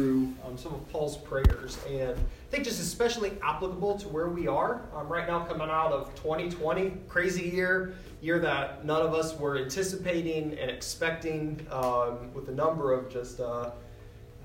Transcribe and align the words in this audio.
through 0.00 0.32
um, 0.46 0.56
some 0.56 0.72
of 0.74 0.88
Paul's 0.90 1.18
prayers, 1.18 1.78
and 1.86 2.12
I 2.12 2.50
think 2.50 2.64
just 2.64 2.80
especially 2.80 3.32
applicable 3.42 3.98
to 3.98 4.08
where 4.08 4.28
we 4.28 4.46
are 4.46 4.82
um, 4.94 5.08
right 5.08 5.28
now, 5.28 5.44
coming 5.44 5.68
out 5.68 5.92
of 5.92 6.14
2020, 6.14 6.92
crazy 7.06 7.42
year, 7.50 7.94
year 8.22 8.38
that 8.38 8.84
none 8.84 9.02
of 9.02 9.12
us 9.12 9.38
were 9.38 9.58
anticipating 9.58 10.58
and 10.58 10.70
expecting, 10.70 11.66
um, 11.70 12.32
with 12.32 12.48
a 12.48 12.52
number 12.52 12.92
of 12.92 13.10
just 13.10 13.40
uh, 13.40 13.72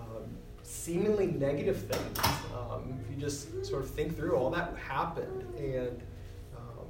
um, 0.01 0.23
seemingly 0.63 1.27
negative 1.27 1.77
things. 1.83 2.19
Um, 2.53 2.99
if 3.01 3.15
you 3.15 3.21
just 3.21 3.65
sort 3.65 3.81
of 3.81 3.89
think 3.89 4.17
through 4.17 4.35
all 4.35 4.49
that 4.49 4.75
happened, 4.75 5.43
and 5.57 6.01
um, 6.57 6.87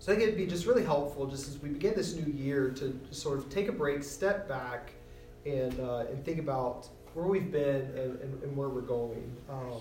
so 0.00 0.12
I 0.12 0.16
think 0.16 0.26
it'd 0.26 0.36
be 0.36 0.46
just 0.46 0.66
really 0.66 0.84
helpful, 0.84 1.26
just 1.26 1.46
as 1.48 1.62
we 1.62 1.68
begin 1.68 1.94
this 1.94 2.14
new 2.14 2.32
year, 2.32 2.70
to 2.70 2.98
sort 3.12 3.38
of 3.38 3.48
take 3.48 3.68
a 3.68 3.72
break, 3.72 4.02
step 4.02 4.48
back, 4.48 4.90
and 5.46 5.78
uh, 5.78 6.06
and 6.10 6.24
think 6.24 6.40
about 6.40 6.88
where 7.14 7.26
we've 7.26 7.50
been 7.50 7.82
and, 7.96 8.20
and, 8.20 8.42
and 8.42 8.56
where 8.56 8.68
we're 8.68 8.80
going. 8.80 9.34
Um, 9.48 9.80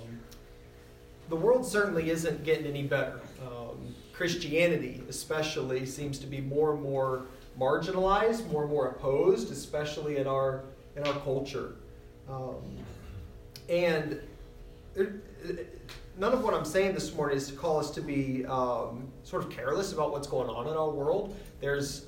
the 1.29 1.35
world 1.35 1.65
certainly 1.65 2.09
isn't 2.09 2.43
getting 2.43 2.65
any 2.65 2.83
better. 2.83 3.21
Um, 3.41 3.95
Christianity, 4.13 5.01
especially, 5.09 5.85
seems 5.85 6.19
to 6.19 6.27
be 6.27 6.41
more 6.41 6.73
and 6.73 6.81
more 6.83 7.23
marginalized, 7.59 8.49
more 8.51 8.63
and 8.63 8.71
more 8.71 8.87
opposed, 8.89 9.51
especially 9.51 10.17
in 10.17 10.27
our 10.27 10.63
in 10.95 11.03
our 11.07 11.13
culture. 11.21 11.75
Um, 12.29 12.61
and 13.67 14.21
none 16.17 16.33
of 16.33 16.43
what 16.43 16.53
I'm 16.53 16.65
saying 16.65 16.93
this 16.93 17.13
morning 17.13 17.37
is 17.37 17.47
to 17.47 17.55
call 17.55 17.79
us 17.79 17.89
to 17.91 18.01
be 18.01 18.45
um, 18.45 19.07
sort 19.23 19.43
of 19.43 19.49
careless 19.49 19.93
about 19.93 20.11
what's 20.11 20.27
going 20.27 20.49
on 20.49 20.67
in 20.67 20.73
our 20.73 20.89
world. 20.89 21.35
There's 21.59 22.05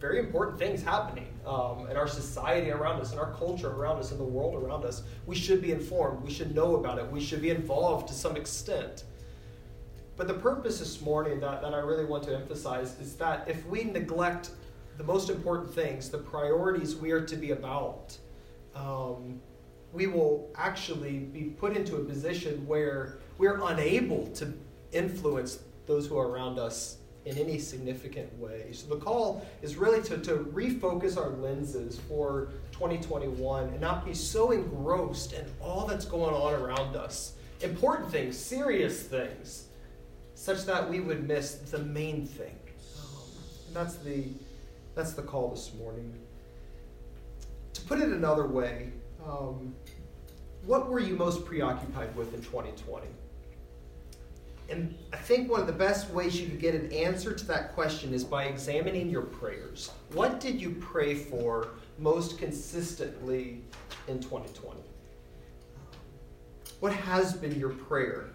very 0.00 0.18
important 0.18 0.58
things 0.58 0.82
happening 0.82 1.28
um, 1.46 1.86
in 1.90 1.96
our 1.96 2.08
society 2.08 2.70
around 2.70 3.00
us, 3.00 3.12
in 3.12 3.18
our 3.18 3.32
culture 3.32 3.70
around 3.70 3.98
us, 3.98 4.12
in 4.12 4.18
the 4.18 4.24
world 4.24 4.54
around 4.54 4.84
us. 4.84 5.02
We 5.26 5.34
should 5.34 5.62
be 5.62 5.72
informed. 5.72 6.22
We 6.22 6.30
should 6.30 6.54
know 6.54 6.76
about 6.76 6.98
it. 6.98 7.10
We 7.10 7.20
should 7.20 7.40
be 7.40 7.50
involved 7.50 8.08
to 8.08 8.14
some 8.14 8.36
extent. 8.36 9.04
But 10.16 10.28
the 10.28 10.34
purpose 10.34 10.78
this 10.78 11.00
morning 11.00 11.40
that, 11.40 11.62
that 11.62 11.74
I 11.74 11.78
really 11.78 12.04
want 12.04 12.24
to 12.24 12.34
emphasize 12.34 12.98
is 13.00 13.16
that 13.16 13.48
if 13.48 13.66
we 13.66 13.84
neglect 13.84 14.50
the 14.96 15.04
most 15.04 15.30
important 15.30 15.72
things, 15.74 16.08
the 16.08 16.18
priorities 16.18 16.96
we 16.96 17.10
are 17.10 17.20
to 17.20 17.36
be 17.36 17.50
about, 17.50 18.16
um, 18.74 19.40
we 19.92 20.06
will 20.06 20.50
actually 20.56 21.18
be 21.18 21.44
put 21.44 21.76
into 21.76 21.96
a 21.96 22.04
position 22.04 22.66
where 22.66 23.18
we're 23.38 23.60
unable 23.62 24.26
to 24.28 24.52
influence 24.92 25.60
those 25.86 26.06
who 26.06 26.18
are 26.18 26.28
around 26.28 26.58
us 26.58 26.98
in 27.26 27.36
any 27.38 27.58
significant 27.58 28.32
way. 28.38 28.68
So 28.70 28.94
the 28.94 29.00
call 29.00 29.44
is 29.60 29.76
really 29.76 30.00
to, 30.04 30.16
to 30.18 30.48
refocus 30.54 31.16
our 31.18 31.30
lenses 31.30 32.00
for 32.08 32.52
2021 32.70 33.64
and 33.64 33.80
not 33.80 34.06
be 34.06 34.14
so 34.14 34.52
engrossed 34.52 35.32
in 35.32 35.44
all 35.60 35.86
that's 35.86 36.04
going 36.04 36.34
on 36.34 36.54
around 36.54 36.94
us. 36.94 37.34
Important 37.62 38.10
things, 38.12 38.38
serious 38.38 39.02
things, 39.02 39.66
such 40.34 40.64
that 40.66 40.88
we 40.88 41.00
would 41.00 41.26
miss 41.26 41.56
the 41.56 41.78
main 41.78 42.24
thing. 42.24 42.56
Um, 43.00 43.22
that's 43.74 43.96
the 43.96 44.24
that's 44.94 45.12
the 45.12 45.22
call 45.22 45.50
this 45.50 45.72
morning. 45.74 46.14
To 47.74 47.80
put 47.82 47.98
it 47.98 48.08
another 48.08 48.46
way, 48.46 48.92
um, 49.26 49.74
what 50.64 50.88
were 50.88 51.00
you 51.00 51.16
most 51.16 51.44
preoccupied 51.44 52.14
with 52.16 52.32
in 52.32 52.40
2020? 52.40 53.06
And 54.68 54.96
I 55.12 55.16
think 55.16 55.50
one 55.50 55.60
of 55.60 55.66
the 55.66 55.72
best 55.72 56.10
ways 56.10 56.40
you 56.40 56.48
could 56.48 56.60
get 56.60 56.74
an 56.74 56.92
answer 56.92 57.32
to 57.32 57.44
that 57.46 57.74
question 57.74 58.12
is 58.12 58.24
by 58.24 58.44
examining 58.44 59.08
your 59.08 59.22
prayers. 59.22 59.90
What 60.12 60.40
did 60.40 60.60
you 60.60 60.70
pray 60.80 61.14
for 61.14 61.68
most 61.98 62.38
consistently 62.38 63.62
in 64.08 64.18
2020? 64.20 64.80
What 66.80 66.92
has 66.92 67.32
been 67.34 67.58
your 67.58 67.70
prayer? 67.70 68.30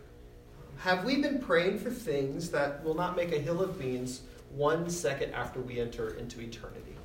Have 0.77 1.03
we 1.03 1.21
been 1.21 1.39
praying 1.39 1.79
for 1.79 1.91
things 1.91 2.49
that 2.52 2.83
will 2.83 2.95
not 2.95 3.15
make 3.15 3.33
a 3.33 3.37
hill 3.37 3.61
of 3.61 3.77
beans 3.77 4.21
one 4.55 4.89
second 4.89 5.33
after 5.33 5.59
we 5.59 5.80
enter 5.80 6.15
into 6.15 6.41
eternity? 6.41 6.95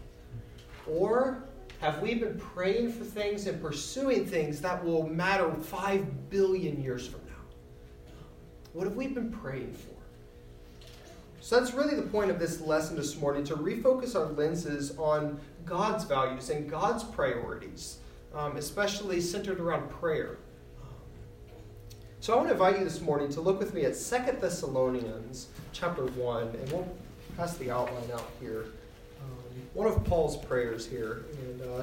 Or 0.86 1.42
have 1.81 2.00
we 2.00 2.15
been 2.15 2.38
praying 2.38 2.92
for 2.92 3.04
things 3.04 3.47
and 3.47 3.60
pursuing 3.60 4.25
things 4.25 4.60
that 4.62 4.82
will 4.82 5.06
matter 5.09 5.53
five 5.53 6.31
billion 6.31 6.82
years 6.82 7.06
from 7.06 7.20
now? 7.25 7.25
What 8.76 8.87
have 8.87 8.94
we 8.94 9.06
been 9.06 9.32
praying 9.32 9.72
for? 9.72 9.94
So 11.41 11.59
that's 11.59 11.72
really 11.72 11.97
the 11.97 12.03
point 12.03 12.31
of 12.31 12.38
this 12.38 12.60
lesson 12.60 12.94
this 12.94 13.16
morning 13.16 13.42
to 13.44 13.56
refocus 13.56 14.14
our 14.14 14.26
lenses 14.26 14.94
on 14.98 15.41
God's 15.64 16.04
values 16.04 16.50
and 16.50 16.69
God's 16.69 17.03
priorities, 17.03 18.00
um, 18.34 18.59
especially 18.59 19.22
centered 19.22 19.60
around 19.60 19.88
prayer. 19.88 20.36
So 22.20 22.34
I 22.34 22.36
want 22.36 22.48
to 22.48 22.53
invite 22.53 22.78
you 22.78 22.84
this 22.84 23.00
morning 23.00 23.31
to 23.31 23.41
look 23.41 23.59
with 23.59 23.72
me 23.72 23.86
at 23.86 23.97
Second 23.97 24.42
Thessalonians 24.42 25.48
chapter 25.72 26.04
1, 26.04 26.42
and 26.42 26.70
we'll 26.70 26.86
pass 27.38 27.56
the 27.56 27.70
outline 27.70 28.10
out 28.12 28.31
here. 28.41 28.66
Um, 29.22 29.62
one 29.72 29.88
of 29.88 30.04
Paul's 30.04 30.36
prayers 30.36 30.86
here, 30.86 31.25
and 31.47 31.62
uh, 31.62 31.82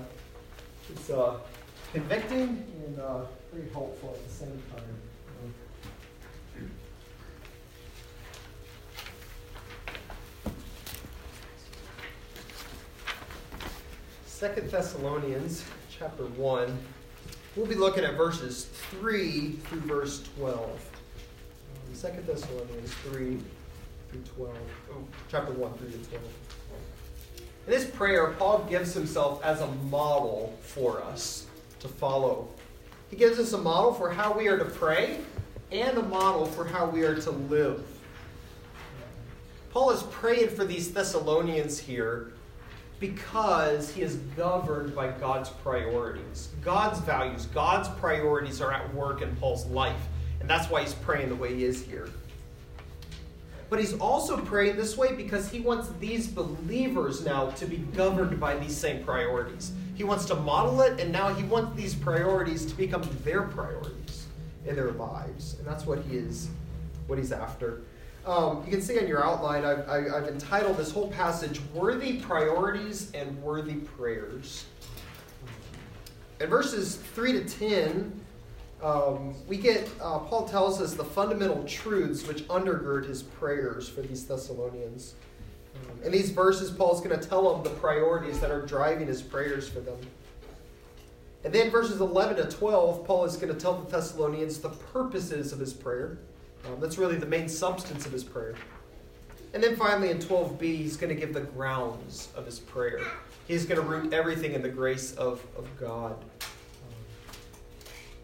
it's 0.92 1.10
uh, 1.10 1.40
convicting 1.92 2.64
and 2.86 3.00
uh, 3.00 3.22
pretty 3.52 3.68
helpful 3.72 4.12
at 4.14 4.24
the 4.28 4.32
same 4.32 4.62
time. 4.72 4.84
Second 14.44 14.70
Thessalonians 14.70 15.64
chapter 15.90 16.26
1. 16.26 16.78
We'll 17.56 17.66
be 17.66 17.76
looking 17.76 18.04
at 18.04 18.16
verses 18.16 18.66
3 18.92 19.52
through 19.52 19.80
verse 19.80 20.22
12. 20.38 20.60
Um, 20.60 20.76
Second 21.94 22.28
Thessalonians 22.28 22.94
3 22.94 23.40
through 24.12 24.22
12. 24.36 24.58
Oh, 24.92 24.96
chapter 25.30 25.54
1 25.54 25.74
3 25.76 25.92
to 25.92 25.98
12. 26.10 26.24
In 27.68 27.72
this 27.72 27.86
prayer, 27.86 28.36
Paul 28.38 28.68
gives 28.70 28.94
himself 28.94 29.42
as 29.46 29.62
a 29.62 29.68
model 29.90 30.54
for 30.62 31.02
us 31.02 31.48
to 31.80 31.88
follow. 31.88 32.50
He 33.10 33.16
gives 33.16 33.40
us 33.40 33.54
a 33.54 33.58
model 33.58 33.94
for 33.94 34.12
how 34.12 34.38
we 34.38 34.50
are 34.50 34.58
to 34.58 34.66
pray 34.66 35.20
and 35.72 35.98
a 35.98 36.04
model 36.04 36.48
for 36.48 36.66
how 36.66 36.90
we 36.90 37.04
are 37.04 37.16
to 37.16 37.32
live. 37.32 37.86
Paul 39.72 39.92
is 39.92 40.04
praying 40.04 40.50
for 40.50 40.66
these 40.66 40.92
Thessalonians 40.92 41.80
here 41.80 42.33
because 43.04 43.94
he 43.94 44.02
is 44.02 44.16
governed 44.38 44.96
by 44.96 45.12
God's 45.12 45.50
priorities. 45.50 46.48
God's 46.64 47.02
values, 47.02 47.48
God's 47.48 47.90
priorities 48.00 48.62
are 48.62 48.72
at 48.72 48.94
work 48.94 49.22
in 49.22 49.36
Paul's 49.36 49.66
life. 49.66 50.08
And 50.40 50.50
that's 50.50 50.70
why 50.70 50.84
he's 50.84 50.94
praying 50.94 51.28
the 51.28 51.36
way 51.36 51.54
he 51.54 51.66
is 51.66 51.84
here. 51.84 52.08
But 53.70 53.80
he's 53.80 53.94
also 53.96 54.38
praying 54.38 54.78
this 54.78 54.96
way 54.96 55.16
because 55.16 55.52
he 55.52 55.60
wants 55.60 55.90
these 56.00 56.28
believers 56.28 57.26
now 57.26 57.50
to 57.50 57.66
be 57.66 57.76
governed 57.76 58.40
by 58.40 58.56
these 58.56 58.78
same 58.78 59.04
priorities. 59.04 59.74
He 59.96 60.06
wants 60.06 60.24
to 60.28 60.36
model 60.36 60.80
it, 60.80 61.02
and 61.02 61.12
now 61.12 61.34
he 61.34 61.44
wants 61.44 61.76
these 61.76 61.94
priorities 61.94 62.66
to 62.68 62.74
become 62.74 63.02
their 63.26 63.42
priorities 63.42 64.28
in 64.66 64.78
their 64.78 64.92
lives. 64.92 65.58
And 65.60 65.68
that's 65.68 65.86
what 65.86 66.00
he 66.06 66.16
is, 66.16 66.48
what 67.08 67.20
he's 67.20 67.34
after. 67.34 67.82
Um, 68.26 68.64
you 68.66 68.72
can 68.72 68.82
see 68.82 68.98
on 69.00 69.08
your 69.08 69.24
outline, 69.24 69.66
I've, 69.66 69.88
I, 69.90 70.02
have 70.04 70.30
entitled 70.30 70.78
this 70.78 70.92
whole 70.92 71.10
passage 71.10 71.60
Worthy 71.74 72.20
Priorities 72.20 73.12
and 73.14 73.42
Worthy 73.44 73.76
Prayers. 73.76 74.66
In 76.40 76.50
verses 76.50 76.96
3 76.96 77.34
to 77.34 77.44
10, 77.44 78.22
um, 78.82 79.36
we 79.46 79.58
get, 79.58 79.90
uh, 80.02 80.20
Paul 80.20 80.48
tells 80.48 80.82
us 80.82 80.94
the 80.94 81.04
fundamental 81.04 81.66
truths 81.66 82.26
which 82.26 82.48
undergird 82.48 83.08
his 83.08 83.24
prayers 83.24 83.90
for 83.90 84.02
these 84.02 84.26
Thessalonians. 84.26 85.16
Um, 85.76 86.04
in 86.04 86.12
these 86.12 86.30
verses, 86.30 86.72
Paul's 86.72 87.02
going 87.02 87.20
to 87.20 87.28
tell 87.28 87.54
them 87.54 87.64
the 87.64 87.78
priorities 87.80 88.40
that 88.40 88.52
are 88.52 88.66
driving 88.66 89.08
his 89.08 89.22
prayers 89.22 89.68
for 89.68 89.82
them. 89.82 89.98
And 91.44 91.54
then 91.54 91.70
verses 91.70 92.00
11 92.00 92.38
to 92.38 92.50
12, 92.50 93.06
Paul 93.06 93.26
is 93.26 93.36
going 93.36 93.54
to 93.54 93.60
tell 93.60 93.82
the 93.82 93.92
Thessalonians 93.92 94.60
the 94.60 94.70
purposes 94.70 95.52
of 95.52 95.60
his 95.60 95.74
prayer. 95.74 96.20
Um, 96.66 96.80
that's 96.80 96.98
really 96.98 97.18
the 97.18 97.26
main 97.26 97.50
substance 97.50 98.06
of 98.06 98.12
his 98.12 98.24
prayer. 98.24 98.56
And 99.54 99.62
then 99.62 99.76
finally 99.76 100.10
in 100.10 100.18
12b, 100.18 100.62
he's 100.62 100.98
going 100.98 101.14
to 101.14 101.20
give 101.20 101.34
the 101.34 101.42
grounds 101.42 102.30
of 102.36 102.46
his 102.46 102.60
prayer. 102.60 103.02
He's 103.48 103.66
going 103.66 103.80
to 103.80 103.88
root 103.88 104.14
everything 104.14 104.54
in 104.54 104.62
the 104.62 104.70
grace 104.70 105.14
of, 105.14 105.46
of 105.58 105.68
God. 105.80 106.16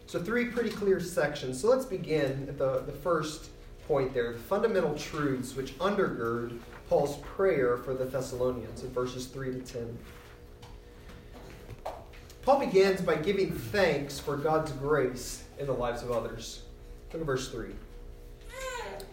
So, 0.08 0.20
three 0.20 0.46
pretty 0.46 0.72
clear 0.72 1.00
sections. 1.00 1.62
So, 1.62 1.70
let's 1.70 1.86
begin 1.86 2.48
at 2.50 2.58
the, 2.58 2.80
the 2.80 2.92
first 2.92 3.52
point 3.88 4.14
there 4.14 4.34
the 4.34 4.40
fundamental 4.40 4.96
truths 4.96 5.56
which 5.56 5.78
undergird 5.80 6.60
Paul's 6.90 7.18
prayer 7.18 7.78
for 7.78 7.94
the 7.94 8.06
Thessalonians 8.06 8.84
in 8.84 8.90
verses 8.92 9.28
3 9.28 9.52
to 9.54 9.60
10. 9.62 9.98
Paul 12.44 12.60
begins 12.60 13.02
by 13.02 13.16
giving 13.16 13.52
thanks 13.52 14.20
for 14.20 14.38
God's 14.38 14.72
grace 14.72 15.44
in 15.60 15.68
the 15.68 15.74
lives 15.74 16.02
of 16.02 16.12
others. 16.12 16.64
Look 17.12 17.22
at 17.22 17.26
verse 17.26 17.50
3. 17.50 17.70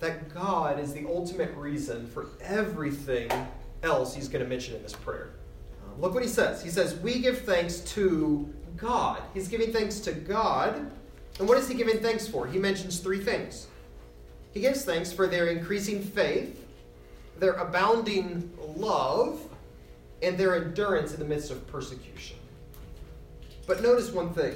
that 0.00 0.32
God 0.34 0.80
is 0.80 0.92
the 0.92 1.06
ultimate 1.06 1.54
reason 1.56 2.06
for 2.06 2.26
everything 2.40 3.30
else 3.82 4.14
he's 4.14 4.28
going 4.28 4.42
to 4.42 4.48
mention 4.48 4.74
in 4.74 4.82
this 4.82 4.94
prayer. 4.94 5.30
Um, 5.84 6.00
look 6.00 6.14
what 6.14 6.22
he 6.22 6.28
says. 6.28 6.62
He 6.62 6.70
says, 6.70 6.94
We 6.96 7.20
give 7.20 7.42
thanks 7.42 7.80
to 7.80 8.52
God. 8.76 9.22
He's 9.34 9.48
giving 9.48 9.72
thanks 9.72 10.00
to 10.00 10.12
God. 10.12 10.90
And 11.38 11.48
what 11.48 11.58
is 11.58 11.68
he 11.68 11.74
giving 11.74 12.00
thanks 12.00 12.26
for? 12.26 12.46
He 12.46 12.58
mentions 12.58 12.98
three 12.98 13.22
things. 13.22 13.66
He 14.52 14.60
gives 14.60 14.84
thanks 14.84 15.12
for 15.12 15.26
their 15.26 15.46
increasing 15.46 16.02
faith, 16.02 16.66
their 17.38 17.52
abounding 17.52 18.50
love, 18.76 19.40
and 20.22 20.36
their 20.36 20.56
endurance 20.56 21.14
in 21.14 21.20
the 21.20 21.24
midst 21.24 21.50
of 21.50 21.66
persecution. 21.66 22.36
But 23.66 23.82
notice 23.82 24.10
one 24.10 24.32
thing 24.34 24.54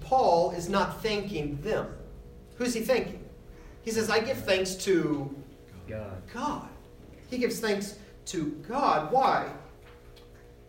Paul 0.00 0.52
is 0.52 0.68
not 0.68 1.02
thanking 1.02 1.60
them. 1.60 1.88
Who's 2.56 2.74
he 2.74 2.80
thanking? 2.80 3.23
He 3.84 3.90
says, 3.90 4.08
I 4.10 4.20
give 4.20 4.38
thanks 4.38 4.74
to 4.76 5.34
God. 5.88 6.22
God. 6.32 6.68
He 7.28 7.38
gives 7.38 7.60
thanks 7.60 7.98
to 8.26 8.46
God. 8.66 9.12
Why? 9.12 9.50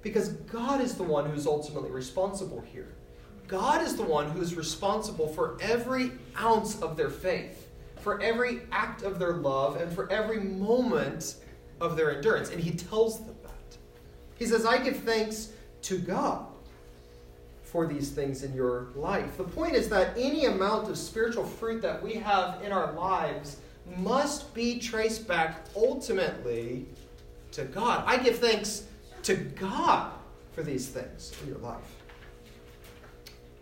Because 0.01 0.29
God 0.29 0.81
is 0.81 0.95
the 0.95 1.03
one 1.03 1.29
who's 1.29 1.47
ultimately 1.47 1.89
responsible 1.91 2.61
here. 2.61 2.93
God 3.47 3.81
is 3.81 3.95
the 3.95 4.03
one 4.03 4.29
who 4.31 4.41
is 4.41 4.55
responsible 4.55 5.27
for 5.27 5.57
every 5.61 6.11
ounce 6.39 6.81
of 6.81 6.97
their 6.97 7.09
faith, 7.09 7.69
for 8.01 8.21
every 8.21 8.61
act 8.71 9.03
of 9.03 9.17
their 9.17 9.33
love, 9.33 9.77
and 9.77 9.91
for 9.91 10.11
every 10.11 10.39
moment 10.39 11.35
of 11.79 11.95
their 11.95 12.15
endurance. 12.15 12.49
And 12.49 12.59
He 12.59 12.71
tells 12.71 13.19
them 13.19 13.35
that. 13.43 13.77
He 14.37 14.45
says, 14.45 14.65
I 14.65 14.83
give 14.83 14.97
thanks 14.97 15.53
to 15.83 15.99
God 15.99 16.47
for 17.75 17.85
these 17.85 18.09
things 18.09 18.43
in 18.43 18.53
your 18.53 18.87
life. 18.95 19.35
The 19.35 19.43
point 19.43 19.75
is 19.75 19.89
that 19.89 20.13
any 20.17 20.45
amount 20.45 20.89
of 20.89 20.97
spiritual 20.97 21.43
fruit 21.43 21.81
that 21.81 22.01
we 22.01 22.13
have 22.13 22.63
in 22.63 22.71
our 22.71 22.93
lives 22.93 23.57
must 23.97 24.53
be 24.53 24.79
traced 24.79 25.27
back 25.27 25.65
ultimately 25.75 26.85
to 27.51 27.65
God. 27.65 28.05
I 28.07 28.15
give 28.15 28.39
thanks 28.39 28.85
to 29.23 29.35
God 29.35 30.13
for 30.53 30.63
these 30.63 30.87
things 30.87 31.33
in 31.43 31.49
your 31.49 31.57
life. 31.57 31.83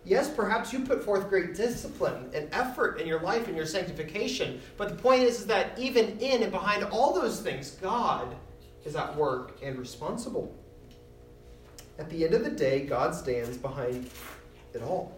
Yes, 0.06 0.30
perhaps 0.30 0.72
you 0.72 0.82
put 0.82 1.04
forth 1.04 1.28
great 1.28 1.56
discipline 1.56 2.30
and 2.36 2.48
effort 2.52 3.02
in 3.02 3.08
your 3.08 3.22
life 3.22 3.48
and 3.48 3.58
your 3.58 3.66
sanctification, 3.66 4.62
but 4.78 4.90
the 4.90 4.96
point 4.96 5.24
is, 5.24 5.40
is 5.40 5.48
that 5.48 5.80
even 5.80 6.20
in 6.20 6.44
and 6.44 6.52
behind 6.52 6.84
all 6.84 7.16
those 7.16 7.42
things, 7.42 7.72
God 7.82 8.36
is 8.86 8.96
at 8.96 9.16
work 9.18 9.58
and 9.64 9.80
responsible. 9.80 10.56
At 12.00 12.10
the 12.10 12.26
end 12.26 12.34
of 12.34 12.44
the 12.44 12.50
day, 12.50 12.86
God 12.86 13.14
stands 13.14 13.58
behind 13.58 14.10
it 14.74 14.82
all. 14.82 15.18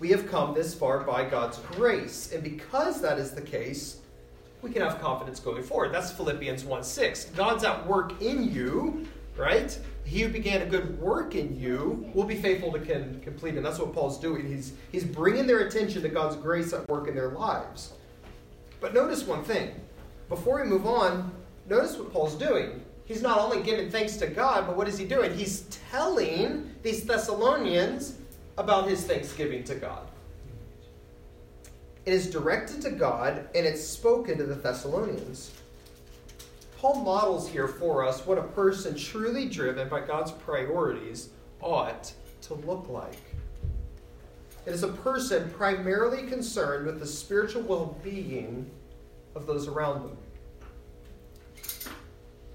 We 0.00 0.10
have 0.10 0.28
come 0.30 0.54
this 0.54 0.74
far 0.74 1.00
by 1.00 1.24
God's 1.24 1.58
grace, 1.72 2.32
and 2.32 2.42
because 2.42 3.00
that 3.00 3.18
is 3.18 3.32
the 3.32 3.42
case, 3.42 3.98
we 4.62 4.70
can 4.70 4.82
have 4.82 5.00
confidence 5.00 5.40
going 5.40 5.62
forward. 5.62 5.92
That's 5.92 6.10
Philippians 6.12 6.64
1 6.64 6.84
6. 6.84 7.26
God's 7.36 7.64
at 7.64 7.86
work 7.86 8.20
in 8.22 8.52
you, 8.52 9.06
right? 9.36 9.78
He 10.04 10.20
who 10.20 10.28
began 10.28 10.62
a 10.62 10.66
good 10.66 10.98
work 11.00 11.34
in 11.34 11.58
you 11.58 12.10
will 12.14 12.24
be 12.24 12.36
faithful 12.36 12.72
to 12.72 12.78
can 12.78 13.20
complete. 13.22 13.54
And 13.54 13.64
that's 13.64 13.78
what 13.78 13.92
Paul's 13.92 14.18
doing. 14.18 14.46
He's, 14.46 14.72
he's 14.92 15.04
bringing 15.04 15.46
their 15.46 15.66
attention 15.66 16.02
to 16.02 16.08
God's 16.08 16.36
grace 16.36 16.72
at 16.72 16.88
work 16.88 17.08
in 17.08 17.14
their 17.14 17.30
lives. 17.30 17.92
But 18.80 18.94
notice 18.94 19.24
one 19.24 19.44
thing. 19.44 19.74
Before 20.28 20.62
we 20.62 20.68
move 20.68 20.86
on, 20.86 21.32
notice 21.68 21.96
what 21.96 22.12
Paul's 22.12 22.34
doing. 22.34 22.84
He's 23.04 23.22
not 23.22 23.38
only 23.38 23.62
giving 23.62 23.90
thanks 23.90 24.16
to 24.16 24.26
God, 24.26 24.66
but 24.66 24.76
what 24.76 24.88
is 24.88 24.96
he 24.96 25.04
doing? 25.04 25.34
He's 25.34 25.62
telling 25.90 26.70
these 26.82 27.04
Thessalonians 27.04 28.16
about 28.56 28.88
his 28.88 29.04
thanksgiving 29.04 29.62
to 29.64 29.74
God. 29.74 30.06
It 32.06 32.12
is 32.12 32.30
directed 32.30 32.82
to 32.82 32.90
God 32.90 33.48
and 33.54 33.66
it's 33.66 33.82
spoken 33.82 34.38
to 34.38 34.44
the 34.44 34.54
Thessalonians. 34.54 35.52
Paul 36.78 37.02
models 37.02 37.48
here 37.48 37.68
for 37.68 38.04
us 38.04 38.26
what 38.26 38.36
a 38.36 38.42
person 38.42 38.94
truly 38.94 39.48
driven 39.48 39.88
by 39.88 40.00
God's 40.00 40.32
priorities 40.32 41.30
ought 41.62 42.12
to 42.42 42.54
look 42.54 42.88
like. 42.88 43.22
It 44.66 44.72
is 44.72 44.82
a 44.82 44.88
person 44.88 45.50
primarily 45.50 46.26
concerned 46.26 46.86
with 46.86 47.00
the 47.00 47.06
spiritual 47.06 47.62
well 47.62 47.98
being 48.02 48.70
of 49.34 49.46
those 49.46 49.66
around 49.66 50.04
them. 50.04 50.16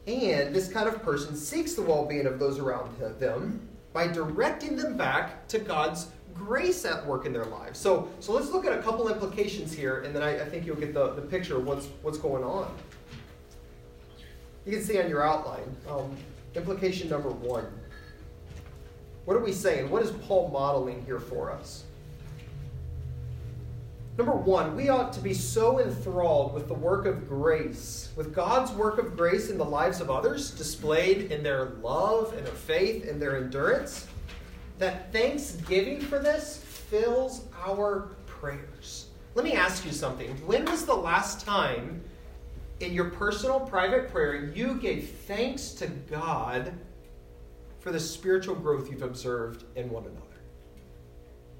And 0.09 0.55
this 0.55 0.67
kind 0.67 0.89
of 0.89 1.03
person 1.03 1.35
seeks 1.35 1.73
the 1.73 1.83
well 1.83 2.03
being 2.03 2.25
of 2.25 2.39
those 2.39 2.57
around 2.57 2.97
them 3.19 3.61
by 3.93 4.07
directing 4.07 4.75
them 4.75 4.97
back 4.97 5.47
to 5.49 5.59
God's 5.59 6.07
grace 6.33 6.83
at 6.83 7.05
work 7.05 7.27
in 7.27 7.33
their 7.33 7.45
lives. 7.45 7.77
So, 7.77 8.09
so 8.19 8.33
let's 8.33 8.49
look 8.49 8.65
at 8.65 8.73
a 8.73 8.81
couple 8.81 9.07
implications 9.07 9.71
here, 9.71 10.01
and 10.01 10.15
then 10.15 10.23
I, 10.23 10.41
I 10.41 10.45
think 10.45 10.65
you'll 10.65 10.77
get 10.77 10.95
the, 10.95 11.13
the 11.13 11.21
picture 11.21 11.57
of 11.57 11.67
what's, 11.67 11.87
what's 12.01 12.17
going 12.17 12.43
on. 12.43 12.73
You 14.65 14.71
can 14.71 14.81
see 14.81 14.99
on 14.99 15.09
your 15.09 15.21
outline, 15.21 15.75
um, 15.87 16.17
implication 16.55 17.07
number 17.07 17.29
one. 17.29 17.67
What 19.25 19.37
are 19.37 19.43
we 19.43 19.51
saying? 19.51 19.91
What 19.91 20.01
is 20.01 20.09
Paul 20.11 20.49
modeling 20.49 21.05
here 21.05 21.19
for 21.19 21.51
us? 21.51 21.83
Number 24.19 24.35
one, 24.35 24.75
we 24.75 24.89
ought 24.89 25.13
to 25.13 25.21
be 25.21 25.33
so 25.33 25.79
enthralled 25.79 26.53
with 26.53 26.67
the 26.67 26.73
work 26.73 27.05
of 27.05 27.29
grace, 27.29 28.09
with 28.17 28.35
God's 28.35 28.69
work 28.73 28.97
of 28.97 29.15
grace 29.15 29.49
in 29.49 29.57
the 29.57 29.63
lives 29.63 30.01
of 30.01 30.11
others, 30.11 30.51
displayed 30.51 31.31
in 31.31 31.41
their 31.41 31.69
love 31.81 32.33
and 32.33 32.45
their 32.45 32.53
faith 32.53 33.07
and 33.07 33.21
their 33.21 33.37
endurance, 33.37 34.07
that 34.77 35.13
thanksgiving 35.13 36.01
for 36.01 36.19
this 36.19 36.57
fills 36.57 37.45
our 37.65 38.09
prayers. 38.25 39.07
Let 39.35 39.45
me 39.45 39.53
ask 39.53 39.85
you 39.85 39.93
something. 39.93 40.31
When 40.45 40.65
was 40.65 40.85
the 40.85 40.93
last 40.93 41.45
time 41.45 42.03
in 42.81 42.91
your 42.91 43.11
personal 43.11 43.61
private 43.61 44.11
prayer, 44.11 44.51
you 44.53 44.73
gave 44.73 45.11
thanks 45.27 45.69
to 45.75 45.87
God 45.87 46.73
for 47.79 47.93
the 47.93 47.99
spiritual 48.01 48.55
growth 48.55 48.91
you've 48.91 49.01
observed 49.01 49.63
in 49.77 49.89
one 49.89 50.03
another. 50.03 50.41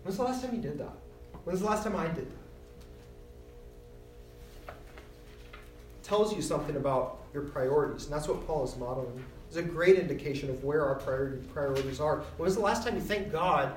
When's 0.04 0.18
the 0.18 0.24
last 0.24 0.44
time 0.44 0.54
you 0.54 0.62
did 0.62 0.78
that? 0.80 0.98
When's 1.46 1.62
the 1.62 1.68
last 1.68 1.86
time 1.86 1.96
I 1.96 2.08
did 2.08 2.30
that? 2.30 2.39
Tells 6.10 6.36
you 6.36 6.42
something 6.42 6.76
about 6.76 7.20
your 7.36 7.44
priorities, 7.44 8.06
and 8.06 8.14
that's 8.14 8.28
what 8.28 8.46
Paul 8.48 8.66
is 8.66 8.76
modeling. 8.78 9.24
It's 9.48 9.58
a 9.58 9.62
great 9.62 9.98
indication 10.00 10.50
of 10.50 10.64
where 10.64 10.84
our 10.84 10.96
priority, 10.96 11.38
priorities 11.54 12.00
are. 12.00 12.18
When 12.38 12.46
was 12.46 12.56
the 12.56 12.62
last 12.62 12.84
time 12.84 12.96
you 12.96 13.02
thanked 13.02 13.32
God 13.32 13.72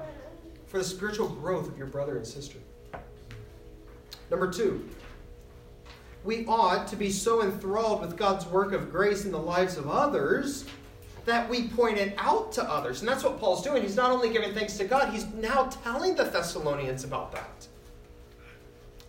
for 0.67 0.79
the 0.79 0.85
spiritual 0.85 1.29
growth 1.29 1.69
of 1.69 1.77
your 1.77 1.87
brother 1.87 2.17
and 2.17 2.27
sister? 2.27 2.59
Number 4.31 4.51
two, 4.51 4.89
we 6.25 6.47
ought 6.47 6.89
to 6.89 6.97
be 6.97 7.11
so 7.11 7.43
enthralled 7.43 8.01
with 8.01 8.17
God's 8.17 8.47
work 8.47 8.73
of 8.73 8.91
grace 8.91 9.27
in 9.27 9.31
the 9.31 9.39
lives 9.39 9.77
of 9.77 9.91
others 9.91 10.65
that 11.27 11.49
we 11.51 11.69
point 11.69 11.99
it 11.99 12.15
out 12.17 12.51
to 12.53 12.63
others. 12.63 13.01
And 13.01 13.09
that's 13.09 13.23
what 13.23 13.39
Paul's 13.39 13.63
doing. 13.63 13.83
He's 13.83 13.97
not 13.97 14.11
only 14.11 14.31
giving 14.31 14.55
thanks 14.55 14.79
to 14.79 14.85
God, 14.85 15.13
he's 15.13 15.27
now 15.35 15.65
telling 15.85 16.15
the 16.15 16.25
Thessalonians 16.25 17.05
about 17.05 17.33
that. 17.33 17.69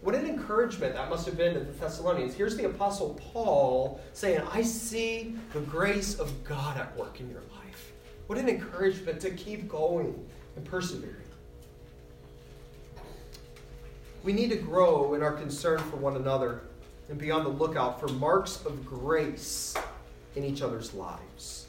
What 0.03 0.15
an 0.15 0.25
encouragement 0.25 0.95
that 0.95 1.10
must 1.10 1.25
have 1.27 1.38
been 1.38 1.53
to 1.53 1.62
the 1.62 1.72
Thessalonians. 1.72 2.33
Here's 2.33 2.57
the 2.57 2.65
Apostle 2.65 3.17
Paul 3.31 4.01
saying, 4.12 4.41
I 4.51 4.62
see 4.62 5.33
the 5.53 5.62
grace 5.62 6.19
of 6.19 6.43
God 6.43 6.77
at 6.77 6.93
work 6.98 7.22
in 7.22 7.29
your 7.29 7.39
life. 7.39 7.93
What 8.27 8.38
an 8.38 8.50
encouragement 8.50 9.22
to 9.22 9.31
keep 9.31 9.69
going 9.69 10.27
and 10.57 10.65
persevering. 10.65 11.15
We 14.24 14.33
need 14.33 14.50
to 14.50 14.57
grow 14.57 15.13
in 15.13 15.24
our 15.24 15.31
concern 15.31 15.79
for 15.79 15.95
one 15.95 16.17
another 16.17 16.63
and 17.07 17.17
be 17.17 17.31
on 17.31 17.45
the 17.45 17.50
lookout 17.50 18.01
for 18.01 18.10
marks 18.10 18.65
of 18.65 18.86
grace 18.86 19.74
in 20.36 20.43
each 20.43 20.62
other's 20.62 20.93
lives. 20.93 21.67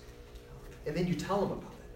And 0.86 0.96
then 0.96 1.06
you 1.06 1.14
tell 1.14 1.38
them 1.40 1.52
about 1.52 1.70
it. 1.70 1.90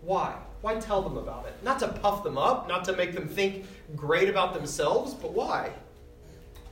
Why? 0.00 0.38
Why 0.62 0.76
tell 0.76 1.02
them 1.02 1.16
about 1.16 1.46
it? 1.46 1.54
Not 1.62 1.80
to 1.80 1.88
puff 1.88 2.22
them 2.22 2.38
up, 2.38 2.68
not 2.68 2.84
to 2.84 2.96
make 2.96 3.12
them 3.12 3.28
think 3.28 3.66
great 3.96 4.28
about 4.28 4.54
themselves, 4.54 5.12
but 5.12 5.32
why? 5.32 5.70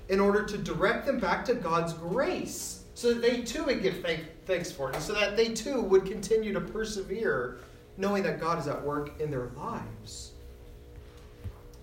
In 0.09 0.20
order 0.20 0.44
to 0.44 0.56
direct 0.56 1.06
them 1.06 1.18
back 1.18 1.44
to 1.47 1.54
God's 1.54 1.92
grace, 1.92 2.85
so 2.94 3.12
that 3.12 3.20
they 3.20 3.42
too 3.42 3.64
would 3.64 3.82
give 3.82 4.00
thank- 4.00 4.26
thanks 4.47 4.70
for 4.70 4.90
it, 4.90 4.94
and 4.94 5.04
so 5.04 5.12
that 5.14 5.37
they 5.37 5.52
too 5.52 5.80
would 5.80 6.06
continue 6.06 6.52
to 6.52 6.61
persevere, 6.61 7.59
knowing 7.97 8.23
that 8.23 8.40
God 8.40 8.61
is 8.61 8.68
at 8.68 8.80
work 8.82 9.20
in 9.20 9.30
their 9.30 9.50
lives. 9.56 10.32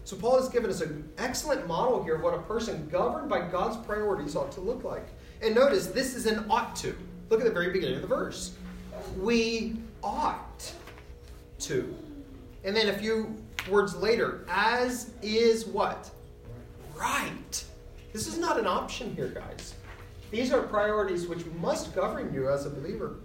So, 0.06 0.16
Paul 0.16 0.38
has 0.38 0.48
given 0.48 0.70
us 0.70 0.80
an 0.80 1.10
excellent 1.18 1.68
model 1.68 2.02
here 2.02 2.16
of 2.16 2.22
what 2.22 2.34
a 2.34 2.42
person 2.44 2.88
governed 2.90 3.28
by 3.28 3.42
God's 3.42 3.76
priorities 3.86 4.38
ought 4.38 4.54
to 4.54 4.62
look 4.62 4.86
like. 4.86 5.06
And 5.42 5.54
notice, 5.54 5.88
this 5.88 6.16
is 6.16 6.26
an 6.26 6.46
ought 6.50 6.78
to. 6.78 6.96
Look 7.30 7.42
at 7.42 7.46
the 7.46 7.52
very 7.52 7.72
beginning 7.72 7.98
of 7.98 8.02
the 8.04 8.08
verse. 8.08 8.54
We 9.20 9.76
ought 10.02 10.47
to. 11.60 11.96
And 12.64 12.76
then 12.76 12.90
a 12.90 12.98
few 12.98 13.36
words 13.70 13.96
later, 13.96 14.46
as 14.50 15.12
is 15.22 15.66
what? 15.66 16.10
Right. 16.96 17.64
This 18.14 18.28
is 18.28 18.38
not 18.38 18.60
an 18.60 18.68
option 18.68 19.16
here, 19.16 19.28
guys. 19.28 19.76
These 20.32 20.52
are 20.52 20.62
priorities 20.64 21.28
which 21.28 21.46
must 21.60 21.96
govern 21.96 22.34
you 22.34 22.50
as 22.50 22.66
a 22.66 22.70
believer. 22.70 23.16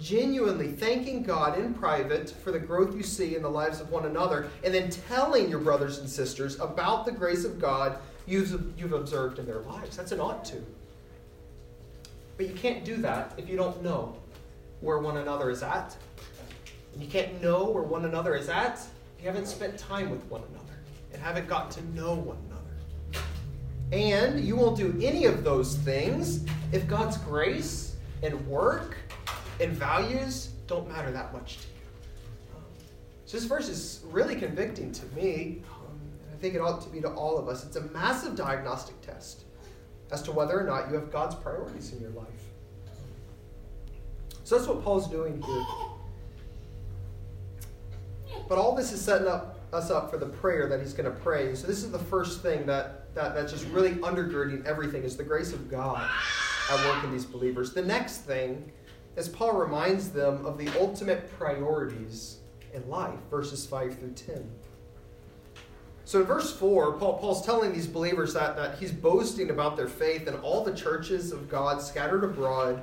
Genuinely 0.00 0.68
thanking 0.72 1.22
God 1.22 1.58
in 1.58 1.74
private 1.74 2.30
for 2.30 2.52
the 2.52 2.58
growth 2.58 2.96
you 2.96 3.02
see 3.02 3.36
in 3.36 3.42
the 3.42 3.50
lives 3.50 3.80
of 3.80 3.90
one 3.90 4.06
another, 4.06 4.48
and 4.64 4.72
then 4.72 4.88
telling 4.88 5.50
your 5.50 5.58
brothers 5.58 5.98
and 5.98 6.08
sisters 6.08 6.58
about 6.58 7.04
the 7.04 7.12
grace 7.12 7.44
of 7.44 7.60
God 7.60 7.98
you've, 8.26 8.72
you've 8.78 8.94
observed 8.94 9.38
in 9.38 9.44
their 9.44 9.60
lives. 9.60 9.98
That's 9.98 10.12
an 10.12 10.20
ought 10.20 10.44
to. 10.46 10.64
But 12.38 12.48
you 12.48 12.54
can't 12.54 12.82
do 12.84 12.96
that 12.98 13.34
if 13.36 13.48
you 13.48 13.56
don't 13.56 13.82
know 13.82 14.16
where 14.80 14.98
one 14.98 15.18
another 15.18 15.50
is 15.50 15.62
at. 15.62 15.96
And 16.92 17.02
you 17.02 17.08
can't 17.08 17.40
know 17.42 17.70
where 17.70 17.82
one 17.82 18.04
another 18.04 18.34
is 18.34 18.48
at 18.48 18.78
if 19.16 19.24
you 19.24 19.26
haven't 19.26 19.46
spent 19.46 19.78
time 19.78 20.10
with 20.10 20.24
one 20.24 20.42
another 20.50 20.78
and 21.12 21.22
haven't 21.22 21.48
got 21.48 21.70
to 21.72 21.84
know 21.94 22.14
one 22.14 22.38
another. 22.46 23.24
And 23.92 24.40
you 24.40 24.56
won't 24.56 24.76
do 24.76 24.96
any 25.02 25.24
of 25.24 25.44
those 25.44 25.76
things 25.76 26.44
if 26.72 26.86
God's 26.86 27.16
grace 27.18 27.96
and 28.22 28.46
work 28.46 28.96
and 29.60 29.72
values 29.72 30.50
don't 30.66 30.88
matter 30.88 31.10
that 31.10 31.32
much 31.32 31.58
to 31.58 31.62
you. 31.62 31.70
So 33.26 33.36
this 33.36 33.46
verse 33.46 33.68
is 33.68 34.00
really 34.10 34.36
convicting 34.36 34.92
to 34.92 35.06
me. 35.16 35.62
Um, 35.70 35.98
I 36.32 36.36
think 36.38 36.54
it 36.54 36.60
ought 36.60 36.80
to 36.82 36.88
be 36.88 37.00
to 37.00 37.10
all 37.10 37.38
of 37.38 37.48
us. 37.48 37.64
It's 37.64 37.76
a 37.76 37.82
massive 37.88 38.36
diagnostic 38.36 39.00
test 39.02 39.44
as 40.10 40.22
to 40.22 40.32
whether 40.32 40.58
or 40.58 40.64
not 40.64 40.88
you 40.88 40.94
have 40.94 41.12
God's 41.12 41.34
priorities 41.36 41.92
in 41.92 42.00
your 42.00 42.10
life. 42.10 42.26
So 44.50 44.56
that's 44.56 44.66
what 44.66 44.82
Paul's 44.82 45.06
doing 45.06 45.40
here. 45.40 45.64
But 48.48 48.58
all 48.58 48.74
this 48.74 48.90
is 48.90 49.00
setting 49.00 49.28
up 49.28 49.60
us 49.72 49.92
up 49.92 50.10
for 50.10 50.18
the 50.18 50.26
prayer 50.26 50.68
that 50.68 50.80
he's 50.80 50.92
going 50.92 51.08
to 51.08 51.16
pray. 51.20 51.54
So 51.54 51.68
this 51.68 51.84
is 51.84 51.92
the 51.92 52.00
first 52.00 52.42
thing 52.42 52.66
that, 52.66 53.14
that 53.14 53.36
that's 53.36 53.52
just 53.52 53.64
really 53.68 53.92
undergirding 53.98 54.66
everything 54.66 55.04
is 55.04 55.16
the 55.16 55.22
grace 55.22 55.52
of 55.52 55.70
God 55.70 56.10
at 56.68 56.84
work 56.84 57.04
in 57.04 57.12
these 57.12 57.24
believers. 57.24 57.74
The 57.74 57.82
next 57.82 58.22
thing 58.22 58.72
is 59.14 59.28
Paul 59.28 59.52
reminds 59.52 60.10
them 60.10 60.44
of 60.44 60.58
the 60.58 60.66
ultimate 60.80 61.30
priorities 61.38 62.38
in 62.74 62.88
life, 62.88 63.20
verses 63.30 63.64
5 63.66 64.00
through 64.00 64.14
10. 64.14 64.50
So 66.04 66.22
in 66.22 66.26
verse 66.26 66.52
4, 66.56 66.94
Paul, 66.94 67.18
Paul's 67.18 67.46
telling 67.46 67.72
these 67.72 67.86
believers 67.86 68.34
that, 68.34 68.56
that 68.56 68.78
he's 68.80 68.90
boasting 68.90 69.50
about 69.50 69.76
their 69.76 69.86
faith 69.86 70.26
in 70.26 70.34
all 70.38 70.64
the 70.64 70.74
churches 70.74 71.30
of 71.30 71.48
God 71.48 71.80
scattered 71.80 72.24
abroad, 72.24 72.82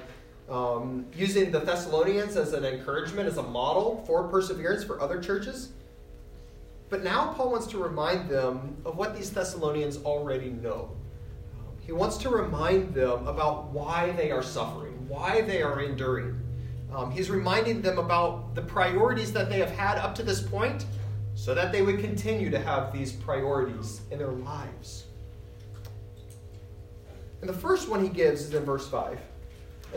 um, 0.50 1.06
using 1.16 1.52
the 1.52 1.60
Thessalonians 1.60 2.38
as 2.38 2.54
an 2.54 2.64
encouragement, 2.64 3.28
as 3.28 3.38
a 3.38 3.44
model 3.44 4.04
for 4.08 4.28
perseverance 4.28 4.84
for 4.84 5.02
other 5.02 5.22
churches. 5.22 5.70
But 6.90 7.04
now 7.04 7.34
Paul 7.34 7.52
wants 7.52 7.68
to 7.68 7.78
remind 7.78 8.30
them 8.30 8.78
of 8.86 8.98
what 8.98 9.16
these 9.16 9.30
Thessalonians 9.30 9.98
already 9.98 10.50
know. 10.50 10.92
He 11.86 11.92
wants 11.92 12.18
to 12.18 12.30
remind 12.30 12.94
them 12.94 13.28
about 13.28 13.72
why 13.72 14.12
they 14.12 14.32
are 14.32 14.44
suffering, 14.44 15.08
why 15.08 15.42
they 15.42 15.62
are 15.62 15.82
enduring. 15.82 16.40
Um, 16.94 17.12
he's 17.12 17.30
reminding 17.30 17.82
them 17.82 17.98
about 17.98 18.56
the 18.56 18.62
priorities 18.62 19.34
that 19.34 19.50
they 19.50 19.60
have 19.60 19.72
had 19.72 19.98
up 19.98 20.16
to 20.16 20.24
this 20.24 20.42
point 20.42 20.86
so 21.36 21.54
that 21.54 21.72
they 21.72 21.82
would 21.82 22.00
continue 22.00 22.50
to 22.50 22.60
have 22.60 22.92
these 22.92 23.12
priorities 23.12 24.02
in 24.12 24.18
their 24.18 24.32
lives. 24.32 25.06
And 27.42 27.50
the 27.50 27.54
first 27.54 27.90
one 27.90 28.02
he 28.02 28.10
gives 28.10 28.42
is 28.42 28.54
in 28.54 28.64
verse 28.64 28.88
5. 28.88 29.20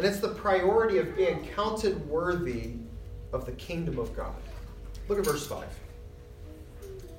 And 0.01 0.09
it's 0.09 0.21
the 0.21 0.29
priority 0.29 0.97
of 0.97 1.15
being 1.15 1.47
counted 1.55 2.09
worthy 2.09 2.71
of 3.35 3.45
the 3.45 3.53
kingdom 3.53 3.99
of 3.99 4.17
God. 4.17 4.33
Look 5.09 5.19
at 5.19 5.27
verse 5.27 5.47
5. 5.47 5.67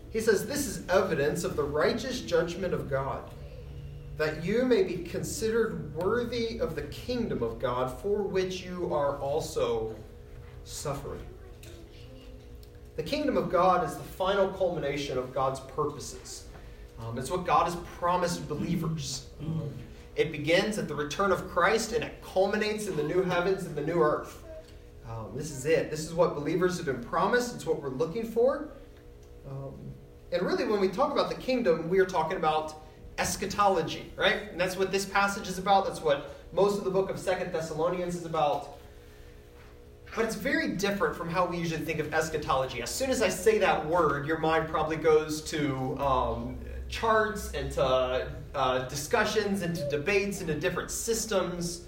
He 0.09 0.19
says, 0.19 0.47
This 0.47 0.65
is 0.65 0.89
evidence 0.89 1.43
of 1.43 1.55
the 1.55 1.61
righteous 1.61 2.21
judgment 2.21 2.73
of 2.73 2.89
God, 2.89 3.29
that 4.17 4.43
you 4.43 4.65
may 4.65 4.81
be 4.81 4.97
considered 4.97 5.93
worthy 5.93 6.57
of 6.57 6.73
the 6.73 6.81
kingdom 6.81 7.43
of 7.43 7.59
God, 7.59 8.01
for 8.01 8.23
which 8.23 8.63
you 8.63 8.91
are 8.91 9.19
also 9.19 9.95
suffering. 10.63 11.21
The 12.95 13.03
kingdom 13.03 13.37
of 13.37 13.51
God 13.51 13.87
is 13.87 13.95
the 13.95 14.01
final 14.01 14.47
culmination 14.47 15.19
of 15.19 15.35
God's 15.35 15.59
purposes. 15.59 16.45
Um, 16.99 17.19
it's 17.19 17.29
what 17.29 17.45
God 17.45 17.65
has 17.65 17.75
promised 17.99 18.49
believers. 18.49 19.27
Um, 19.39 19.71
it 20.15 20.31
begins 20.31 20.77
at 20.77 20.87
the 20.87 20.95
return 20.95 21.31
of 21.31 21.49
Christ 21.49 21.93
and 21.93 22.03
it 22.03 22.21
culminates 22.21 22.87
in 22.87 22.95
the 22.97 23.03
new 23.03 23.21
heavens 23.21 23.65
and 23.65 23.75
the 23.75 23.85
new 23.85 24.01
earth. 24.01 24.43
Um, 25.09 25.31
this 25.35 25.51
is 25.51 25.65
it. 25.65 25.89
This 25.89 26.05
is 26.05 26.13
what 26.13 26.35
believers 26.35 26.77
have 26.77 26.85
been 26.85 27.03
promised. 27.03 27.55
It's 27.55 27.65
what 27.65 27.81
we're 27.81 27.89
looking 27.89 28.25
for. 28.25 28.69
Um, 29.49 29.73
and 30.31 30.41
really, 30.43 30.65
when 30.65 30.79
we 30.79 30.87
talk 30.87 31.11
about 31.11 31.29
the 31.29 31.35
kingdom, 31.35 31.89
we 31.89 31.99
are 31.99 32.05
talking 32.05 32.37
about 32.37 32.85
eschatology, 33.17 34.11
right? 34.15 34.49
And 34.51 34.59
that's 34.59 34.77
what 34.77 34.91
this 34.91 35.05
passage 35.05 35.47
is 35.47 35.57
about. 35.57 35.85
That's 35.85 36.01
what 36.01 36.35
most 36.53 36.77
of 36.77 36.85
the 36.85 36.91
book 36.91 37.09
of 37.09 37.19
Second 37.19 37.51
Thessalonians 37.51 38.15
is 38.15 38.25
about. 38.25 38.77
But 40.15 40.25
it's 40.25 40.35
very 40.35 40.69
different 40.73 41.15
from 41.15 41.29
how 41.29 41.45
we 41.45 41.57
usually 41.57 41.83
think 41.83 41.99
of 41.99 42.13
eschatology. 42.13 42.81
As 42.81 42.89
soon 42.89 43.09
as 43.09 43.21
I 43.21 43.29
say 43.29 43.57
that 43.59 43.85
word, 43.85 44.27
your 44.27 44.39
mind 44.39 44.67
probably 44.67 44.97
goes 44.97 45.41
to 45.43 45.97
um, 45.99 46.57
charts 46.91 47.51
and 47.53 47.71
to 47.71 48.27
uh, 48.53 48.79
discussions 48.87 49.61
and 49.63 49.75
to 49.75 49.89
debates 49.89 50.41
into 50.41 50.53
different 50.53 50.91
systems. 50.91 51.85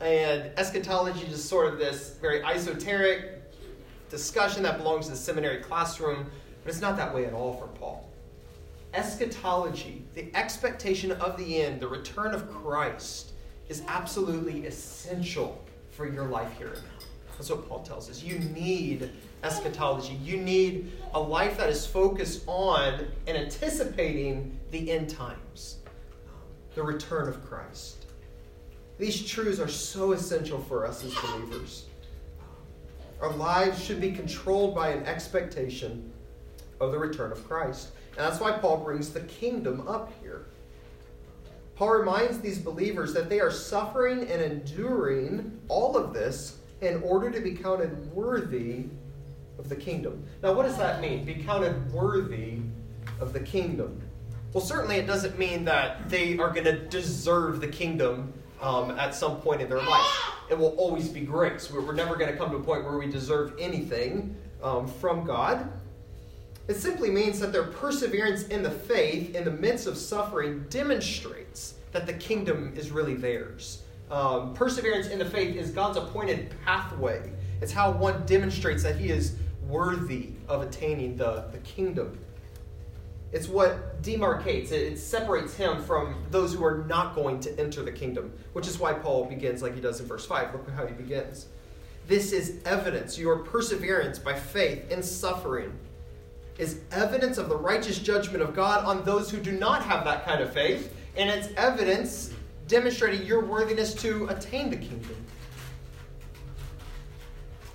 And 0.00 0.50
eschatology 0.56 1.26
is 1.26 1.42
sort 1.42 1.72
of 1.72 1.78
this 1.78 2.16
very 2.20 2.42
esoteric 2.42 3.42
discussion 4.10 4.62
that 4.64 4.78
belongs 4.78 5.06
to 5.06 5.12
the 5.12 5.16
seminary 5.16 5.62
classroom, 5.62 6.26
but 6.64 6.70
it's 6.70 6.80
not 6.80 6.96
that 6.96 7.14
way 7.14 7.26
at 7.26 7.32
all 7.32 7.54
for 7.54 7.66
Paul. 7.78 8.10
Eschatology, 8.94 10.04
the 10.14 10.34
expectation 10.34 11.12
of 11.12 11.36
the 11.36 11.62
end, 11.62 11.80
the 11.80 11.88
return 11.88 12.34
of 12.34 12.50
Christ, 12.50 13.32
is 13.68 13.82
absolutely 13.88 14.66
essential 14.66 15.62
for 15.90 16.10
your 16.10 16.26
life 16.26 16.50
here 16.56 16.68
and. 16.68 16.95
That's 17.36 17.50
what 17.50 17.68
Paul 17.68 17.82
tells 17.82 18.08
us. 18.08 18.22
You 18.22 18.38
need 18.38 19.10
eschatology. 19.42 20.14
You 20.22 20.38
need 20.38 20.92
a 21.14 21.20
life 21.20 21.58
that 21.58 21.68
is 21.68 21.86
focused 21.86 22.44
on 22.46 23.06
and 23.26 23.36
anticipating 23.36 24.58
the 24.70 24.90
end 24.90 25.10
times, 25.10 25.76
um, 26.26 26.34
the 26.74 26.82
return 26.82 27.28
of 27.28 27.44
Christ. 27.44 28.06
These 28.98 29.26
truths 29.26 29.60
are 29.60 29.68
so 29.68 30.12
essential 30.12 30.58
for 30.58 30.86
us 30.86 31.04
as 31.04 31.14
believers. 31.14 31.84
Um, 32.40 33.28
our 33.28 33.36
lives 33.36 33.84
should 33.84 34.00
be 34.00 34.12
controlled 34.12 34.74
by 34.74 34.90
an 34.90 35.04
expectation 35.04 36.10
of 36.80 36.92
the 36.92 36.98
return 36.98 37.32
of 37.32 37.46
Christ. 37.46 37.90
And 38.16 38.26
that's 38.26 38.40
why 38.40 38.52
Paul 38.52 38.78
brings 38.78 39.10
the 39.10 39.20
kingdom 39.20 39.86
up 39.86 40.10
here. 40.22 40.46
Paul 41.74 41.90
reminds 41.90 42.40
these 42.40 42.58
believers 42.58 43.12
that 43.12 43.28
they 43.28 43.38
are 43.38 43.50
suffering 43.50 44.20
and 44.30 44.40
enduring 44.40 45.60
all 45.68 45.94
of 45.98 46.14
this 46.14 46.56
in 46.80 47.02
order 47.02 47.30
to 47.30 47.40
be 47.40 47.52
counted 47.52 48.12
worthy 48.12 48.84
of 49.58 49.68
the 49.68 49.76
kingdom. 49.76 50.22
Now, 50.42 50.52
what 50.52 50.64
does 50.64 50.76
that 50.76 51.00
mean? 51.00 51.24
Be 51.24 51.34
counted 51.34 51.92
worthy 51.92 52.58
of 53.20 53.32
the 53.32 53.40
kingdom. 53.40 54.00
Well, 54.52 54.64
certainly 54.64 54.96
it 54.96 55.06
doesn't 55.06 55.38
mean 55.38 55.64
that 55.64 56.08
they 56.08 56.38
are 56.38 56.50
going 56.50 56.64
to 56.64 56.78
deserve 56.88 57.60
the 57.60 57.68
kingdom 57.68 58.32
um, 58.60 58.92
at 58.92 59.14
some 59.14 59.36
point 59.40 59.60
in 59.60 59.68
their 59.68 59.82
life. 59.82 60.30
It 60.50 60.58
will 60.58 60.74
always 60.76 61.08
be 61.08 61.20
grace. 61.20 61.70
We're, 61.70 61.80
we're 61.80 61.94
never 61.94 62.16
going 62.16 62.30
to 62.30 62.36
come 62.36 62.50
to 62.50 62.56
a 62.56 62.62
point 62.62 62.84
where 62.84 62.96
we 62.96 63.06
deserve 63.06 63.54
anything 63.58 64.36
um, 64.62 64.86
from 64.86 65.24
God. 65.24 65.70
It 66.68 66.74
simply 66.74 67.10
means 67.10 67.38
that 67.40 67.52
their 67.52 67.64
perseverance 67.64 68.48
in 68.48 68.62
the 68.62 68.70
faith 68.70 69.34
in 69.34 69.44
the 69.44 69.50
midst 69.50 69.86
of 69.86 69.96
suffering 69.96 70.64
demonstrates 70.68 71.74
that 71.92 72.06
the 72.06 72.14
kingdom 72.14 72.72
is 72.76 72.90
really 72.90 73.14
theirs. 73.14 73.82
Um, 74.10 74.54
perseverance 74.54 75.08
in 75.08 75.18
the 75.18 75.24
faith 75.24 75.56
is 75.56 75.70
God's 75.70 75.98
appointed 75.98 76.54
pathway. 76.64 77.30
It's 77.60 77.72
how 77.72 77.90
one 77.92 78.24
demonstrates 78.26 78.82
that 78.82 78.96
he 78.96 79.08
is 79.08 79.36
worthy 79.66 80.30
of 80.48 80.62
attaining 80.62 81.16
the, 81.16 81.46
the 81.52 81.58
kingdom. 81.58 82.18
It's 83.32 83.48
what 83.48 84.00
demarcates, 84.02 84.70
it, 84.70 84.92
it 84.92 84.98
separates 84.98 85.54
him 85.54 85.82
from 85.82 86.24
those 86.30 86.54
who 86.54 86.64
are 86.64 86.84
not 86.84 87.14
going 87.14 87.40
to 87.40 87.58
enter 87.58 87.82
the 87.82 87.90
kingdom, 87.90 88.32
which 88.52 88.68
is 88.68 88.78
why 88.78 88.92
Paul 88.92 89.24
begins 89.24 89.62
like 89.62 89.74
he 89.74 89.80
does 89.80 90.00
in 90.00 90.06
verse 90.06 90.24
5. 90.24 90.52
Look 90.52 90.70
how 90.70 90.86
he 90.86 90.94
begins. 90.94 91.46
This 92.06 92.30
is 92.30 92.60
evidence, 92.64 93.18
your 93.18 93.38
perseverance 93.40 94.20
by 94.20 94.34
faith 94.34 94.88
in 94.92 95.02
suffering 95.02 95.72
is 96.56 96.80
evidence 96.92 97.36
of 97.36 97.48
the 97.48 97.56
righteous 97.56 97.98
judgment 97.98 98.42
of 98.42 98.54
God 98.54 98.84
on 98.84 99.04
those 99.04 99.30
who 99.30 99.38
do 99.38 99.52
not 99.52 99.82
have 99.82 100.04
that 100.04 100.24
kind 100.24 100.40
of 100.40 100.52
faith, 100.52 100.94
and 101.16 101.28
it's 101.28 101.48
evidence 101.56 102.32
demonstrating 102.68 103.26
your 103.26 103.44
worthiness 103.44 103.94
to 103.94 104.26
attain 104.28 104.70
the 104.70 104.76
kingdom. 104.76 105.16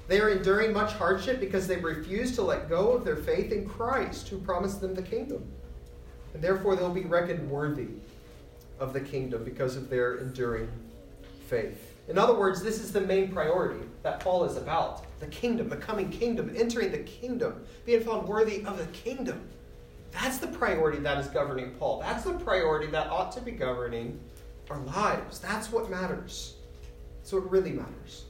They 0.07 0.19
are 0.19 0.29
enduring 0.29 0.73
much 0.73 0.91
hardship 0.93 1.39
because 1.39 1.67
they 1.67 1.77
refuse 1.77 2.35
to 2.35 2.41
let 2.41 2.67
go 2.67 2.91
of 2.91 3.05
their 3.05 3.15
faith 3.15 3.51
in 3.51 3.67
Christ, 3.67 4.27
who 4.27 4.37
promised 4.39 4.81
them 4.81 4.93
the 4.93 5.01
kingdom. 5.01 5.43
And 6.33 6.43
therefore, 6.43 6.75
they'll 6.75 6.89
be 6.89 7.01
reckoned 7.01 7.49
worthy 7.49 7.87
of 8.79 8.93
the 8.93 8.99
kingdom 8.99 9.43
because 9.43 9.75
of 9.77 9.89
their 9.89 10.15
enduring 10.15 10.69
faith. 11.47 11.93
In 12.09 12.17
other 12.17 12.33
words, 12.33 12.61
this 12.61 12.81
is 12.81 12.91
the 12.91 12.99
main 12.99 13.31
priority 13.31 13.85
that 14.03 14.19
Paul 14.19 14.43
is 14.43 14.57
about 14.57 15.05
the 15.19 15.27
kingdom, 15.27 15.69
the 15.69 15.77
coming 15.77 16.09
kingdom, 16.09 16.51
entering 16.57 16.91
the 16.91 16.99
kingdom, 16.99 17.63
being 17.85 18.03
found 18.03 18.27
worthy 18.27 18.65
of 18.65 18.77
the 18.77 18.87
kingdom. 18.87 19.47
That's 20.11 20.39
the 20.39 20.47
priority 20.47 20.99
that 20.99 21.19
is 21.19 21.27
governing 21.27 21.71
Paul. 21.71 22.01
That's 22.01 22.25
the 22.25 22.33
priority 22.33 22.87
that 22.87 23.07
ought 23.07 23.31
to 23.33 23.41
be 23.41 23.51
governing 23.51 24.19
our 24.71 24.79
lives. 24.79 25.39
That's 25.39 25.71
what 25.71 25.89
matters. 25.89 26.55
That's 27.19 27.33
what 27.33 27.49
really 27.51 27.71
matters. 27.71 28.25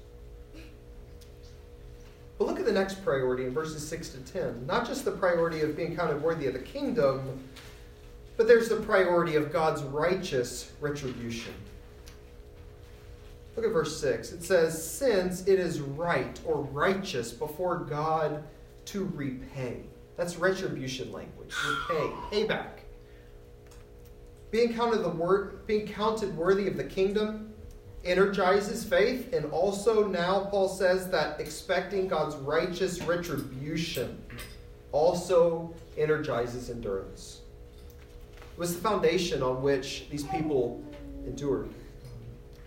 But 2.38 2.48
look 2.48 2.60
at 2.60 2.66
the 2.66 2.72
next 2.72 3.04
priority 3.04 3.46
in 3.46 3.54
verses 3.54 3.88
6 3.88 4.10
to 4.10 4.18
10. 4.34 4.66
Not 4.66 4.88
just 4.88 5.06
the 5.06 5.12
priority 5.12 5.62
of 5.62 5.78
being 5.78 5.96
counted 5.96 6.22
worthy 6.22 6.48
of 6.48 6.54
the 6.54 6.60
kingdom, 6.60 7.44
but 8.36 8.48
there's 8.48 8.68
the 8.68 8.78
priority 8.78 9.36
of 9.36 9.54
God's 9.54 9.84
righteous 9.84 10.72
retribution. 10.82 11.54
Look 13.56 13.66
at 13.66 13.72
verse 13.72 14.00
6. 14.00 14.32
It 14.32 14.44
says, 14.44 14.92
Since 14.92 15.42
it 15.48 15.60
is 15.60 15.82
right 15.82 16.40
or 16.46 16.62
righteous 16.62 17.32
before 17.32 17.78
God 17.78 18.44
to 18.86 19.12
repay. 19.14 19.82
That's 20.18 20.38
retribution 20.38 21.12
language. 21.12 21.54
Repay, 21.90 22.08
payback. 22.32 22.81
Being 24.52 24.74
counted 24.74 25.00
the 25.00 25.10
word, 25.10 25.66
being 25.66 25.88
counted 25.88 26.36
worthy 26.36 26.68
of 26.68 26.76
the 26.76 26.84
kingdom 26.84 27.54
energizes 28.04 28.84
faith, 28.84 29.34
and 29.34 29.46
also 29.52 30.08
now 30.08 30.42
Paul 30.46 30.68
says 30.68 31.10
that 31.12 31.40
expecting 31.40 32.08
God's 32.08 32.36
righteous 32.36 33.02
retribution 33.02 34.22
also 34.92 35.74
energizes 35.98 36.70
endurance. 36.70 37.42
It 38.38 38.60
was 38.60 38.76
the 38.76 38.82
foundation 38.82 39.42
on 39.42 39.62
which 39.62 40.10
these 40.10 40.24
people 40.24 40.84
endured. 41.26 41.70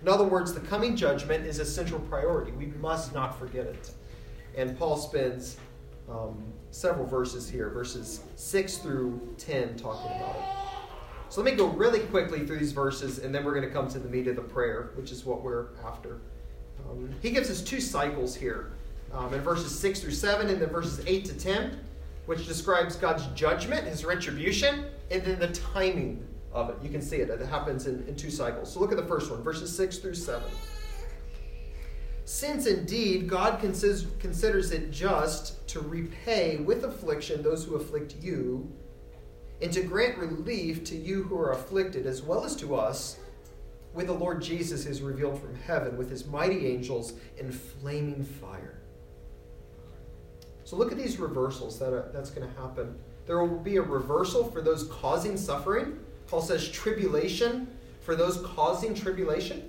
In 0.00 0.08
other 0.08 0.24
words, 0.24 0.54
the 0.54 0.60
coming 0.60 0.96
judgment 0.96 1.46
is 1.46 1.58
a 1.58 1.64
central 1.64 2.00
priority. 2.00 2.52
We 2.52 2.66
must 2.80 3.14
not 3.14 3.38
forget 3.38 3.66
it. 3.66 3.90
And 4.56 4.78
Paul 4.78 4.96
spends 4.96 5.56
um, 6.10 6.42
several 6.70 7.06
verses 7.06 7.48
here, 7.48 7.70
verses 7.70 8.20
6 8.36 8.78
through 8.78 9.34
10, 9.38 9.76
talking 9.76 10.10
about 10.16 10.36
it. 10.36 10.63
So 11.34 11.42
let 11.42 11.50
me 11.50 11.58
go 11.58 11.66
really 11.66 11.98
quickly 11.98 12.46
through 12.46 12.58
these 12.58 12.70
verses, 12.70 13.18
and 13.18 13.34
then 13.34 13.44
we're 13.44 13.54
going 13.54 13.66
to 13.66 13.74
come 13.74 13.88
to 13.88 13.98
the 13.98 14.08
meat 14.08 14.28
of 14.28 14.36
the 14.36 14.42
prayer, 14.42 14.90
which 14.94 15.10
is 15.10 15.24
what 15.24 15.42
we're 15.42 15.66
after. 15.84 16.20
Um, 16.88 17.10
he 17.22 17.32
gives 17.32 17.50
us 17.50 17.60
two 17.60 17.80
cycles 17.80 18.36
here 18.36 18.70
um, 19.12 19.34
in 19.34 19.40
verses 19.40 19.76
6 19.76 19.98
through 19.98 20.12
7, 20.12 20.48
and 20.48 20.62
then 20.62 20.68
verses 20.68 21.04
8 21.04 21.24
to 21.24 21.34
10, 21.36 21.80
which 22.26 22.46
describes 22.46 22.94
God's 22.94 23.26
judgment, 23.34 23.84
his 23.84 24.04
retribution, 24.04 24.84
and 25.10 25.24
then 25.24 25.40
the 25.40 25.48
timing 25.48 26.24
of 26.52 26.70
it. 26.70 26.76
You 26.84 26.88
can 26.88 27.02
see 27.02 27.16
it. 27.16 27.28
It 27.28 27.44
happens 27.48 27.88
in, 27.88 28.06
in 28.06 28.14
two 28.14 28.30
cycles. 28.30 28.72
So 28.72 28.78
look 28.78 28.92
at 28.92 28.96
the 28.96 29.06
first 29.06 29.28
one, 29.28 29.42
verses 29.42 29.76
6 29.76 29.98
through 29.98 30.14
7. 30.14 30.40
Since 32.26 32.66
indeed 32.66 33.28
God 33.28 33.58
considers, 33.58 34.06
considers 34.20 34.70
it 34.70 34.92
just 34.92 35.66
to 35.66 35.80
repay 35.80 36.58
with 36.58 36.84
affliction 36.84 37.42
those 37.42 37.64
who 37.64 37.74
afflict 37.74 38.14
you, 38.22 38.72
and 39.62 39.72
to 39.72 39.82
grant 39.82 40.18
relief 40.18 40.84
to 40.84 40.96
you 40.96 41.22
who 41.22 41.38
are 41.38 41.52
afflicted, 41.52 42.06
as 42.06 42.22
well 42.22 42.44
as 42.44 42.56
to 42.56 42.74
us, 42.74 43.18
when 43.92 44.06
the 44.06 44.12
Lord 44.12 44.42
Jesus 44.42 44.86
is 44.86 45.00
revealed 45.00 45.40
from 45.40 45.54
heaven 45.54 45.96
with 45.96 46.10
his 46.10 46.26
mighty 46.26 46.66
angels 46.66 47.14
in 47.38 47.52
flaming 47.52 48.24
fire. 48.24 48.80
So 50.64 50.76
look 50.76 50.90
at 50.90 50.98
these 50.98 51.18
reversals 51.18 51.78
that 51.78 51.92
are, 51.92 52.10
that's 52.12 52.30
going 52.30 52.48
to 52.48 52.60
happen. 52.60 52.98
There 53.26 53.38
will 53.38 53.58
be 53.58 53.76
a 53.76 53.82
reversal 53.82 54.50
for 54.50 54.60
those 54.60 54.84
causing 54.84 55.36
suffering. 55.36 55.98
Paul 56.26 56.42
says 56.42 56.68
tribulation 56.68 57.68
for 58.00 58.16
those 58.16 58.38
causing 58.38 58.94
tribulation. 58.94 59.68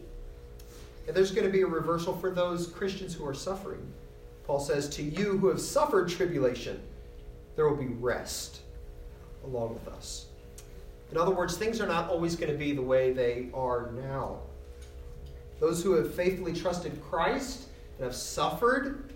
And 1.07 1.15
there's 1.15 1.31
going 1.31 1.45
to 1.45 1.53
be 1.53 1.61
a 1.61 1.67
reversal 1.67 2.17
for 2.17 2.31
those 2.31 2.67
Christians 2.67 3.13
who 3.13 3.25
are 3.27 3.33
suffering. 3.33 3.85
Paul 4.45 4.59
says, 4.59 4.89
To 4.89 5.03
you 5.03 5.37
who 5.37 5.47
have 5.49 5.61
suffered 5.61 6.09
tribulation, 6.09 6.81
there 7.55 7.69
will 7.69 7.77
be 7.77 7.93
rest 7.93 8.61
along 9.45 9.73
with 9.73 9.87
us. 9.93 10.25
In 11.11 11.17
other 11.17 11.31
words, 11.31 11.57
things 11.57 11.79
are 11.79 11.87
not 11.87 12.09
always 12.09 12.35
going 12.35 12.51
to 12.51 12.57
be 12.57 12.73
the 12.73 12.81
way 12.81 13.13
they 13.13 13.47
are 13.53 13.91
now. 13.91 14.39
Those 15.59 15.83
who 15.83 15.93
have 15.93 16.13
faithfully 16.13 16.53
trusted 16.53 17.01
Christ 17.01 17.67
and 17.97 18.05
have 18.05 18.15
suffered 18.15 19.13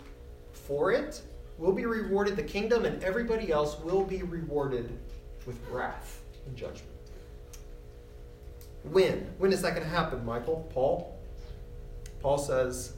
for 0.54 0.92
it 0.92 1.22
will 1.58 1.74
be 1.74 1.86
rewarded 1.86 2.36
the 2.36 2.44
kingdom, 2.44 2.86
and 2.86 3.04
everybody 3.04 3.52
else 3.52 3.78
will 3.80 4.04
be 4.04 4.24
rewarded 4.24 4.98
with 5.46 5.58
wrath 5.70 6.22
and 6.46 6.56
judgment. 6.56 6.86
When? 8.84 9.28
When 9.40 9.52
is 9.52 9.62
that 9.64 9.72
going 9.76 9.84
to 9.84 9.90
happen, 9.90 10.24
Michael? 10.26 10.70
Paul? 10.74 11.20
Paul 12.22 12.38
says, 12.38 12.94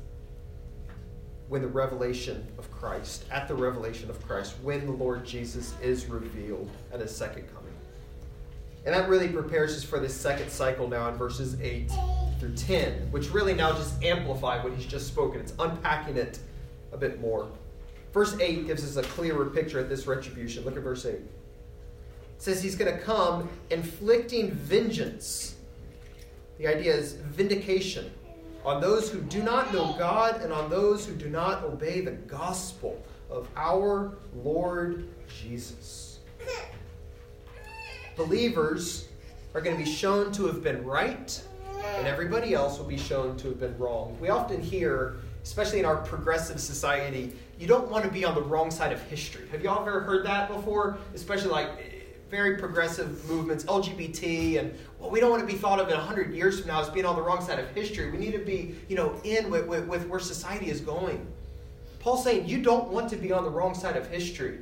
when 1.51 1.61
the 1.61 1.67
revelation 1.67 2.47
of 2.57 2.71
Christ, 2.71 3.25
at 3.29 3.45
the 3.49 3.53
revelation 3.53 4.09
of 4.09 4.25
Christ, 4.25 4.55
when 4.63 4.85
the 4.85 4.91
Lord 4.93 5.25
Jesus 5.25 5.73
is 5.81 6.05
revealed 6.05 6.69
at 6.93 7.01
his 7.01 7.13
second 7.13 7.45
coming. 7.53 7.73
And 8.85 8.95
that 8.95 9.09
really 9.09 9.27
prepares 9.27 9.75
us 9.75 9.83
for 9.83 9.99
this 9.99 10.13
second 10.13 10.49
cycle 10.49 10.87
now 10.87 11.09
in 11.09 11.15
verses 11.15 11.59
8 11.59 11.91
through 12.39 12.55
10, 12.55 13.11
which 13.11 13.31
really 13.31 13.53
now 13.53 13.73
just 13.73 14.01
amplify 14.01 14.63
what 14.63 14.71
he's 14.71 14.85
just 14.85 15.07
spoken. 15.07 15.41
It's 15.41 15.53
unpacking 15.59 16.15
it 16.15 16.39
a 16.93 16.97
bit 16.97 17.19
more. 17.19 17.49
Verse 18.13 18.39
8 18.39 18.65
gives 18.65 18.85
us 18.85 18.95
a 18.95 19.05
clearer 19.09 19.47
picture 19.47 19.81
of 19.81 19.89
this 19.89 20.07
retribution. 20.07 20.63
Look 20.63 20.77
at 20.77 20.83
verse 20.83 21.05
8. 21.05 21.15
It 21.15 21.21
says 22.37 22.63
he's 22.63 22.77
going 22.77 22.97
to 22.97 23.03
come 23.03 23.49
inflicting 23.69 24.51
vengeance. 24.51 25.55
The 26.59 26.67
idea 26.67 26.95
is 26.95 27.11
vindication 27.11 28.09
on 28.63 28.79
those 28.79 29.09
who 29.09 29.21
do 29.21 29.41
not 29.41 29.73
know 29.73 29.95
God 29.97 30.41
and 30.41 30.53
on 30.53 30.69
those 30.69 31.05
who 31.05 31.13
do 31.13 31.29
not 31.29 31.63
obey 31.63 32.01
the 32.01 32.11
gospel 32.11 33.03
of 33.29 33.47
our 33.55 34.17
Lord 34.43 35.07
Jesus. 35.27 36.19
Believers 38.15 39.07
are 39.53 39.61
going 39.61 39.77
to 39.77 39.83
be 39.83 39.89
shown 39.89 40.31
to 40.33 40.45
have 40.45 40.61
been 40.61 40.83
right, 40.85 41.41
and 41.97 42.07
everybody 42.07 42.53
else 42.53 42.77
will 42.77 42.85
be 42.85 42.97
shown 42.97 43.35
to 43.37 43.47
have 43.47 43.59
been 43.59 43.77
wrong. 43.77 44.15
We 44.21 44.29
often 44.29 44.61
hear, 44.61 45.17
especially 45.43 45.79
in 45.79 45.85
our 45.85 45.97
progressive 45.97 46.59
society, 46.59 47.33
you 47.59 47.67
don't 47.67 47.89
want 47.89 48.05
to 48.05 48.11
be 48.11 48.25
on 48.25 48.35
the 48.35 48.41
wrong 48.41 48.69
side 48.69 48.91
of 48.91 49.01
history. 49.03 49.47
Have 49.51 49.63
y'all 49.63 49.81
ever 49.81 50.01
heard 50.01 50.25
that 50.25 50.49
before? 50.49 50.97
Especially 51.15 51.49
like 51.49 52.01
very 52.29 52.57
progressive 52.57 53.27
movements, 53.29 53.65
LGBT, 53.65 54.59
and 54.59 54.73
well, 55.01 55.09
we 55.09 55.19
don't 55.19 55.31
want 55.31 55.41
to 55.41 55.51
be 55.51 55.57
thought 55.57 55.79
of 55.79 55.87
in 55.89 55.95
100 55.95 56.31
years 56.31 56.59
from 56.59 56.67
now 56.67 56.79
as 56.79 56.89
being 56.89 57.07
on 57.07 57.15
the 57.15 57.21
wrong 57.23 57.43
side 57.43 57.57
of 57.57 57.67
history. 57.71 58.11
We 58.11 58.19
need 58.19 58.33
to 58.33 58.45
be, 58.45 58.75
you 58.87 58.95
know, 58.95 59.19
in 59.23 59.49
with, 59.49 59.65
with, 59.65 59.87
with 59.87 60.07
where 60.07 60.19
society 60.19 60.69
is 60.69 60.79
going. 60.79 61.25
Paul's 61.99 62.23
saying 62.23 62.47
you 62.47 62.61
don't 62.61 62.89
want 62.89 63.09
to 63.09 63.15
be 63.15 63.31
on 63.31 63.43
the 63.43 63.49
wrong 63.49 63.73
side 63.73 63.97
of 63.97 64.07
history, 64.07 64.59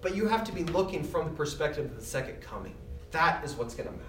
but 0.00 0.16
you 0.16 0.26
have 0.26 0.42
to 0.44 0.52
be 0.52 0.64
looking 0.64 1.04
from 1.04 1.26
the 1.26 1.34
perspective 1.36 1.84
of 1.84 1.94
the 1.94 2.04
second 2.04 2.40
coming. 2.40 2.74
That 3.12 3.44
is 3.44 3.54
what's 3.54 3.74
going 3.74 3.88
to 3.88 3.94
matter. 3.94 4.04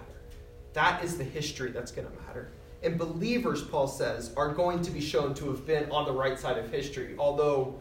That 0.74 1.04
is 1.04 1.15
the 1.15 1.24
history 1.24 1.69
that's 1.69 1.91
going 1.91 2.08
to 2.08 2.13
matter. 2.26 2.50
And 2.82 2.97
believers, 2.97 3.62
Paul 3.62 3.88
says, 3.88 4.34
are 4.36 4.52
going 4.52 4.82
to 4.82 4.89
be 4.89 5.00
shown 5.00 5.36
to 5.36 5.47
have 5.50 5.67
been 5.67 5.91
on 5.91 6.06
the 6.06 6.12
right 6.12 6.39
side 6.39 6.58
of 6.58 6.71
history, 6.71 7.13
although 7.19 7.80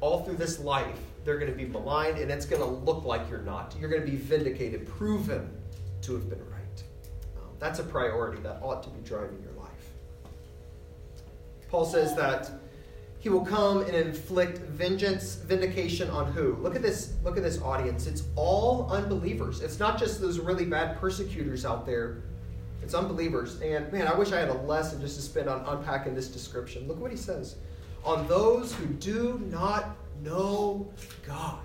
all 0.00 0.22
through 0.22 0.36
this 0.36 0.60
life, 0.60 1.00
they're 1.24 1.38
going 1.38 1.50
to 1.50 1.56
be 1.56 1.64
maligned 1.64 2.18
and 2.18 2.30
it's 2.30 2.46
going 2.46 2.62
to 2.62 2.68
look 2.68 3.04
like 3.04 3.28
you're 3.28 3.40
not. 3.40 3.74
You're 3.80 3.90
going 3.90 4.04
to 4.04 4.10
be 4.10 4.16
vindicated, 4.16 4.86
proven 4.86 5.50
to 6.04 6.12
have 6.14 6.28
been 6.28 6.44
right. 6.50 6.82
Um, 7.36 7.50
that's 7.58 7.78
a 7.78 7.82
priority 7.84 8.40
that 8.42 8.60
ought 8.62 8.82
to 8.82 8.90
be 8.90 9.00
driving 9.00 9.42
your 9.42 9.52
life. 9.52 9.70
Paul 11.68 11.84
says 11.84 12.14
that 12.16 12.50
he 13.18 13.30
will 13.30 13.44
come 13.44 13.80
and 13.80 13.94
inflict 13.94 14.58
vengeance, 14.58 15.36
vindication 15.36 16.10
on 16.10 16.30
who? 16.30 16.56
Look 16.56 16.76
at 16.76 16.82
this, 16.82 17.14
look 17.24 17.38
at 17.38 17.42
this 17.42 17.60
audience. 17.62 18.06
It's 18.06 18.24
all 18.36 18.86
unbelievers. 18.90 19.62
It's 19.62 19.78
not 19.78 19.98
just 19.98 20.20
those 20.20 20.38
really 20.38 20.66
bad 20.66 21.00
persecutors 21.00 21.64
out 21.64 21.86
there. 21.86 22.22
It's 22.82 22.92
unbelievers. 22.92 23.62
And 23.62 23.90
man, 23.90 24.06
I 24.06 24.14
wish 24.14 24.32
I 24.32 24.40
had 24.40 24.50
a 24.50 24.60
lesson 24.64 25.00
just 25.00 25.16
to 25.16 25.22
spend 25.22 25.48
on 25.48 25.64
unpacking 25.66 26.14
this 26.14 26.28
description. 26.28 26.86
Look 26.86 27.00
what 27.00 27.10
he 27.10 27.16
says. 27.16 27.56
On 28.04 28.28
those 28.28 28.74
who 28.74 28.84
do 28.86 29.40
not 29.50 29.96
know 30.22 30.92
God 31.26 31.60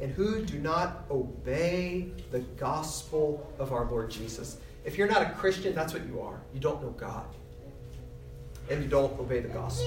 and 0.00 0.12
who 0.12 0.42
do 0.42 0.58
not 0.58 1.04
obey 1.10 2.10
the 2.30 2.40
gospel 2.40 3.50
of 3.58 3.72
our 3.72 3.84
Lord 3.90 4.10
Jesus. 4.10 4.58
If 4.84 4.98
you're 4.98 5.08
not 5.08 5.22
a 5.22 5.30
Christian, 5.30 5.74
that's 5.74 5.92
what 5.92 6.06
you 6.06 6.20
are. 6.20 6.40
You 6.52 6.60
don't 6.60 6.82
know 6.82 6.90
God. 6.90 7.26
And 8.70 8.82
you 8.82 8.88
don't 8.88 9.18
obey 9.18 9.40
the 9.40 9.48
gospel. 9.48 9.86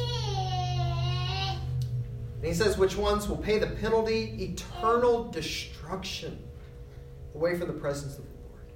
And 2.38 2.46
he 2.46 2.54
says, 2.54 2.78
which 2.78 2.96
ones 2.96 3.28
will 3.28 3.38
pay 3.38 3.58
the 3.58 3.67
penalty? 3.67 4.54
Eternal 4.54 5.26
destruction 5.32 6.39
away 7.34 7.58
from 7.58 7.67
the 7.67 7.74
presence 7.74 8.17
of 8.17 8.24
the 8.24 8.32
Lord. 8.50 8.72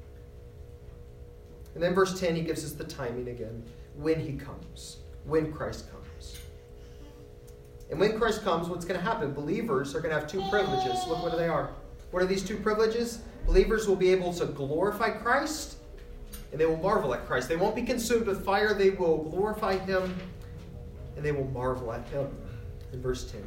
And 1.75 1.83
then 1.83 1.93
verse 1.93 2.19
10, 2.19 2.35
he 2.35 2.41
gives 2.41 2.65
us 2.65 2.73
the 2.73 2.83
timing 2.83 3.29
again 3.29 3.63
when 3.95 4.19
he 4.19 4.33
comes, 4.33 4.97
when 5.25 5.51
Christ 5.51 5.91
comes. 5.91 6.00
And 7.91 7.99
when 7.99 8.17
Christ 8.17 8.43
comes, 8.43 8.69
what's 8.69 8.85
going 8.85 8.99
to 8.99 9.05
happen? 9.05 9.33
Believers 9.33 9.93
are 9.93 9.99
going 9.99 10.13
to 10.13 10.19
have 10.19 10.29
two 10.29 10.41
privileges. 10.49 10.97
Look 11.07 11.21
what 11.21 11.37
they 11.37 11.49
are. 11.49 11.71
What 12.11 12.23
are 12.23 12.25
these 12.25 12.43
two 12.43 12.57
privileges? 12.57 13.19
Believers 13.45 13.87
will 13.87 13.97
be 13.97 14.09
able 14.11 14.33
to 14.33 14.45
glorify 14.45 15.09
Christ, 15.09 15.75
and 16.51 16.59
they 16.59 16.65
will 16.65 16.77
marvel 16.77 17.13
at 17.13 17.27
Christ. 17.27 17.49
They 17.49 17.57
won't 17.57 17.75
be 17.75 17.83
consumed 17.83 18.27
with 18.27 18.45
fire, 18.45 18.73
they 18.73 18.91
will 18.91 19.23
glorify 19.25 19.77
him, 19.77 20.17
and 21.15 21.25
they 21.25 21.33
will 21.33 21.47
marvel 21.47 21.91
at 21.91 22.07
him. 22.09 22.29
In 22.93 23.01
verse 23.01 23.29
10. 23.29 23.43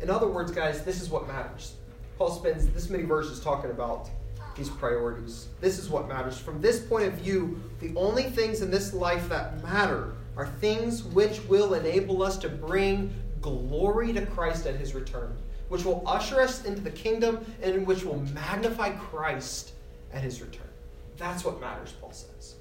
In 0.00 0.10
other 0.10 0.28
words, 0.28 0.50
guys, 0.50 0.84
this 0.84 1.00
is 1.00 1.08
what 1.08 1.26
matters. 1.26 1.76
Paul 2.18 2.30
spends 2.30 2.66
this 2.68 2.90
many 2.90 3.04
verses 3.04 3.40
talking 3.40 3.70
about 3.70 4.10
these 4.56 4.70
priorities. 4.70 5.48
This 5.60 5.78
is 5.78 5.88
what 5.88 6.08
matters. 6.08 6.38
From 6.38 6.60
this 6.60 6.80
point 6.80 7.06
of 7.06 7.14
view, 7.14 7.60
the 7.80 7.94
only 7.94 8.24
things 8.24 8.62
in 8.62 8.70
this 8.70 8.94
life 8.94 9.28
that 9.28 9.62
matter 9.62 10.14
are 10.36 10.46
things 10.46 11.02
which 11.02 11.42
will 11.44 11.74
enable 11.74 12.22
us 12.22 12.36
to 12.38 12.48
bring 12.48 13.12
glory 13.40 14.12
to 14.12 14.24
Christ 14.26 14.66
at 14.66 14.76
his 14.76 14.94
return, 14.94 15.36
which 15.68 15.84
will 15.84 16.02
usher 16.06 16.40
us 16.40 16.64
into 16.64 16.80
the 16.80 16.90
kingdom 16.90 17.44
and 17.62 17.86
which 17.86 18.04
will 18.04 18.20
magnify 18.34 18.90
Christ 18.90 19.72
at 20.12 20.22
his 20.22 20.40
return. 20.40 20.68
That's 21.16 21.44
what 21.44 21.60
matters, 21.60 21.92
Paul 21.92 22.12
says. 22.12 22.56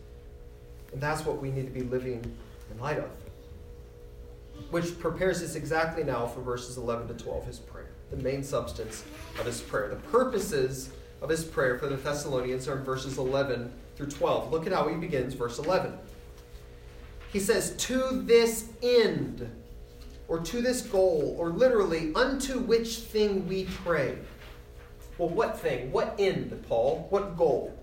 And 0.94 1.02
that's 1.02 1.26
what 1.26 1.42
we 1.42 1.52
need 1.52 1.66
to 1.66 1.72
be 1.72 1.82
living 1.82 2.24
in 2.72 2.80
light 2.80 3.00
of. 3.00 3.10
Which 4.72 4.98
prepares 5.00 5.42
us 5.42 5.56
exactly 5.56 6.04
now 6.04 6.26
for 6.28 6.42
verses 6.42 6.78
11 6.78 7.10
to 7.10 7.14
12, 7.16 7.46
his 7.46 7.60
prayer, 7.60 7.90
the 8.10 8.18
main 8.18 8.44
substance 8.44 9.04
of 9.38 9.46
his 9.46 9.60
prayer. 9.60 9.90
The 9.90 9.96
purposes 9.98 10.92
of 11.22 11.30
his 11.30 11.44
prayer 11.44 11.78
for 11.78 11.88
the 11.88 11.98
Thessalonians 11.98 12.68
are 12.68 12.78
in 12.78 12.84
verses 12.86 13.18
11 13.18 13.72
through 13.98 14.08
12. 14.08 14.52
Look 14.52 14.66
at 14.66 14.72
how 14.72 14.88
he 14.88 14.96
begins, 14.96 15.34
verse 15.34 15.60
11. 15.60 15.98
He 17.36 17.42
says, 17.42 17.76
To 17.76 18.22
this 18.24 18.70
end, 18.82 19.46
or 20.30 20.40
to 20.40 20.62
this 20.62 20.84
goal, 20.84 21.36
or 21.38 21.50
literally, 21.50 22.14
unto 22.16 22.60
which 22.60 23.00
thing 23.00 23.46
we 23.46 23.66
pray. 23.84 24.18
Well, 25.18 25.28
what 25.28 25.60
thing? 25.60 25.92
What 25.92 26.16
end, 26.18 26.58
Paul? 26.70 27.08
What 27.10 27.36
goal? 27.36 27.78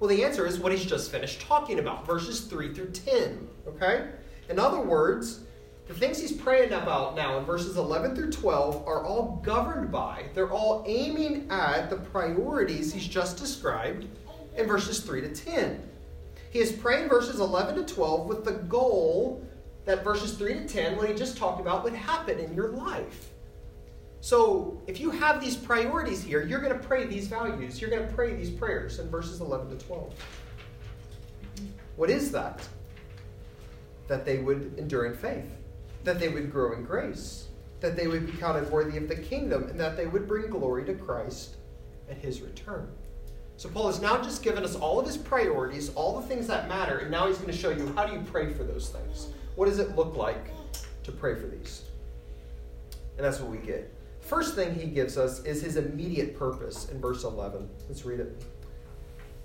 Well, 0.00 0.08
the 0.08 0.24
answer 0.24 0.48
is 0.48 0.58
what 0.58 0.72
he's 0.72 0.84
just 0.84 1.12
finished 1.12 1.42
talking 1.42 1.78
about, 1.78 2.04
verses 2.04 2.40
3 2.40 2.74
through 2.74 2.90
10. 2.90 3.46
Okay? 3.68 4.08
In 4.48 4.58
other 4.58 4.80
words, 4.80 5.44
the 5.86 5.94
things 5.94 6.20
he's 6.20 6.32
praying 6.32 6.72
about 6.72 7.14
now 7.14 7.38
in 7.38 7.44
verses 7.44 7.76
11 7.76 8.16
through 8.16 8.32
12 8.32 8.84
are 8.88 9.04
all 9.04 9.40
governed 9.44 9.92
by, 9.92 10.24
they're 10.34 10.50
all 10.50 10.82
aiming 10.88 11.46
at 11.50 11.88
the 11.88 11.98
priorities 11.98 12.92
he's 12.92 13.06
just 13.06 13.38
described 13.38 14.08
in 14.56 14.66
verses 14.66 14.98
3 14.98 15.20
to 15.20 15.28
10. 15.32 15.91
He 16.52 16.58
is 16.58 16.70
praying 16.70 17.08
verses 17.08 17.40
11 17.40 17.76
to 17.76 17.94
12 17.94 18.26
with 18.26 18.44
the 18.44 18.52
goal 18.52 19.42
that 19.86 20.04
verses 20.04 20.34
3 20.34 20.52
to 20.52 20.68
10, 20.68 20.98
what 20.98 21.08
he 21.08 21.14
just 21.14 21.38
talked 21.38 21.62
about, 21.62 21.82
would 21.82 21.94
happen 21.94 22.38
in 22.38 22.52
your 22.52 22.68
life. 22.68 23.30
So 24.20 24.78
if 24.86 25.00
you 25.00 25.08
have 25.10 25.40
these 25.40 25.56
priorities 25.56 26.22
here, 26.22 26.46
you're 26.46 26.60
going 26.60 26.78
to 26.78 26.86
pray 26.86 27.06
these 27.06 27.26
values. 27.26 27.80
You're 27.80 27.88
going 27.88 28.06
to 28.06 28.14
pray 28.14 28.34
these 28.34 28.50
prayers 28.50 28.98
in 28.98 29.08
verses 29.08 29.40
11 29.40 29.78
to 29.78 29.82
12. 29.86 30.12
What 31.96 32.10
is 32.10 32.30
that? 32.32 32.60
That 34.08 34.26
they 34.26 34.40
would 34.40 34.74
endure 34.76 35.06
in 35.06 35.14
faith, 35.14 35.50
that 36.04 36.20
they 36.20 36.28
would 36.28 36.52
grow 36.52 36.74
in 36.74 36.84
grace, 36.84 37.48
that 37.80 37.96
they 37.96 38.08
would 38.08 38.26
be 38.26 38.32
counted 38.32 38.70
worthy 38.70 38.98
of 38.98 39.08
the 39.08 39.16
kingdom, 39.16 39.64
and 39.70 39.80
that 39.80 39.96
they 39.96 40.06
would 40.06 40.28
bring 40.28 40.50
glory 40.50 40.84
to 40.84 40.92
Christ 40.92 41.56
at 42.10 42.18
his 42.18 42.42
return. 42.42 42.92
So 43.56 43.68
Paul 43.68 43.86
has 43.86 44.00
now 44.00 44.20
just 44.22 44.42
given 44.42 44.64
us 44.64 44.74
all 44.74 44.98
of 44.98 45.06
his 45.06 45.16
priorities, 45.16 45.90
all 45.94 46.20
the 46.20 46.26
things 46.26 46.46
that 46.48 46.68
matter, 46.68 46.98
and 46.98 47.10
now 47.10 47.26
he's 47.28 47.36
going 47.36 47.50
to 47.50 47.56
show 47.56 47.70
you 47.70 47.92
how 47.94 48.06
do 48.06 48.12
you 48.12 48.22
pray 48.22 48.52
for 48.52 48.64
those 48.64 48.88
things? 48.88 49.28
What 49.54 49.66
does 49.66 49.78
it 49.78 49.94
look 49.94 50.16
like 50.16 50.46
to 51.04 51.12
pray 51.12 51.34
for 51.34 51.46
these? 51.46 51.82
And 53.16 53.24
that's 53.24 53.40
what 53.40 53.50
we 53.50 53.58
get. 53.58 53.92
First 54.20 54.54
thing 54.54 54.74
he 54.74 54.86
gives 54.86 55.18
us 55.18 55.44
is 55.44 55.62
his 55.62 55.76
immediate 55.76 56.36
purpose 56.38 56.88
in 56.90 57.00
verse 57.00 57.24
11. 57.24 57.68
Let's 57.88 58.04
read 58.04 58.20
it. 58.20 58.42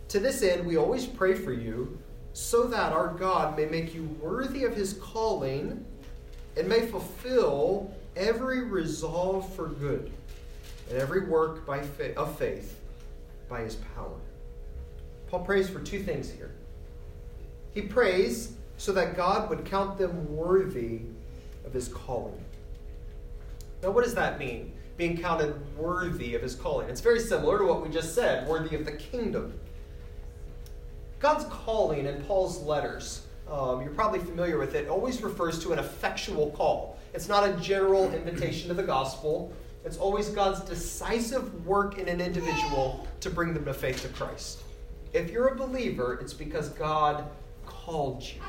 To 0.09 0.19
this 0.19 0.41
end, 0.41 0.65
we 0.65 0.77
always 0.77 1.05
pray 1.05 1.35
for 1.35 1.51
you, 1.51 1.99
so 2.33 2.63
that 2.67 2.93
our 2.93 3.13
God 3.15 3.57
may 3.57 3.65
make 3.65 3.93
you 3.93 4.03
worthy 4.21 4.63
of 4.63 4.75
his 4.75 4.93
calling 4.93 5.83
and 6.55 6.69
may 6.69 6.85
fulfill 6.85 7.91
every 8.15 8.63
resolve 8.63 9.51
for 9.53 9.67
good 9.67 10.11
and 10.89 10.97
every 10.97 11.25
work 11.25 11.65
by 11.65 11.81
fa- 11.81 12.15
of 12.15 12.37
faith 12.37 12.76
by 13.49 13.61
his 13.61 13.75
power. 13.95 14.17
Paul 15.27 15.41
prays 15.41 15.69
for 15.69 15.79
two 15.79 16.01
things 16.03 16.31
here. 16.31 16.51
He 17.73 17.81
prays 17.81 18.53
so 18.77 18.91
that 18.93 19.15
God 19.15 19.49
would 19.49 19.65
count 19.65 19.97
them 19.97 20.35
worthy 20.35 21.01
of 21.65 21.73
his 21.73 21.87
calling. 21.87 22.43
Now, 23.83 23.91
what 23.91 24.03
does 24.03 24.15
that 24.15 24.39
mean? 24.39 24.71
Being 24.95 25.17
counted 25.17 25.55
worthy 25.77 26.33
of 26.33 26.41
his 26.41 26.55
calling. 26.55 26.89
It's 26.89 27.01
very 27.01 27.19
similar 27.19 27.59
to 27.59 27.65
what 27.65 27.83
we 27.85 27.93
just 27.93 28.15
said 28.15 28.47
worthy 28.47 28.75
of 28.75 28.85
the 28.85 28.93
kingdom. 28.93 29.59
God's 31.19 31.45
calling 31.45 32.05
in 32.05 32.23
Paul's 32.23 32.61
letters, 32.61 33.25
um, 33.49 33.81
you're 33.81 33.93
probably 33.93 34.19
familiar 34.19 34.57
with 34.57 34.75
it, 34.75 34.87
always 34.87 35.21
refers 35.21 35.59
to 35.63 35.73
an 35.73 35.79
effectual 35.79 36.51
call. 36.51 36.97
It's 37.13 37.27
not 37.27 37.47
a 37.47 37.53
general 37.53 38.11
invitation 38.13 38.67
to 38.67 38.73
the 38.73 38.83
gospel, 38.83 39.51
it's 39.87 39.97
always 39.97 40.27
God's 40.27 40.59
decisive 40.59 41.65
work 41.65 41.97
in 41.97 42.09
an 42.09 42.19
individual 42.19 43.07
to 43.21 43.29
bring 43.29 43.53
them 43.53 43.63
to 43.63 43.73
faith 43.73 44.01
to 44.01 44.09
Christ. 44.09 44.59
If 45.13 45.31
you're 45.31 45.47
a 45.47 45.55
believer, 45.55 46.19
it's 46.19 46.33
because 46.33 46.67
God 46.69 47.23
called 47.65 48.21
you. 48.21 48.41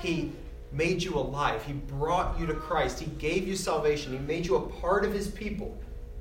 He 0.00 0.32
made 0.72 1.02
you 1.02 1.18
alive. 1.18 1.62
He 1.66 1.74
brought 1.74 2.40
you 2.40 2.46
to 2.46 2.54
Christ. 2.54 2.98
He 2.98 3.10
gave 3.18 3.46
you 3.46 3.56
salvation. 3.56 4.14
He 4.14 4.18
made 4.20 4.46
you 4.46 4.56
a 4.56 4.66
part 4.80 5.04
of 5.04 5.12
His 5.12 5.28
people. 5.28 5.76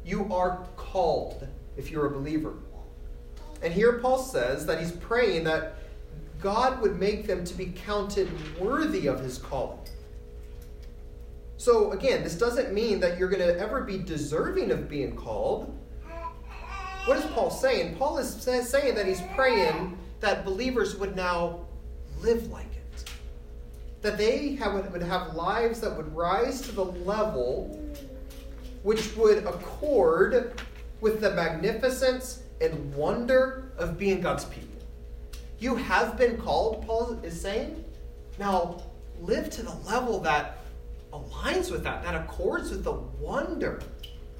You 0.05 0.27
are 0.33 0.67
called 0.75 1.47
if 1.77 1.89
you're 1.89 2.07
a 2.07 2.11
believer. 2.11 2.53
And 3.61 3.73
here 3.73 3.93
Paul 3.93 4.17
says 4.17 4.65
that 4.65 4.77
he's 4.81 4.91
praying 4.91 5.45
that 5.45 5.75
God 6.41 6.81
would 6.81 6.99
make 6.99 7.27
them 7.27 7.45
to 7.45 7.53
be 7.53 7.67
counted 7.67 8.29
worthy 8.59 9.07
of 9.07 9.21
His 9.21 9.37
calling. 9.37 9.79
So, 11.63 11.93
again, 11.93 12.25
this 12.25 12.35
doesn't 12.35 12.73
mean 12.73 12.99
that 12.99 13.17
you're 13.17 13.29
going 13.29 13.39
to 13.39 13.57
ever 13.57 13.85
be 13.85 13.97
deserving 13.97 14.69
of 14.71 14.89
being 14.89 15.15
called. 15.15 15.73
What 17.05 17.17
is 17.17 17.23
Paul 17.27 17.49
saying? 17.49 17.95
Paul 17.95 18.17
is 18.17 18.33
saying 18.33 18.95
that 18.95 19.05
he's 19.05 19.21
praying 19.33 19.97
that 20.19 20.43
believers 20.43 20.97
would 20.97 21.15
now 21.15 21.65
live 22.19 22.51
like 22.51 22.65
it. 22.65 23.05
That 24.01 24.17
they 24.17 24.55
have, 24.55 24.73
would 24.73 25.01
have 25.03 25.35
lives 25.35 25.79
that 25.79 25.95
would 25.95 26.13
rise 26.13 26.59
to 26.63 26.73
the 26.73 26.83
level 26.83 27.79
which 28.81 29.15
would 29.15 29.45
accord 29.45 30.61
with 30.99 31.21
the 31.21 31.31
magnificence 31.31 32.43
and 32.59 32.93
wonder 32.93 33.71
of 33.77 33.97
being 33.97 34.19
God's 34.19 34.43
people. 34.43 34.67
You 35.59 35.77
have 35.77 36.17
been 36.17 36.35
called, 36.35 36.85
Paul 36.85 37.21
is 37.23 37.39
saying. 37.39 37.85
Now, 38.37 38.83
live 39.21 39.49
to 39.51 39.63
the 39.63 39.75
level 39.85 40.19
that 40.19 40.57
aligns 41.13 41.71
with 41.71 41.83
that, 41.83 42.03
that 42.03 42.15
accords 42.15 42.71
with 42.71 42.83
the 42.83 42.93
wonder 42.93 43.81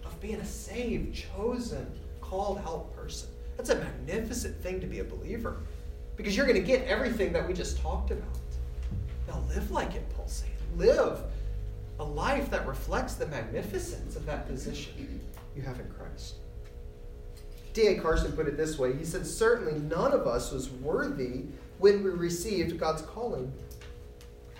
of 0.05 0.19
being 0.19 0.35
a 0.35 0.45
saved, 0.45 1.23
chosen, 1.35 1.87
called 2.19 2.59
out 2.65 2.93
person. 2.95 3.29
That's 3.57 3.69
a 3.69 3.75
magnificent 3.75 4.61
thing 4.63 4.81
to 4.81 4.87
be 4.87 4.99
a 4.99 5.03
believer 5.03 5.57
because 6.17 6.35
you're 6.35 6.47
going 6.47 6.59
to 6.59 6.65
get 6.65 6.85
everything 6.87 7.31
that 7.33 7.47
we 7.47 7.53
just 7.53 7.79
talked 7.79 8.11
about. 8.11 8.27
Now, 9.27 9.41
live 9.49 9.71
like 9.71 9.95
it, 9.95 10.03
Paul 10.15 10.27
said. 10.27 10.49
Live 10.75 11.19
a 11.99 12.03
life 12.03 12.49
that 12.49 12.67
reflects 12.67 13.13
the 13.13 13.27
magnificence 13.27 14.15
of 14.15 14.25
that 14.25 14.47
position 14.47 15.21
you 15.55 15.61
have 15.61 15.79
in 15.79 15.87
Christ. 15.89 16.35
D.A. 17.73 17.95
Carson 17.99 18.31
put 18.33 18.47
it 18.47 18.57
this 18.57 18.77
way 18.77 18.95
He 18.95 19.05
said, 19.05 19.25
Certainly 19.25 19.79
none 19.81 20.11
of 20.11 20.27
us 20.27 20.51
was 20.51 20.69
worthy 20.69 21.45
when 21.79 22.03
we 22.03 22.09
received 22.09 22.79
God's 22.79 23.01
calling. 23.03 23.51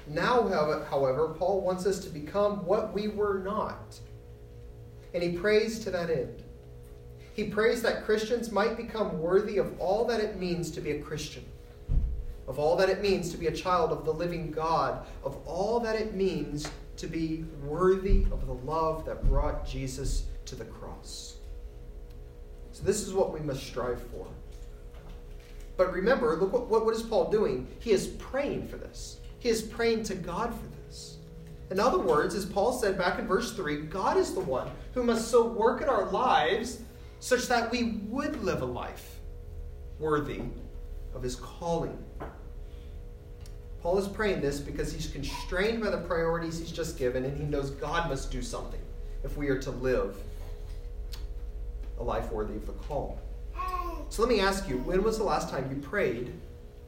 Now, 0.08 0.48
however, 0.90 1.30
Paul 1.38 1.62
wants 1.62 1.86
us 1.86 2.00
to 2.00 2.10
become 2.10 2.66
what 2.66 2.94
we 2.94 3.08
were 3.08 3.40
not. 3.40 4.00
And 5.14 5.24
he 5.24 5.38
prays 5.38 5.80
to 5.80 5.92
that 5.92 6.10
end. 6.10 6.44
He 7.34 7.46
prays 7.46 7.82
that 7.82 8.06
Christians 8.06 8.52
might 8.52 8.78
become 8.78 9.20
worthy 9.20 9.58
of 9.58 9.80
all 9.80 10.06
that 10.06 10.20
it 10.20 10.38
means 10.38 10.70
to 10.72 10.82
be 10.82 10.92
a 10.92 11.02
Christian, 11.02 11.44
of 12.48 12.60
all 12.60 12.76
that 12.78 12.90
it 12.90 13.02
means 13.02 13.32
to 13.32 13.38
be 13.38 13.48
a 13.48 13.52
child 13.52 13.92
of 13.92 14.06
the 14.06 14.14
living 14.14 14.52
God, 14.52 15.06
of 15.24 15.38
all 15.48 15.80
that 15.80 15.96
it 15.96 16.14
means 16.14 16.70
to 16.98 17.08
be 17.08 17.46
worthy 17.64 18.26
of 18.32 18.46
the 18.46 18.54
love 18.54 19.06
that 19.06 19.28
brought 19.28 19.66
Jesus 19.66 20.26
to 20.46 20.56
the 20.56 20.66
cross. 20.66 21.38
So, 22.72 22.84
this 22.84 23.02
is 23.02 23.14
what 23.14 23.34
we 23.34 23.40
must 23.40 23.64
strive 23.64 24.02
for. 24.12 24.28
But 25.76 25.92
remember, 25.92 26.36
look 26.36 26.54
what, 26.54 26.86
what 26.86 26.96
is 26.96 27.02
Paul 27.02 27.32
doing? 27.32 27.68
He 27.80 27.92
is 27.92 28.08
praying 28.08 28.68
for 28.68 28.78
this. 28.78 29.18
He 29.44 29.50
is 29.50 29.62
praying 29.62 30.04
to 30.04 30.16
God 30.16 30.54
for 30.54 30.68
this. 30.88 31.18
In 31.70 31.78
other 31.78 32.00
words, 32.00 32.34
as 32.34 32.46
Paul 32.46 32.72
said 32.72 32.98
back 32.98 33.20
in 33.20 33.28
verse 33.28 33.54
3, 33.54 33.82
God 33.88 34.16
is 34.16 34.34
the 34.34 34.40
one 34.40 34.72
who 34.94 35.04
must 35.04 35.30
so 35.30 35.46
work 35.46 35.82
in 35.82 35.90
our 35.90 36.06
lives 36.06 36.80
such 37.20 37.50
that 37.50 37.70
we 37.70 38.00
would 38.08 38.42
live 38.42 38.62
a 38.62 38.66
life 38.66 39.20
worthy 40.00 40.44
of 41.14 41.22
his 41.22 41.36
calling. 41.36 42.02
Paul 43.82 43.98
is 43.98 44.08
praying 44.08 44.40
this 44.40 44.62
because 44.62 44.94
he's 44.94 45.08
constrained 45.08 45.84
by 45.84 45.90
the 45.90 45.98
priorities 45.98 46.60
he's 46.60 46.72
just 46.72 46.98
given, 46.98 47.26
and 47.26 47.38
he 47.38 47.44
knows 47.44 47.72
God 47.72 48.10
must 48.10 48.32
do 48.32 48.42
something 48.42 48.80
if 49.26 49.36
we 49.36 49.50
are 49.50 49.60
to 49.60 49.72
live 49.72 50.16
a 52.00 52.04
life 52.04 52.32
worthy 52.32 52.56
of 52.56 52.66
the 52.66 52.72
call. 52.72 53.20
So 54.08 54.22
let 54.22 54.30
me 54.30 54.40
ask 54.40 54.70
you 54.70 54.78
when 54.78 55.04
was 55.04 55.18
the 55.18 55.26
last 55.26 55.50
time 55.50 55.70
you 55.70 55.82
prayed 55.82 56.32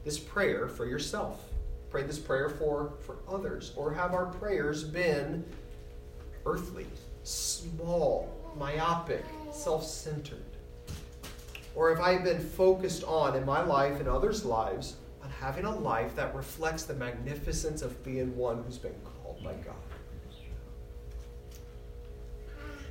this 0.06 0.18
prayer 0.18 0.68
for 0.68 0.86
yourself? 0.86 1.50
Pray 1.90 2.02
this 2.02 2.18
prayer 2.18 2.48
for, 2.48 2.94
for 3.04 3.16
others? 3.28 3.72
Or 3.76 3.92
have 3.92 4.12
our 4.12 4.26
prayers 4.26 4.84
been 4.84 5.44
earthly, 6.44 6.86
small, 7.22 8.32
myopic, 8.58 9.24
self 9.52 9.84
centered? 9.84 10.42
Or 11.74 11.94
have 11.94 12.00
I 12.00 12.18
been 12.18 12.40
focused 12.40 13.04
on, 13.04 13.36
in 13.36 13.44
my 13.44 13.62
life 13.62 14.00
and 14.00 14.08
others' 14.08 14.44
lives, 14.44 14.96
on 15.22 15.30
having 15.30 15.64
a 15.64 15.74
life 15.74 16.16
that 16.16 16.34
reflects 16.34 16.84
the 16.84 16.94
magnificence 16.94 17.82
of 17.82 18.02
being 18.02 18.34
one 18.36 18.62
who's 18.64 18.78
been 18.78 18.94
called 19.22 19.42
by 19.44 19.52
God? 19.52 19.74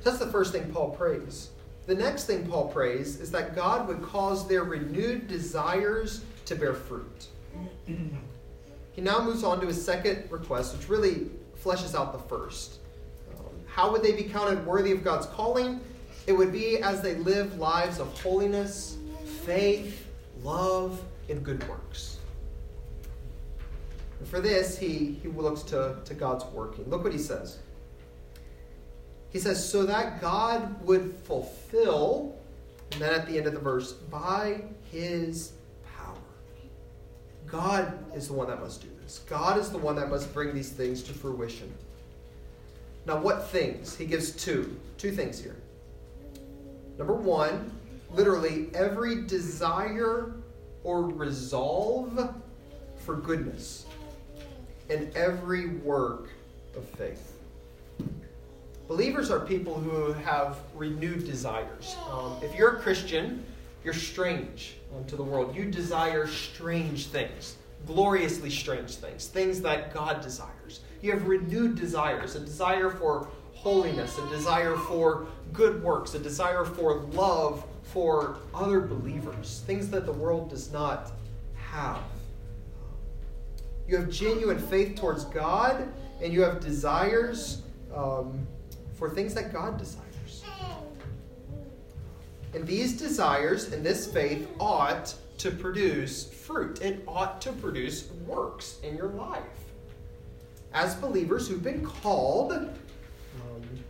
That's 0.04 0.18
the 0.18 0.28
first 0.28 0.52
thing 0.52 0.70
Paul 0.72 0.90
prays. 0.90 1.50
The 1.86 1.94
next 1.94 2.26
thing 2.26 2.46
Paul 2.46 2.68
prays 2.68 3.20
is 3.20 3.32
that 3.32 3.56
God 3.56 3.88
would 3.88 4.02
cause 4.02 4.46
their 4.46 4.62
renewed 4.62 5.26
desires 5.26 6.22
to 6.44 6.54
bear 6.54 6.74
fruit. 6.74 7.26
He 8.96 9.02
now 9.02 9.22
moves 9.22 9.44
on 9.44 9.60
to 9.60 9.66
his 9.66 9.84
second 9.84 10.30
request, 10.30 10.74
which 10.76 10.88
really 10.88 11.30
fleshes 11.62 11.94
out 11.94 12.12
the 12.12 12.18
first. 12.18 12.78
Um, 13.38 13.44
how 13.66 13.92
would 13.92 14.02
they 14.02 14.12
be 14.12 14.22
counted 14.22 14.64
worthy 14.64 14.90
of 14.90 15.04
God's 15.04 15.26
calling? 15.26 15.80
It 16.26 16.32
would 16.32 16.50
be 16.50 16.78
as 16.78 17.02
they 17.02 17.14
live 17.16 17.58
lives 17.58 18.00
of 18.00 18.18
holiness, 18.22 18.96
faith, 19.44 20.06
love, 20.42 20.98
and 21.28 21.44
good 21.44 21.68
works. 21.68 22.16
And 24.18 24.26
for 24.26 24.40
this, 24.40 24.78
he, 24.78 25.18
he 25.22 25.28
looks 25.28 25.60
to, 25.64 25.98
to 26.02 26.14
God's 26.14 26.46
working. 26.46 26.88
Look 26.88 27.04
what 27.04 27.12
he 27.12 27.18
says. 27.18 27.58
He 29.28 29.38
says, 29.38 29.62
so 29.68 29.84
that 29.84 30.22
God 30.22 30.82
would 30.86 31.14
fulfill, 31.24 32.34
and 32.92 33.02
then 33.02 33.12
at 33.12 33.26
the 33.26 33.36
end 33.36 33.46
of 33.46 33.52
the 33.52 33.60
verse, 33.60 33.92
by 33.92 34.62
his. 34.90 35.52
God 37.46 37.98
is 38.14 38.28
the 38.28 38.34
one 38.34 38.48
that 38.48 38.60
must 38.60 38.82
do 38.82 38.88
this. 39.02 39.20
God 39.28 39.58
is 39.58 39.70
the 39.70 39.78
one 39.78 39.96
that 39.96 40.10
must 40.10 40.32
bring 40.34 40.54
these 40.54 40.70
things 40.70 41.02
to 41.04 41.12
fruition. 41.12 41.72
Now, 43.06 43.18
what 43.18 43.48
things? 43.48 43.96
He 43.96 44.04
gives 44.04 44.32
two. 44.32 44.76
Two 44.98 45.12
things 45.12 45.40
here. 45.40 45.56
Number 46.98 47.14
one, 47.14 47.70
literally 48.10 48.68
every 48.74 49.24
desire 49.26 50.32
or 50.82 51.02
resolve 51.02 52.34
for 52.98 53.16
goodness 53.16 53.86
and 54.90 55.14
every 55.16 55.68
work 55.68 56.30
of 56.76 56.84
faith. 56.90 57.32
Believers 58.88 59.30
are 59.30 59.40
people 59.40 59.74
who 59.74 60.12
have 60.12 60.58
renewed 60.74 61.26
desires. 61.26 61.96
Um, 62.10 62.36
if 62.40 62.54
you're 62.54 62.76
a 62.76 62.80
Christian, 62.80 63.44
you're 63.86 63.94
strange 63.94 64.74
to 65.06 65.14
the 65.14 65.22
world. 65.22 65.54
You 65.54 65.66
desire 65.66 66.26
strange 66.26 67.06
things, 67.06 67.54
gloriously 67.86 68.50
strange 68.50 68.96
things, 68.96 69.28
things 69.28 69.62
that 69.62 69.94
God 69.94 70.20
desires. 70.20 70.80
You 71.02 71.12
have 71.12 71.28
renewed 71.28 71.76
desires, 71.76 72.34
a 72.34 72.40
desire 72.40 72.90
for 72.90 73.28
holiness, 73.54 74.18
a 74.18 74.28
desire 74.28 74.74
for 74.74 75.28
good 75.52 75.84
works, 75.84 76.14
a 76.14 76.18
desire 76.18 76.64
for 76.64 76.96
love 77.12 77.64
for 77.84 78.38
other 78.52 78.80
believers, 78.80 79.62
things 79.68 79.88
that 79.90 80.04
the 80.04 80.12
world 80.12 80.50
does 80.50 80.72
not 80.72 81.12
have. 81.54 82.02
You 83.86 83.98
have 83.98 84.10
genuine 84.10 84.58
faith 84.58 84.96
towards 84.96 85.26
God, 85.26 85.88
and 86.20 86.32
you 86.32 86.42
have 86.42 86.58
desires. 86.58 87.62
Um, 87.94 88.48
for 88.96 89.10
things 89.10 89.34
that 89.34 89.52
God 89.52 89.78
desires. 89.78 90.05
And 92.56 92.66
these 92.66 92.94
desires 92.94 93.70
and 93.74 93.84
this 93.84 94.10
faith 94.10 94.48
ought 94.58 95.14
to 95.36 95.50
produce 95.50 96.24
fruit. 96.24 96.80
It 96.80 97.02
ought 97.06 97.38
to 97.42 97.52
produce 97.52 98.10
works 98.26 98.78
in 98.82 98.96
your 98.96 99.08
life. 99.08 99.42
As 100.72 100.94
believers 100.94 101.46
who've 101.46 101.62
been 101.62 101.84
called, 101.84 102.52
um, 102.52 102.70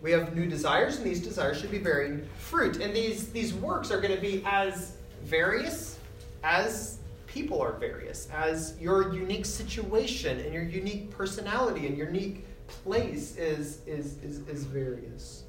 we 0.03 0.11
have 0.11 0.35
new 0.35 0.47
desires, 0.47 0.97
and 0.97 1.07
these 1.07 1.21
desires 1.21 1.61
should 1.61 1.71
be 1.71 1.79
bearing 1.79 2.29
fruit. 2.39 2.81
And 2.81 2.93
these, 2.93 3.31
these 3.31 3.55
works 3.55 3.93
are 3.93 4.01
going 4.01 4.15
to 4.15 4.21
be 4.21 4.43
as 4.45 4.97
various 5.23 6.01
as 6.43 6.99
people 7.29 7.63
are 7.63 7.73
various, 7.75 8.29
as 8.33 8.75
your 8.81 9.15
unique 9.15 9.47
situation 9.47 10.41
and 10.41 10.53
your 10.53 10.65
unique 10.65 11.09
personality 11.13 11.87
and 11.87 11.97
your 11.97 12.09
unique 12.09 12.45
place 12.67 13.37
is, 13.37 13.87
is, 13.87 14.19
is, 14.25 14.39
is 14.49 14.65
various. 14.65 15.45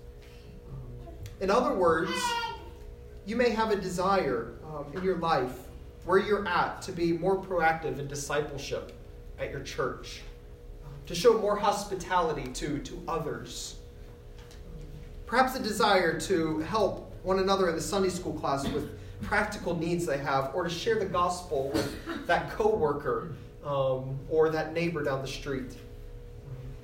In 1.42 1.50
other 1.50 1.74
words, 1.74 2.12
you 3.28 3.36
may 3.36 3.50
have 3.50 3.72
a 3.72 3.76
desire 3.76 4.54
um, 4.66 4.86
in 4.96 5.04
your 5.04 5.18
life 5.18 5.52
where 6.06 6.18
you're 6.18 6.48
at 6.48 6.82
to 6.82 6.94
be 6.94 7.12
more 7.12 7.38
proactive 7.44 8.00
in 8.00 8.08
discipleship 8.08 8.94
at 9.38 9.52
your 9.52 9.60
church, 9.60 10.22
to 11.06 11.14
show 11.14 11.38
more 11.38 11.58
hospitality 11.58 12.50
to, 12.54 12.80
to 12.80 13.04
others. 13.06 13.76
Perhaps 15.26 15.56
a 15.58 15.60
desire 15.60 16.18
to 16.22 16.60
help 16.60 17.14
one 17.24 17.40
another 17.40 17.68
in 17.68 17.76
the 17.76 17.82
Sunday 17.82 18.08
school 18.08 18.32
class 18.32 18.66
with 18.70 18.98
practical 19.22 19.78
needs 19.78 20.06
they 20.06 20.18
have, 20.20 20.52
or 20.56 20.64
to 20.64 20.70
share 20.70 20.98
the 20.98 21.06
gospel 21.06 21.70
with 21.74 22.28
that 22.28 22.50
coworker 22.52 23.34
um, 23.66 24.18
or 24.30 24.50
that 24.50 24.72
neighbor 24.72 25.04
down 25.04 25.22
the 25.22 25.28
street. 25.28 25.76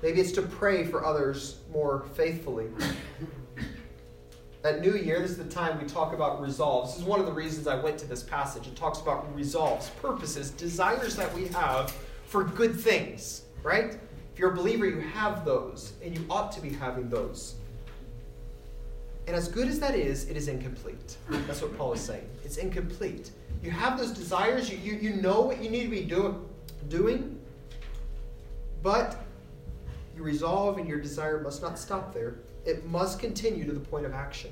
Maybe 0.01 0.19
it's 0.19 0.34
to 0.34 0.41
pray 0.41 0.84
for 0.84 1.06
others 1.06 1.60
more 1.71 2.06
faithfully. 2.15 2.67
At 4.63 4.80
New 4.80 4.95
Year, 4.95 5.19
this 5.19 5.32
is 5.32 5.38
the 5.38 5.43
time 5.43 5.78
we 5.78 5.86
talk 5.86 6.13
about 6.13 6.41
resolves. 6.41 6.93
This 6.93 7.02
is 7.02 7.06
one 7.06 7.19
of 7.19 7.26
the 7.26 7.34
reasons 7.34 7.67
I 7.67 7.76
went 7.76 7.97
to 7.97 8.08
this 8.08 8.23
passage. 8.23 8.65
It 8.65 8.78
talks 8.78 9.02
about 9.02 9.36
resolves, 9.36 9.89
purposes, 10.02 10.52
desires 10.52 11.17
that 11.17 11.34
we 11.34 11.47
have 11.47 11.91
for 12.28 12.45
good 12.45 12.80
things, 12.80 13.41
right? 13.62 13.97
If 14.32 14.39
you're 14.39 14.54
a 14.54 14.56
believer, 14.56 14.86
you 14.86 15.02
have 15.02 15.43
those, 15.43 15.91
and 16.02 16.17
you 16.17 16.26
ought 16.30 16.54
to 16.54 16.62
be 16.62 16.69
having 16.69 17.10
those. 17.10 17.56
And 19.28 19.36
as 19.36 19.49
good 19.49 19.67
as 19.67 19.82
that 19.82 19.95
is, 19.95 20.30
it 20.30 20.38
is 20.38 20.47
incomplete. 20.47 21.17
That's 21.30 21.62
what 21.62 21.78
Paul 21.78 21.91
is 21.91 21.99
saying. 22.02 22.28
It's 22.45 22.56
incomplete. 22.56 23.32
You 23.62 23.71
have 23.71 23.97
those 23.97 24.12
desires, 24.12 24.69
you, 24.69 24.78
you, 24.78 24.93
you 24.93 25.15
know 25.21 25.41
what 25.41 25.62
you 25.62 25.69
need 25.69 25.84
to 25.84 25.89
be 25.89 26.06
do, 26.06 26.41
doing, 26.88 27.38
but 28.82 29.26
your 30.15 30.23
resolve 30.23 30.78
and 30.78 30.88
your 30.88 31.02
desire 31.02 31.41
must 31.41 31.62
not 31.62 31.78
stop 31.78 32.13
there. 32.13 32.36
It 32.65 32.86
must 32.86 33.19
continue 33.19 33.65
to 33.65 33.71
the 33.71 33.80
point 33.80 34.06
of 34.06 34.13
action. 34.13 34.52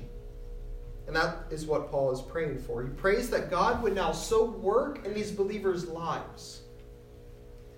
And 1.06 1.16
that 1.16 1.44
is 1.50 1.66
what 1.66 1.90
Paul 1.90 2.12
is 2.12 2.20
praying 2.20 2.58
for. 2.58 2.82
He 2.82 2.88
prays 2.90 3.28
that 3.30 3.50
God 3.50 3.82
would 3.82 3.94
now 3.94 4.12
so 4.12 4.44
work 4.44 5.04
in 5.04 5.14
these 5.14 5.30
believers' 5.30 5.88
lives 5.88 6.62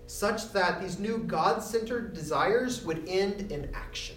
such 0.06 0.52
that 0.52 0.80
these 0.80 0.98
new 0.98 1.18
God 1.18 1.62
centered 1.62 2.12
desires 2.12 2.84
would 2.84 3.08
end 3.08 3.50
in 3.50 3.70
action, 3.74 4.16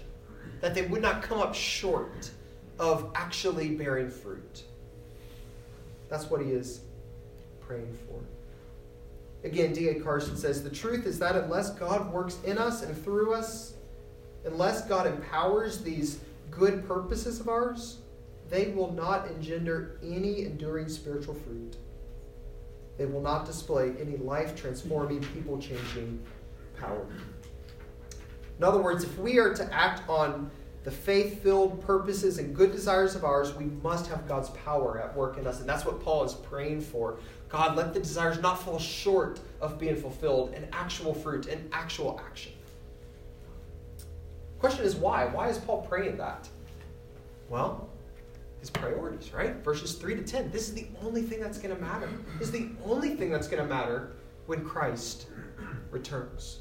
that 0.62 0.75
they 0.75 0.84
would 0.84 1.01
not 1.01 1.21
come 1.21 1.39
up 1.39 1.56
short 1.56 2.30
of 2.77 3.10
actually 3.15 3.69
bearing 3.69 4.10
fruit. 4.10 4.63
That's 6.10 6.30
what 6.30 6.41
he 6.41 6.51
is 6.51 6.82
praying 7.62 7.97
for. 8.08 8.19
Again, 9.47 9.73
D.A. 9.73 9.95
Carson 9.95 10.36
says 10.36 10.63
the 10.63 10.69
truth 10.69 11.06
is 11.06 11.19
that 11.19 11.36
unless 11.36 11.71
God 11.71 12.12
works 12.12 12.38
in 12.43 12.58
us 12.58 12.84
and 12.84 12.95
through 13.03 13.34
us, 13.34 13.73
unless 14.45 14.88
God 14.88 15.08
empowers 15.08 15.82
these 15.82 16.19
good 16.52 16.88
purposes 16.88 17.39
of 17.39 17.50
ours, 17.50 17.97
they 18.50 18.67
will 18.69 18.93
not 18.93 19.28
engender 19.28 20.00
any 20.04 20.45
enduring 20.45 20.88
spiritual 20.89 21.34
fruit. 21.34 21.78
They 22.97 23.06
will 23.06 23.21
not 23.21 23.45
display 23.45 23.93
any 24.00 24.17
life 24.17 24.56
transforming, 24.56 25.21
people 25.21 25.60
changing 25.60 26.19
power. 26.80 27.06
In 28.58 28.63
other 28.63 28.82
words, 28.82 29.04
if 29.04 29.17
we 29.19 29.38
are 29.38 29.54
to 29.54 29.73
act 29.73 30.08
on 30.10 30.50
the 30.84 30.91
faith 30.91 31.43
filled 31.43 31.82
purposes 31.82 32.38
and 32.38 32.56
good 32.56 32.71
desires 32.71 33.13
of 33.13 33.23
ours, 33.23 33.54
we 33.54 33.65
must 33.84 34.08
have 34.08 34.28
God's 34.28 34.50
power 34.52 35.00
at 35.00 35.15
work 35.15 35.38
in 35.38 35.45
us. 35.45 35.60
And 35.60 35.67
that's 35.67 35.86
what 35.86 36.02
Paul 36.02 36.23
is 36.23 36.34
praying 36.34 36.82
for. 36.82 37.19
God, 37.50 37.76
let 37.76 37.93
the 37.93 38.00
desires 38.00 38.41
not 38.41 38.62
fall 38.63 38.80
short 38.80 39.39
of 39.62 39.78
being 39.78 39.95
fulfilled 39.95 40.54
in 40.54 40.67
actual 40.71 41.13
fruit 41.13 41.47
and 41.47 41.69
actual 41.73 42.19
action. 42.26 42.54
Question 44.67 44.86
is 44.86 44.97
why? 44.97 45.25
Why 45.27 45.47
is 45.47 45.60
Paul 45.60 45.84
praying 45.84 46.17
that? 46.17 46.49
Well, 47.47 47.88
his 48.60 48.69
priorities, 48.69 49.32
right? 49.34 49.56
Verses 49.63 49.93
3 49.93 50.15
to 50.15 50.23
10. 50.23 50.51
This 50.51 50.67
is 50.67 50.73
the 50.73 50.88
only 51.01 51.21
thing 51.21 51.39
that's 51.39 51.58
going 51.58 51.73
to 51.73 51.82
matter. 51.82 52.10
This 52.38 52.49
is 52.49 52.51
the 52.51 52.71
only 52.84 53.15
thing 53.15 53.32
that's 53.32 53.47
going 53.47 53.63
to 53.63 53.69
matter 53.69 54.17
when 54.45 54.65
Christ 54.65 55.27
returns. 55.89 56.60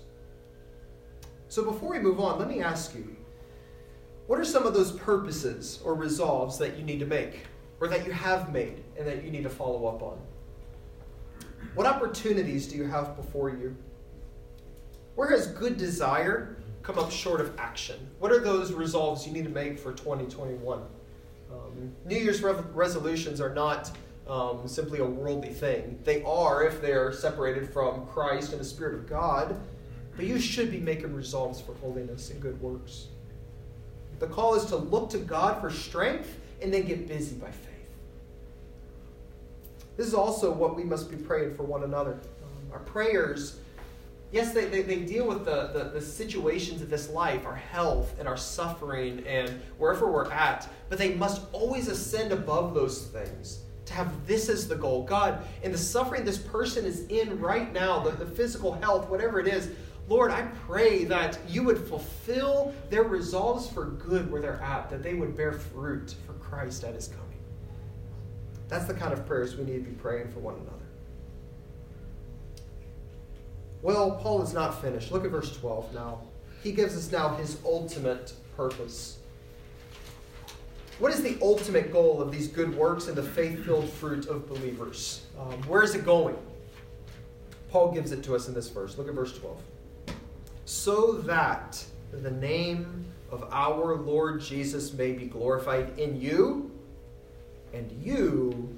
So 1.49 1.65
before 1.65 1.91
we 1.91 1.99
move 1.99 2.21
on, 2.21 2.39
let 2.39 2.47
me 2.47 2.63
ask 2.63 2.95
you 2.95 3.17
what 4.29 4.39
are 4.39 4.45
some 4.45 4.69
of 4.69 4.73
those 4.73 4.93
purposes 4.93 5.81
or 5.85 5.95
resolves 5.95 6.59
that 6.59 6.79
you 6.79 6.85
need 6.85 7.01
to 7.01 7.07
make, 7.07 7.49
or 7.81 7.89
that 7.89 8.07
you 8.07 8.13
have 8.13 8.53
made, 8.53 8.85
and 8.97 9.05
that 9.05 9.25
you 9.25 9.33
need 9.33 9.43
to 9.43 9.51
follow 9.51 9.85
up 9.89 10.01
on? 10.01 10.17
What 11.75 11.89
opportunities 11.89 12.69
do 12.69 12.77
you 12.77 12.85
have 12.85 13.17
before 13.17 13.51
you? 13.51 13.77
Where 15.17 15.31
has 15.31 15.49
good 15.49 15.77
desire 15.77 16.57
come 16.87 17.01
up 17.01 17.11
short 17.11 17.41
of 17.41 17.59
action? 17.59 17.97
What 18.21 18.31
are 18.31 18.39
those 18.39 18.73
resolves 18.73 19.27
you 19.27 19.33
need 19.33 19.43
to 19.43 19.51
make 19.51 19.77
for 19.77 19.93
2021? 19.93 20.81
Um, 21.51 21.93
New 22.05 22.17
Year's 22.17 22.43
re- 22.43 22.55
resolutions 22.73 23.41
are 23.41 23.53
not 23.53 23.91
um, 24.29 24.69
simply 24.69 25.01
a 25.01 25.05
worldly 25.05 25.53
thing. 25.53 25.99
They 26.05 26.23
are 26.23 26.63
if 26.63 26.81
they're 26.81 27.13
separated 27.13 27.69
from 27.69 28.07
Christ 28.07 28.53
and 28.53 28.61
the 28.61 28.65
Spirit 28.65 28.95
of 28.95 29.09
God, 29.09 29.59
but 30.15 30.27
you 30.27 30.39
should 30.39 30.71
be 30.71 30.79
making 30.79 31.13
resolves 31.13 31.61
for 31.61 31.75
holiness 31.75 32.31
and 32.31 32.41
good 32.41 32.61
works. 32.61 33.09
The 34.21 34.29
call 34.29 34.55
is 34.55 34.65
to 34.67 34.77
look 34.77 35.11
to 35.11 35.19
God 35.19 35.61
for 35.61 35.71
strength 35.71 36.39
and 36.63 36.73
then 36.73 36.87
get 36.87 37.09
busy 37.09 37.35
by 37.35 37.51
faith. 37.51 37.73
This 39.97 40.07
is 40.07 40.15
also 40.15 40.53
what 40.53 40.77
we 40.77 40.85
must 40.85 41.11
be 41.11 41.17
praying 41.17 41.57
for 41.57 41.65
one 41.65 41.83
another. 41.83 42.13
Um, 42.13 42.73
our 42.73 42.79
prayers, 42.81 43.59
yes, 44.33 44.53
they, 44.53 44.67
they, 44.67 44.83
they 44.83 45.01
deal 45.01 45.27
with 45.27 45.45
the, 45.45 45.71
the, 45.73 45.91
the 45.95 46.01
situations 46.01 46.83
of 46.83 46.91
this 46.91 47.09
life, 47.11 47.47
our 47.47 47.57
health 47.57 48.15
and 48.19 48.29
our 48.29 48.37
suffering 48.37 49.25
and 49.27 49.51
wherever 49.79 50.11
we're 50.11 50.31
at, 50.31 50.69
but 50.89 50.99
they 50.99 51.15
must 51.15 51.43
always 51.53 51.89
ascend 51.89 52.33
above 52.33 52.75
those 52.75 53.07
things 53.07 53.61
to 53.87 53.93
have 53.93 54.27
this 54.27 54.49
as 54.49 54.67
the 54.67 54.75
goal. 54.75 55.05
God, 55.05 55.45
in 55.63 55.73
the 55.73 55.79
suffering 55.79 56.25
this 56.25 56.39
person 56.39 56.85
is 56.85 57.07
in 57.07 57.41
right 57.41 57.73
now, 57.73 58.01
the, 58.01 58.11
the 58.11 58.27
physical 58.27 58.73
health, 58.73 59.09
whatever 59.09 59.39
it 59.39 59.47
is, 59.47 59.71
Lord, 60.09 60.31
I 60.31 60.43
pray 60.67 61.05
that 61.05 61.39
you 61.49 61.65
would 61.65 61.79
fulfill 61.79 62.73
their 62.91 63.03
resolves 63.03 63.69
for 63.69 63.87
good 63.87 64.31
where 64.31 64.41
they're 64.41 64.63
at, 64.63 64.89
that 64.91 65.03
they 65.03 65.15
would 65.15 65.37
bear 65.37 65.53
fruit 65.53 66.15
for 66.27 66.35
Christ 66.35 66.85
at 66.85 66.95
his 66.95 67.09
coming. 67.09 67.23
That's 68.69 68.87
the 68.87 68.95
kind 68.95 69.13
of 69.13 69.27
prayers 69.27 69.57
we 69.57 69.65
need 69.65 69.85
to 69.85 69.91
be 69.91 69.97
praying 69.97 70.31
for 70.31 70.41
one 70.41 70.55
another. 70.55 70.76
Well, 73.83 74.13
Paul 74.13 74.43
is 74.43 74.53
not 74.53 74.81
finished. 74.81 75.13
Look 75.13 75.25
at 75.25 75.31
verse 75.31 75.57
12 75.57 75.95
now. 75.95 76.21
He 76.63 76.73
gives 76.73 76.97
us 76.97 77.11
now 77.13 77.35
his 77.37 77.59
ultimate 77.65 78.33
purpose. 78.57 79.19
What 80.99 81.13
is 81.13 81.23
the 81.23 81.37
ultimate 81.43 81.93
goal 81.93 82.23
of 82.23 82.33
these 82.33 82.49
good 82.49 82.75
works 82.75 83.07
and 83.07 83.17
the 83.17 83.23
faith 83.23 83.65
filled 83.65 83.91
fruit 83.91 84.27
of 84.27 84.49
believers? 84.49 85.27
Um, 85.39 85.63
where 85.65 85.83
is 85.83 85.95
it 85.95 86.05
going? 86.05 86.37
Paul 87.71 87.93
gives 87.93 88.13
it 88.13 88.23
to 88.25 88.35
us 88.35 88.49
in 88.49 88.55
this 88.55 88.69
verse. 88.71 88.97
Look 88.97 89.07
at 89.09 89.15
verse 89.15 89.37
12. 89.37 89.61
So 90.65 91.13
that 91.13 91.85
the 92.13 92.31
name 92.31 93.05
of 93.31 93.47
our 93.53 93.97
Lord 93.97 94.41
Jesus 94.41 94.95
may 94.95 95.13
be 95.13 95.27
glorified 95.27 95.99
in 95.99 96.19
you 96.19 96.71
and 97.75 97.93
you 98.03 98.77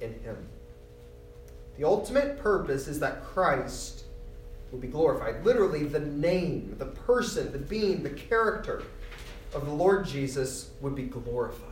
in 0.00 0.12
him. 0.20 0.36
The 1.76 1.84
ultimate 1.84 2.38
purpose 2.38 2.86
is 2.88 3.00
that 3.00 3.24
Christ 3.24 4.04
will 4.70 4.78
be 4.78 4.88
glorified. 4.88 5.44
Literally, 5.44 5.84
the 5.84 6.00
name, 6.00 6.74
the 6.78 6.86
person, 6.86 7.52
the 7.52 7.58
being, 7.58 8.02
the 8.02 8.10
character 8.10 8.82
of 9.54 9.64
the 9.64 9.72
Lord 9.72 10.06
Jesus 10.06 10.70
would 10.80 10.94
be 10.94 11.04
glorified. 11.04 11.64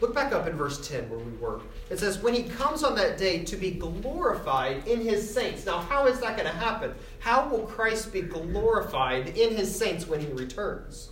Look 0.00 0.14
back 0.14 0.32
up 0.32 0.46
in 0.46 0.56
verse 0.56 0.86
10 0.86 1.08
where 1.08 1.18
we 1.18 1.32
were. 1.38 1.60
It 1.88 1.98
says, 1.98 2.18
When 2.18 2.34
he 2.34 2.42
comes 2.42 2.84
on 2.84 2.94
that 2.96 3.16
day 3.16 3.44
to 3.44 3.56
be 3.56 3.70
glorified 3.70 4.86
in 4.86 5.00
his 5.00 5.32
saints. 5.32 5.64
Now, 5.64 5.78
how 5.78 6.06
is 6.06 6.20
that 6.20 6.36
going 6.36 6.48
to 6.48 6.56
happen? 6.56 6.94
How 7.18 7.48
will 7.48 7.66
Christ 7.66 8.12
be 8.12 8.20
glorified 8.20 9.28
in 9.38 9.56
his 9.56 9.74
saints 9.74 10.06
when 10.06 10.20
he 10.20 10.30
returns? 10.32 11.10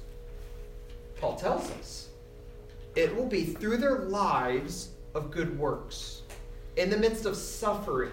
Paul 1.18 1.36
tells 1.36 1.70
us 1.72 2.08
it 2.94 3.14
will 3.16 3.26
be 3.26 3.44
through 3.44 3.78
their 3.78 4.00
lives 4.00 4.90
of 5.14 5.30
good 5.30 5.58
works, 5.58 6.22
in 6.76 6.90
the 6.90 6.96
midst 6.96 7.24
of 7.24 7.36
suffering, 7.36 8.12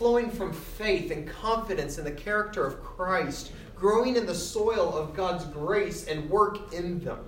flowing 0.00 0.30
from 0.30 0.50
faith 0.50 1.10
and 1.10 1.28
confidence 1.28 1.98
in 1.98 2.04
the 2.04 2.10
character 2.10 2.64
of 2.64 2.82
Christ, 2.82 3.52
growing 3.76 4.16
in 4.16 4.24
the 4.24 4.34
soil 4.34 4.96
of 4.96 5.14
God's 5.14 5.44
grace 5.44 6.06
and 6.06 6.26
work 6.30 6.72
in 6.72 7.00
them. 7.00 7.18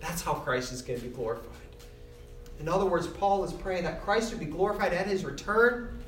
That's 0.00 0.22
how 0.22 0.32
Christ 0.32 0.72
is 0.72 0.80
going 0.80 0.98
to 1.00 1.04
be 1.04 1.14
glorified. 1.14 1.50
In 2.60 2.66
other 2.66 2.86
words, 2.86 3.06
Paul 3.06 3.44
is 3.44 3.52
praying 3.52 3.84
that 3.84 4.02
Christ 4.02 4.30
would 4.30 4.40
be 4.40 4.46
glorified 4.46 4.94
at 4.94 5.06
his 5.06 5.22
return 5.22 6.02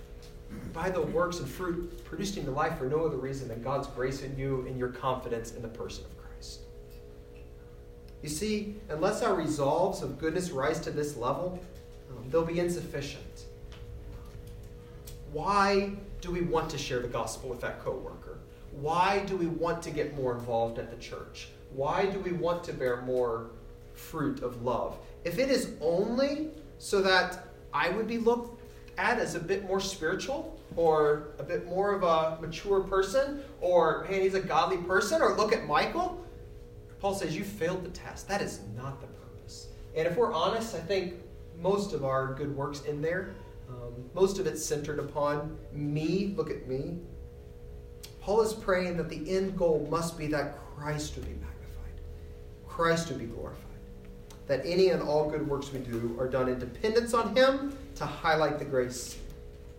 by 0.73 0.89
the 0.89 1.03
works 1.03 1.41
and 1.41 1.47
fruit 1.47 2.03
produced 2.07 2.39
in 2.39 2.45
your 2.45 2.55
life 2.55 2.79
for 2.79 2.87
no 2.87 3.05
other 3.05 3.19
reason 3.19 3.49
than 3.49 3.63
God's 3.63 3.87
grace 3.89 4.23
in 4.23 4.39
you 4.39 4.65
and 4.67 4.79
your 4.79 4.89
confidence 4.89 5.53
in 5.53 5.61
the 5.61 5.69
person 5.69 6.07
of 6.07 6.17
Christ. 6.17 6.61
You 8.23 8.31
see, 8.31 8.77
unless 8.89 9.23
our 9.23 9.35
resolves 9.35 10.01
of 10.01 10.19
goodness 10.19 10.51
rise 10.51 10.81
to 10.81 10.91
this 10.91 11.15
level, 11.15 11.63
um, 12.11 12.25
they'll 12.31 12.43
be 12.43 12.59
insufficient. 12.59 13.45
Why 15.31 15.93
do 16.21 16.31
we 16.31 16.43
want 16.43 16.71
to 16.71 16.79
share 16.79 17.01
the 17.01 17.09
gospel 17.09 17.51
with 17.51 17.61
that 17.61 17.81
coworker? 17.85 18.39
Why 18.73 19.21
do 19.27 19.37
we 19.37 19.47
want 19.47 19.83
to 19.85 19.91
get 19.91 20.17
more 20.17 20.35
involved 20.35 20.79
at 20.79 20.91
the 20.91 20.97
church? 20.97 21.49
Why 21.71 22.07
do 22.07 22.19
we 22.21 22.33
want 22.33 22.65
to 22.65 22.73
bear 22.73 23.03
more 23.03 23.51
fruit 23.95 24.43
of 24.43 24.63
love? 24.63 24.99
If 25.25 25.39
it 25.39 25.51
is 25.51 25.73
only 25.81 26.51
so 26.79 27.01
that 27.03 27.49
I 27.73 27.91
would 27.91 28.07
be 28.07 28.19
looked 28.19 28.63
at 28.99 29.19
as 29.19 29.35
a 29.35 29.41
bit 29.41 29.67
more 29.67 29.81
spiritual 29.81 30.59
or 30.75 31.29
a 31.39 31.43
bit 31.43 31.67
more 31.67 31.95
of 31.95 32.03
a 32.03 32.41
mature 32.41 32.81
person 32.81 33.43
or 33.61 34.07
man, 34.11 34.23
he's 34.23 34.35
a 34.35 34.41
godly 34.41 34.79
person 34.79 35.23
or 35.23 35.37
look 35.37 35.53
at 35.53 35.67
Michael, 35.67 36.25
Paul 37.01 37.15
says 37.15 37.37
you 37.37 37.45
failed 37.45 37.85
the 37.85 37.91
test. 37.91 38.29
That 38.29 38.41
is 38.41 38.61
not 38.77 39.01
the 39.01 39.07
purpose. 39.07 39.69
And 39.95 40.07
if 40.07 40.17
we're 40.17 40.33
honest, 40.33 40.75
I 40.75 40.81
think 40.81 41.15
most 41.61 41.93
of 41.93 42.05
our 42.05 42.35
good 42.35 42.55
works 42.55 42.83
in 42.83 43.01
there, 43.01 43.35
um, 43.69 44.11
most 44.15 44.39
of 44.39 44.47
it's 44.47 44.65
centered 44.65 44.99
upon 44.99 45.57
me. 45.73 46.35
Look 46.37 46.51
at 46.51 46.69
me. 46.69 46.99
Paul 48.21 48.43
is 48.43 48.53
praying 48.53 48.97
that 48.97 49.09
the 49.09 49.31
end 49.31 49.57
goal 49.57 49.87
must 49.91 50.19
be 50.19 50.27
that 50.29 50.59
Christ 50.59 51.15
would 51.17 51.25
be 51.27 51.33
magnified, 51.33 52.01
Christ 52.67 53.09
would 53.09 53.19
be 53.19 53.27
glorified. 53.27 53.63
That 54.47 54.63
any 54.65 54.89
and 54.89 55.03
all 55.03 55.29
good 55.29 55.47
works 55.47 55.73
we 55.73 55.81
do 55.81 56.17
are 56.19 56.29
done 56.29 56.49
in 56.49 56.59
dependence 56.59 57.15
on 57.15 57.35
Him 57.35 57.77
to 57.97 58.07
highlight 58.07 58.59
the 58.59 58.65
grace 58.65 59.19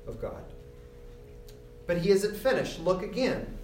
of 0.07 0.21
God. 0.21 0.43
But 1.85 1.97
He 1.97 2.09
isn't 2.09 2.35
finished. 2.35 2.79
Look 2.79 3.03
again. 3.03 3.57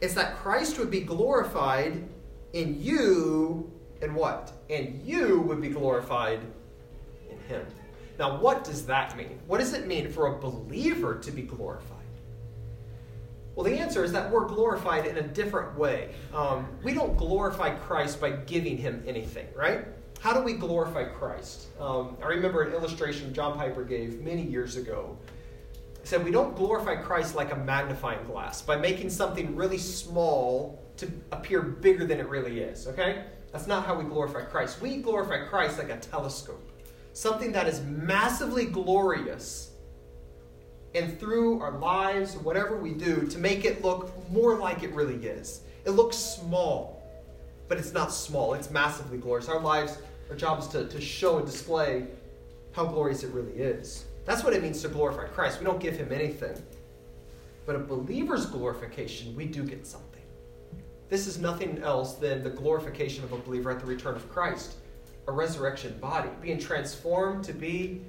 It's 0.00 0.14
that 0.14 0.36
Christ 0.36 0.78
would 0.78 0.90
be 0.90 1.00
glorified 1.00 2.04
in 2.52 2.80
you, 2.80 3.70
and 4.02 4.14
what? 4.14 4.52
And 4.70 5.02
you 5.04 5.40
would 5.40 5.60
be 5.60 5.68
glorified 5.68 6.40
in 7.30 7.38
Him. 7.48 7.66
Now, 8.18 8.38
what 8.38 8.64
does 8.64 8.86
that 8.86 9.16
mean? 9.16 9.40
What 9.46 9.58
does 9.58 9.72
it 9.72 9.86
mean 9.86 10.10
for 10.10 10.26
a 10.26 10.38
believer 10.38 11.18
to 11.18 11.30
be 11.30 11.42
glorified? 11.42 11.98
Well, 13.54 13.64
the 13.64 13.78
answer 13.78 14.02
is 14.02 14.12
that 14.12 14.30
we're 14.30 14.46
glorified 14.46 15.06
in 15.06 15.18
a 15.18 15.22
different 15.22 15.78
way. 15.78 16.10
Um, 16.32 16.66
we 16.82 16.92
don't 16.92 17.16
glorify 17.16 17.70
Christ 17.70 18.20
by 18.20 18.30
giving 18.30 18.76
him 18.76 19.02
anything, 19.06 19.46
right? 19.54 19.86
How 20.20 20.32
do 20.32 20.40
we 20.40 20.54
glorify 20.54 21.04
Christ? 21.04 21.66
Um, 21.78 22.16
I 22.22 22.28
remember 22.28 22.62
an 22.62 22.72
illustration 22.72 23.32
John 23.32 23.56
Piper 23.56 23.84
gave 23.84 24.20
many 24.22 24.42
years 24.42 24.76
ago. 24.76 25.16
He 26.00 26.08
said, 26.08 26.24
We 26.24 26.30
don't 26.30 26.56
glorify 26.56 26.96
Christ 26.96 27.34
like 27.34 27.52
a 27.52 27.56
magnifying 27.56 28.24
glass 28.24 28.60
by 28.60 28.76
making 28.76 29.10
something 29.10 29.54
really 29.54 29.78
small 29.78 30.82
to 30.96 31.10
appear 31.30 31.62
bigger 31.62 32.06
than 32.06 32.18
it 32.18 32.28
really 32.28 32.60
is, 32.60 32.86
okay? 32.88 33.24
That's 33.52 33.66
not 33.66 33.86
how 33.86 33.94
we 33.94 34.04
glorify 34.04 34.42
Christ. 34.42 34.80
We 34.80 34.96
glorify 34.96 35.46
Christ 35.46 35.78
like 35.78 35.90
a 35.90 35.98
telescope, 35.98 36.70
something 37.14 37.52
that 37.52 37.66
is 37.66 37.80
massively 37.82 38.66
glorious 38.66 39.70
and 40.94 41.18
through 41.18 41.60
our 41.60 41.78
lives, 41.78 42.36
whatever 42.36 42.76
we 42.76 42.92
do, 42.92 43.26
to 43.28 43.38
make 43.38 43.64
it 43.64 43.82
look 43.82 44.12
more 44.30 44.58
like 44.58 44.82
it 44.82 44.92
really 44.92 45.26
is. 45.26 45.62
It 45.84 45.90
looks 45.90 46.16
small, 46.16 47.02
but 47.68 47.78
it's 47.78 47.92
not 47.92 48.12
small, 48.12 48.54
it's 48.54 48.70
massively 48.70 49.18
glorious. 49.18 49.48
Our 49.48 49.60
lives, 49.60 49.98
our 50.30 50.36
job 50.36 50.60
is 50.60 50.68
to, 50.68 50.86
to 50.86 51.00
show 51.00 51.38
and 51.38 51.46
display 51.46 52.06
how 52.72 52.84
glorious 52.84 53.22
it 53.22 53.32
really 53.32 53.52
is. 53.52 54.04
That's 54.24 54.44
what 54.44 54.52
it 54.52 54.62
means 54.62 54.82
to 54.82 54.88
glorify 54.88 55.26
Christ. 55.26 55.58
We 55.58 55.64
don't 55.64 55.80
give 55.80 55.96
him 55.96 56.12
anything. 56.12 56.60
But 57.66 57.76
a 57.76 57.78
believer's 57.80 58.46
glorification, 58.46 59.34
we 59.34 59.46
do 59.46 59.64
get 59.64 59.86
something. 59.86 60.10
This 61.08 61.26
is 61.26 61.38
nothing 61.38 61.78
else 61.82 62.14
than 62.14 62.42
the 62.42 62.50
glorification 62.50 63.24
of 63.24 63.32
a 63.32 63.38
believer 63.38 63.70
at 63.70 63.80
the 63.80 63.86
return 63.86 64.16
of 64.16 64.28
Christ, 64.28 64.76
a 65.26 65.32
resurrection 65.32 65.96
body, 66.00 66.28
being 66.40 66.58
transformed 66.58 67.44
to 67.44 67.52
be 67.52 68.02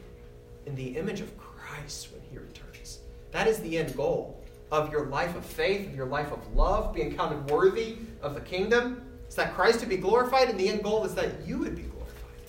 in 0.65 0.75
the 0.75 0.97
image 0.97 1.21
of 1.21 1.37
Christ 1.37 2.11
when 2.11 2.21
he 2.29 2.37
returns. 2.37 2.99
That 3.31 3.47
is 3.47 3.59
the 3.59 3.77
end 3.77 3.95
goal 3.95 4.41
of 4.71 4.91
your 4.91 5.05
life 5.05 5.35
of 5.35 5.45
faith, 5.45 5.87
of 5.87 5.95
your 5.95 6.07
life 6.07 6.31
of 6.31 6.55
love, 6.55 6.93
being 6.93 7.15
counted 7.15 7.49
worthy 7.49 7.97
of 8.21 8.33
the 8.33 8.41
kingdom. 8.41 9.01
It's 9.25 9.35
that 9.35 9.53
Christ 9.53 9.79
to 9.81 9.85
be 9.85 9.97
glorified, 9.97 10.49
and 10.49 10.59
the 10.59 10.69
end 10.69 10.83
goal 10.83 11.05
is 11.05 11.13
that 11.15 11.45
you 11.45 11.57
would 11.59 11.75
be 11.75 11.83
glorified, 11.83 12.39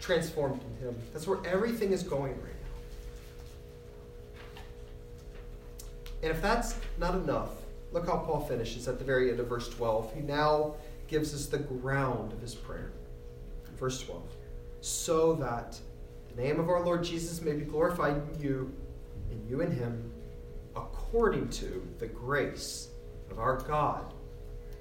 transformed 0.00 0.60
in 0.62 0.86
Him. 0.86 0.96
That's 1.12 1.26
where 1.26 1.44
everything 1.46 1.92
is 1.92 2.02
going 2.02 2.32
right 2.40 2.54
now. 4.54 4.62
And 6.22 6.30
if 6.30 6.42
that's 6.42 6.74
not 6.98 7.14
enough, 7.14 7.50
look 7.92 8.06
how 8.06 8.18
Paul 8.18 8.40
finishes 8.40 8.88
at 8.88 8.98
the 8.98 9.04
very 9.04 9.30
end 9.30 9.40
of 9.40 9.46
verse 9.48 9.68
12. 9.68 10.14
He 10.14 10.20
now 10.20 10.74
gives 11.06 11.34
us 11.34 11.46
the 11.46 11.58
ground 11.58 12.32
of 12.32 12.40
his 12.40 12.54
prayer. 12.54 12.92
Verse 13.78 14.02
12. 14.02 14.22
So 14.80 15.34
that 15.34 15.78
the 16.34 16.42
name 16.42 16.60
of 16.60 16.68
our 16.68 16.84
Lord 16.84 17.02
Jesus 17.02 17.40
may 17.40 17.52
be 17.52 17.64
glorified 17.64 18.14
in 18.16 18.40
you, 18.40 18.72
in 19.30 19.46
you 19.48 19.60
and 19.60 19.72
him 19.72 20.10
according 20.76 21.48
to 21.48 21.86
the 21.98 22.06
grace 22.06 22.88
of 23.30 23.38
our 23.38 23.56
God 23.56 24.12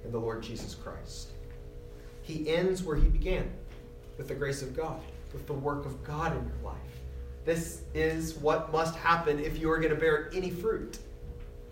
and 0.04 0.14
the 0.14 0.20
Lord 0.20 0.44
Jesus 0.44 0.76
Christ. 0.76 1.32
He 2.22 2.50
ends 2.50 2.84
where 2.84 2.96
he 2.96 3.08
began 3.08 3.50
with 4.18 4.28
the 4.28 4.36
grace 4.36 4.62
of 4.62 4.76
God, 4.76 5.00
with 5.34 5.48
the 5.48 5.54
work 5.54 5.86
of 5.86 6.04
God 6.04 6.36
in 6.36 6.44
your 6.46 6.72
life. 6.72 6.76
This 7.46 7.84
is 7.94 8.36
what 8.36 8.72
must 8.72 8.96
happen 8.96 9.40
if 9.40 9.60
you 9.60 9.72
are 9.72 9.78
going 9.78 9.94
to 9.94 10.00
bear 10.00 10.30
any 10.34 10.50
fruit. 10.50 11.00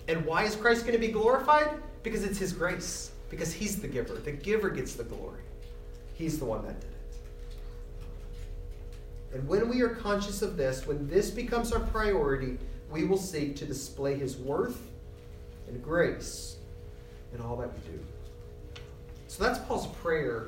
And 0.08 0.26
why 0.26 0.44
is 0.44 0.56
Christ 0.56 0.82
going 0.82 0.94
to 0.94 1.06
be 1.06 1.12
glorified? 1.12 1.70
Because 2.04 2.24
it's 2.24 2.38
His 2.38 2.54
grace. 2.54 3.12
Because 3.30 3.52
He's 3.52 3.82
the 3.82 3.88
giver. 3.88 4.14
The 4.14 4.32
giver 4.32 4.70
gets 4.70 4.94
the 4.94 5.04
glory. 5.04 5.42
He's 6.14 6.40
the 6.40 6.46
one 6.46 6.66
that 6.66 6.80
did 6.80 6.90
it. 6.90 6.95
And 9.36 9.46
when 9.50 9.68
we 9.68 9.82
are 9.82 9.90
conscious 9.90 10.42
of 10.42 10.56
this, 10.56 10.88
when 10.88 11.10
this 11.10 11.30
becomes 11.30 11.74
our 11.74 11.82
priority, 11.82 12.58
we 12.90 13.04
will 13.04 13.18
seek 13.18 13.58
to 13.58 13.66
display 13.66 14.18
His 14.18 14.38
worth 14.38 14.90
and 15.68 15.84
grace 15.84 16.56
in 17.34 17.42
all 17.42 17.58
that 17.58 17.70
we 17.74 17.80
do. 17.92 18.00
So 19.28 19.44
that's 19.44 19.60
Paul's 19.60 19.88
prayer 19.88 20.48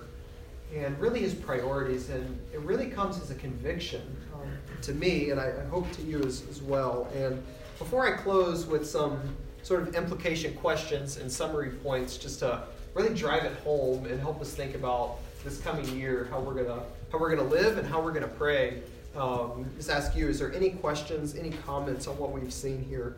and 0.74 0.98
really 1.00 1.20
his 1.20 1.34
priorities, 1.34 2.10
and 2.10 2.40
it 2.54 2.60
really 2.62 2.88
comes 2.88 3.22
as 3.22 3.30
a 3.30 3.36
conviction 3.36 4.02
um, 4.34 4.50
to 4.82 4.94
me, 4.94 5.32
and 5.32 5.40
I, 5.40 5.52
I 5.62 5.66
hope 5.66 5.92
to 5.94 6.02
you 6.02 6.22
as, 6.24 6.44
as 6.50 6.62
well. 6.62 7.10
And 7.16 7.44
before 7.80 8.06
I 8.06 8.18
close 8.18 8.66
with 8.66 8.88
some 8.88 9.20
sort 9.64 9.82
of 9.82 9.96
implication 9.96 10.54
questions 10.56 11.18
and 11.18 11.30
summary 11.30 11.72
points, 11.72 12.18
just 12.18 12.40
to 12.40 12.64
really 12.94 13.14
drive 13.14 13.44
it 13.44 13.58
home 13.64 14.06
and 14.06 14.20
help 14.20 14.42
us 14.42 14.54
think 14.54 14.76
about 14.76 15.18
this 15.44 15.60
coming 15.60 15.88
year, 15.98 16.28
how 16.32 16.40
we're 16.40 16.64
gonna 16.64 16.84
how 17.12 17.20
we're 17.20 17.36
gonna 17.36 17.50
live 17.50 17.78
and 17.78 17.88
how 17.88 18.02
we're 18.02 18.12
gonna 18.12 18.28
pray. 18.28 18.82
Um, 19.16 19.70
just 19.78 19.90
ask 19.90 20.16
you: 20.16 20.28
Is 20.28 20.40
there 20.40 20.54
any 20.54 20.72
questions, 20.72 21.36
any 21.36 21.52
comments 21.52 22.08
on 22.08 22.18
what 22.18 22.32
we've 22.32 22.54
seen 22.54 22.84
here 22.84 23.18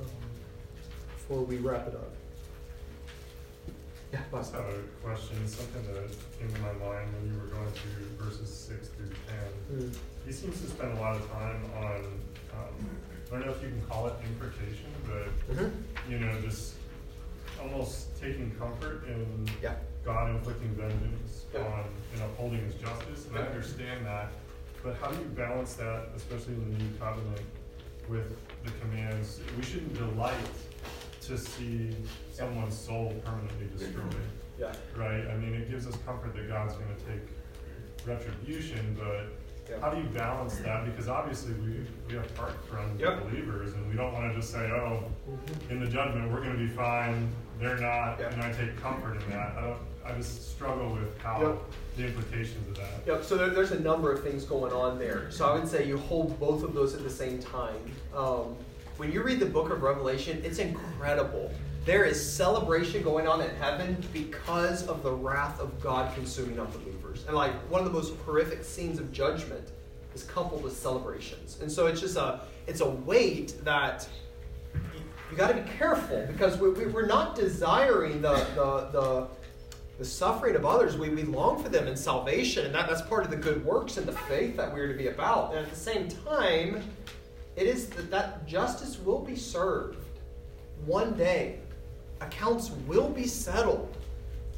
um, 0.00 0.06
before 1.16 1.42
we 1.42 1.56
wrap 1.56 1.86
it 1.88 1.94
up? 1.94 2.10
Yeah, 4.12 4.20
I 4.32 4.36
just 4.38 4.52
have 4.52 4.64
a 4.64 4.82
question, 5.02 5.36
something 5.48 5.82
that 5.94 6.10
came 6.38 6.52
to 6.52 6.60
my 6.60 6.72
mind 6.72 7.10
when 7.14 7.32
you 7.32 7.40
were 7.40 7.46
going 7.46 7.70
through 7.70 8.26
verses 8.26 8.50
six 8.52 8.88
through 8.88 9.08
ten. 9.26 9.78
Mm. 9.78 9.96
He 10.26 10.32
seems 10.32 10.60
to 10.60 10.66
spend 10.68 10.98
a 10.98 11.00
lot 11.00 11.16
of 11.16 11.30
time 11.30 11.62
on, 11.78 11.96
um, 12.52 12.90
I 13.28 13.36
don't 13.36 13.46
know 13.46 13.52
if 13.52 13.62
you 13.62 13.70
can 13.70 13.80
call 13.88 14.06
it 14.08 14.14
imprecation, 14.24 14.92
but, 15.06 15.56
mm-hmm. 15.56 16.12
you 16.12 16.18
know, 16.18 16.40
just 16.42 16.74
almost 17.60 18.14
taking 18.20 18.50
comfort 18.58 19.08
in 19.08 19.48
yeah. 19.62 19.74
God 20.04 20.30
inflicting 20.30 20.74
vengeance 20.74 21.46
yeah. 21.54 21.60
on 21.60 21.84
and 22.14 22.22
upholding 22.22 22.64
his 22.64 22.74
justice, 22.74 23.26
and 23.26 23.38
I 23.38 23.42
understand 23.42 24.04
that. 24.06 24.32
But 24.82 24.96
how 24.96 25.10
do 25.10 25.18
you 25.18 25.28
balance 25.28 25.74
that, 25.74 26.08
especially 26.16 26.54
in 26.54 26.72
the 26.72 26.84
new 26.84 26.90
covenant, 26.98 27.40
with 28.08 28.36
the 28.64 28.70
commands? 28.80 29.40
We 29.56 29.62
shouldn't 29.62 29.94
delight 29.94 30.34
to 31.22 31.38
see 31.38 31.90
someone's 32.32 32.76
soul 32.76 33.14
permanently 33.24 33.68
destroyed. 33.78 34.14
Yeah. 34.58 34.72
Right? 34.96 35.26
I 35.28 35.36
mean, 35.36 35.54
it 35.54 35.70
gives 35.70 35.86
us 35.86 35.96
comfort 36.04 36.34
that 36.34 36.48
God's 36.48 36.74
going 36.74 36.94
to 36.96 37.04
take 37.04 38.06
retribution, 38.06 38.96
but 38.98 39.28
yeah. 39.72 39.80
how 39.80 39.90
do 39.90 40.00
you 40.00 40.08
balance 40.08 40.56
that? 40.56 40.84
Because 40.84 41.08
obviously 41.08 41.54
we, 41.54 41.86
we 42.08 42.14
have 42.14 42.36
heart 42.36 42.54
from 42.68 42.98
yep. 42.98 43.22
believers, 43.24 43.72
and 43.74 43.88
we 43.88 43.96
don't 43.96 44.12
want 44.12 44.32
to 44.32 44.38
just 44.38 44.52
say, 44.52 44.70
oh, 44.70 45.04
mm-hmm. 45.28 45.70
in 45.70 45.80
the 45.80 45.86
judgment, 45.86 46.30
we're 46.32 46.42
going 46.42 46.52
to 46.52 46.58
be 46.58 46.68
fine, 46.68 47.28
they're 47.58 47.78
not, 47.78 48.18
yep. 48.18 48.32
and 48.32 48.42
I 48.42 48.52
take 48.52 48.76
comfort 48.80 49.22
in 49.22 49.30
that. 49.30 49.54
I, 49.56 49.60
don't, 49.62 49.78
I 50.04 50.12
just 50.14 50.50
struggle 50.50 50.92
with 50.92 51.16
how 51.18 51.40
yep. 51.40 51.58
the 51.96 52.06
implications 52.06 52.68
of 52.68 52.76
that. 52.76 53.06
Yep, 53.06 53.24
so 53.24 53.36
there, 53.36 53.50
there's 53.50 53.72
a 53.72 53.80
number 53.80 54.12
of 54.12 54.22
things 54.22 54.44
going 54.44 54.72
on 54.72 54.98
there. 54.98 55.30
So 55.30 55.46
I 55.46 55.54
would 55.54 55.68
say 55.68 55.86
you 55.86 55.96
hold 55.96 56.38
both 56.40 56.62
of 56.64 56.74
those 56.74 56.94
at 56.94 57.02
the 57.02 57.10
same 57.10 57.38
time. 57.38 57.76
Um, 58.14 58.56
when 58.96 59.10
you 59.10 59.22
read 59.22 59.40
the 59.40 59.46
book 59.46 59.70
of 59.70 59.82
Revelation, 59.82 60.40
it's 60.44 60.58
incredible. 60.58 61.50
There 61.84 62.04
is 62.04 62.20
celebration 62.24 63.02
going 63.02 63.26
on 63.26 63.40
in 63.40 63.50
heaven 63.56 63.96
because 64.12 64.86
of 64.86 65.02
the 65.02 65.10
wrath 65.10 65.58
of 65.58 65.80
God 65.80 66.14
consuming 66.14 66.60
And 67.26 67.36
like 67.36 67.52
one 67.70 67.80
of 67.80 67.86
the 67.86 67.92
most 67.92 68.14
horrific 68.24 68.64
scenes 68.64 68.98
of 68.98 69.12
judgment 69.12 69.68
is 70.14 70.24
coupled 70.24 70.62
with 70.62 70.76
celebrations. 70.76 71.58
And 71.60 71.70
so 71.70 71.86
it's 71.86 72.00
just 72.00 72.16
a 72.16 72.40
it's 72.66 72.80
a 72.80 72.88
weight 72.88 73.54
that 73.64 74.08
you, 74.74 75.00
you 75.30 75.36
got 75.36 75.48
to 75.48 75.54
be 75.54 75.68
careful 75.70 76.24
because 76.26 76.58
we, 76.58 76.70
we, 76.70 76.84
are 76.84 77.06
not 77.06 77.34
desiring 77.34 78.20
the, 78.20 78.34
the, 78.54 78.88
the, 78.92 79.28
the 79.98 80.04
suffering 80.04 80.54
of 80.54 80.64
others. 80.64 80.96
We, 80.96 81.08
we 81.08 81.22
long 81.24 81.62
for 81.62 81.68
them 81.68 81.88
in 81.88 81.96
salvation, 81.96 82.66
and 82.66 82.74
that, 82.74 82.88
that's 82.88 83.02
part 83.02 83.24
of 83.24 83.30
the 83.30 83.36
good 83.36 83.64
works 83.64 83.96
and 83.96 84.06
the 84.06 84.12
faith 84.12 84.56
that 84.56 84.72
we're 84.72 84.88
to 84.88 84.94
be 84.94 85.08
about. 85.08 85.50
And 85.50 85.58
at 85.58 85.70
the 85.70 85.76
same 85.76 86.08
time, 86.08 86.82
it 87.56 87.66
is 87.66 87.88
that, 87.90 88.10
that 88.10 88.46
justice 88.46 88.98
will 88.98 89.20
be 89.20 89.36
served 89.36 89.98
one 90.86 91.14
day. 91.14 91.58
Accounts 92.20 92.70
will 92.86 93.08
be 93.08 93.26
settled. 93.26 93.96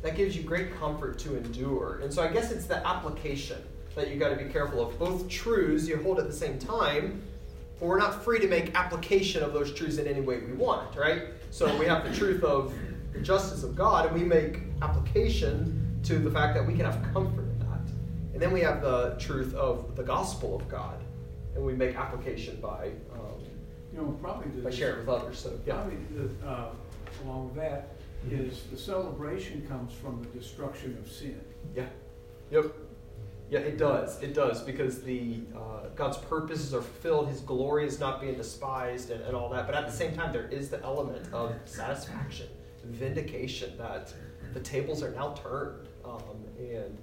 That 0.05 0.17
gives 0.17 0.37
you 0.37 0.43
great 0.43 0.79
comfort 0.79 1.19
to 1.21 1.37
endure. 1.37 2.01
And 2.03 2.13
so 2.13 2.23
I 2.23 2.29
guess 2.29 2.53
it's 2.53 2.67
the 2.67 2.87
application 2.87 3.61
that 3.97 4.11
you 4.11 4.17
got 4.17 4.29
to 4.29 4.37
be 4.37 4.53
careful 4.53 4.87
of. 4.87 4.99
Both 4.99 5.29
truths 5.29 5.89
you 5.89 5.97
hold 5.97 6.19
at 6.19 6.27
the 6.27 6.33
same 6.33 6.59
time, 6.59 7.23
but 7.81 7.87
we're 7.87 7.99
not 7.99 8.23
free 8.23 8.39
to 8.39 8.47
make 8.47 8.75
application 8.77 9.43
of 9.43 9.53
those 9.53 9.73
truths 9.73 9.97
in 9.97 10.07
any 10.07 10.21
way 10.21 10.39
we 10.39 10.53
want, 10.53 10.95
right? 10.95 11.25
So 11.51 11.75
we 11.79 11.87
have 11.87 12.05
the 12.05 12.15
truth 12.15 12.45
of 12.45 12.75
the 13.13 13.21
justice 13.21 13.65
of 13.65 13.75
God, 13.75 14.07
and 14.07 14.15
we 14.15 14.23
make 14.23 14.61
application 14.83 15.99
to 16.05 16.19
the 16.19 16.31
fact 16.31 16.55
that 16.55 16.67
we 16.67 16.75
can 16.75 16.85
have 16.85 17.03
comfort 17.15 17.41
in 17.41 17.59
that. 17.61 17.81
And 18.35 18.43
then 18.43 18.53
we 18.53 18.61
have 18.61 18.83
the 18.83 19.17
truth 19.19 19.55
of 19.55 19.97
the 19.97 20.03
gospel 20.03 20.55
of 20.55 20.69
God 20.69 21.01
and 21.55 21.65
we 21.65 21.73
make 21.73 21.97
application 21.97 22.59
by 22.61 22.91
um, 23.13 23.41
you 23.93 23.99
know 23.99 24.19
probably 24.21 24.51
the, 24.51 24.63
by 24.63 24.71
sharing 24.71 24.99
with 24.99 25.09
others. 25.09 25.39
So 25.39 25.59
yeah. 25.67 25.75
Probably 25.75 25.97
the, 26.15 26.47
uh, 26.47 26.71
along 27.25 27.47
with 27.47 27.57
that. 27.57 27.94
Is 28.31 28.65
the 28.71 28.77
celebration 28.77 29.67
comes 29.69 29.93
from 29.93 30.23
the 30.23 30.39
destruction 30.39 30.97
of 31.01 31.11
sin. 31.11 31.41
Yeah. 31.75 31.87
Yep. 32.51 32.75
Yeah, 33.51 33.61
it 33.61 33.79
does. 33.79 34.23
It 34.23 34.35
does 34.35 34.63
because 34.63 35.03
the 35.03 35.41
uh, 35.55 35.89
God's 35.95 36.17
purposes 36.17 36.73
are 36.75 36.81
fulfilled. 36.83 37.29
His 37.29 37.41
glory 37.41 37.87
is 37.87 38.01
not 38.01 38.21
being 38.21 38.37
despised, 38.37 39.11
and, 39.11 39.23
and 39.23 39.37
all 39.37 39.51
that. 39.51 39.67
But 39.67 39.75
at 39.75 39.87
the 39.87 39.93
same 39.93 40.15
time, 40.15 40.33
there 40.33 40.49
is 40.49 40.71
the 40.71 40.83
element 40.83 41.33
of 41.33 41.55
satisfaction, 41.67 42.49
vindication 42.85 43.77
that 43.77 44.13
the 44.55 44.61
tables 44.61 45.03
are 45.03 45.11
now 45.11 45.35
turned. 45.35 45.89
Um, 46.05 46.23
and 46.59 46.99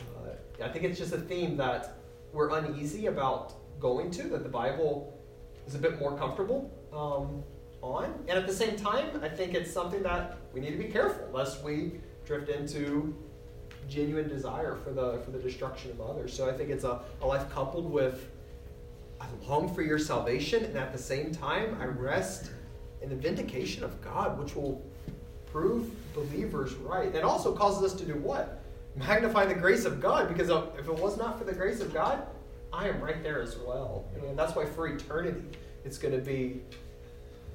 uh, 0.00 0.64
I 0.64 0.68
think 0.68 0.84
it's 0.84 0.98
just 0.98 1.12
a 1.12 1.18
theme 1.18 1.56
that 1.58 1.96
we're 2.32 2.50
uneasy 2.50 3.06
about 3.06 3.54
going 3.80 4.10
to 4.12 4.24
that 4.24 4.42
the 4.42 4.48
Bible 4.48 5.16
is 5.66 5.74
a 5.74 5.78
bit 5.78 5.98
more 6.00 6.16
comfortable 6.16 6.70
um, 6.92 7.42
on. 7.82 8.12
And 8.28 8.38
at 8.38 8.46
the 8.46 8.52
same 8.52 8.76
time, 8.76 9.20
I 9.22 9.28
think 9.28 9.54
it's 9.54 9.72
something 9.72 10.02
that 10.02 10.38
we 10.54 10.60
need 10.60 10.70
to 10.70 10.78
be 10.78 10.90
careful 10.90 11.28
lest 11.32 11.62
we 11.62 11.92
drift 12.24 12.48
into 12.48 13.14
genuine 13.88 14.28
desire 14.28 14.76
for 14.76 14.90
the 14.90 15.18
for 15.24 15.30
the 15.30 15.38
destruction 15.38 15.90
of 15.90 16.00
others. 16.00 16.32
So 16.32 16.48
I 16.48 16.52
think 16.52 16.70
it's 16.70 16.84
a, 16.84 17.00
a 17.20 17.26
life 17.26 17.50
coupled 17.52 17.90
with 17.90 18.30
I 19.20 19.26
long 19.46 19.72
for 19.74 19.82
your 19.82 19.98
salvation, 19.98 20.64
and 20.64 20.76
at 20.76 20.92
the 20.92 20.98
same 20.98 21.32
time, 21.32 21.76
I 21.80 21.86
rest 21.86 22.50
in 23.02 23.08
the 23.08 23.16
vindication 23.16 23.84
of 23.84 24.00
God, 24.00 24.38
which 24.38 24.54
will 24.54 24.82
prove 25.52 25.90
believers 26.14 26.74
right. 26.74 27.12
That 27.12 27.22
also 27.22 27.54
causes 27.54 27.92
us 27.92 27.98
to 28.00 28.04
do 28.04 28.14
what? 28.14 28.60
Magnify 28.96 29.46
the 29.46 29.54
grace 29.54 29.84
of 29.84 30.00
God, 30.00 30.28
because 30.28 30.50
if 30.78 30.88
it 30.88 30.98
was 30.98 31.16
not 31.16 31.38
for 31.38 31.44
the 31.44 31.52
grace 31.52 31.80
of 31.80 31.92
God, 31.92 32.26
I 32.72 32.88
am 32.88 33.00
right 33.00 33.22
there 33.22 33.40
as 33.40 33.56
well. 33.56 34.04
And 34.14 34.38
that's 34.38 34.56
why 34.56 34.66
for 34.66 34.88
eternity, 34.88 35.42
it's 35.84 35.98
going 35.98 36.14
to 36.14 36.20
be 36.20 36.60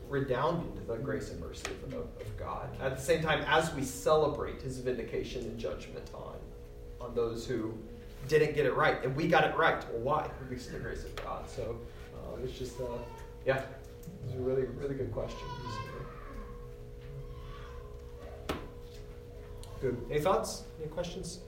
redounding 0.09 0.75
to 0.75 0.81
the 0.81 0.95
grace 0.97 1.29
and 1.29 1.39
mercy 1.39 1.69
of, 1.85 1.93
of, 1.93 2.37
God. 2.37 2.69
At 2.81 2.97
the 2.97 3.01
same 3.01 3.21
time, 3.21 3.43
as 3.47 3.73
we 3.73 3.83
celebrate 3.83 4.61
his 4.61 4.79
vindication 4.79 5.43
and 5.43 5.57
judgment 5.57 6.09
on, 6.13 6.35
on 6.99 7.13
those 7.13 7.45
who 7.45 7.73
didn't 8.27 8.55
get 8.55 8.65
it 8.65 8.75
right, 8.75 9.03
and 9.03 9.15
we 9.15 9.27
got 9.27 9.43
it 9.43 9.55
right. 9.55 9.83
Well, 9.91 10.01
why? 10.01 10.29
Because 10.49 10.67
of 10.67 10.73
the 10.73 10.79
grace 10.79 11.03
of 11.03 11.15
God. 11.17 11.47
So 11.47 11.77
uh, 12.15 12.43
it's 12.43 12.57
just, 12.57 12.79
uh, 12.81 12.85
yeah, 13.45 13.61
it's 14.25 14.35
a 14.35 14.39
really, 14.39 14.63
really 14.63 14.95
good 14.95 15.11
question. 15.11 15.47
Good. 19.79 19.97
Any 20.09 20.19
thoughts? 20.19 20.63
Any 20.81 20.89
questions? 20.89 21.39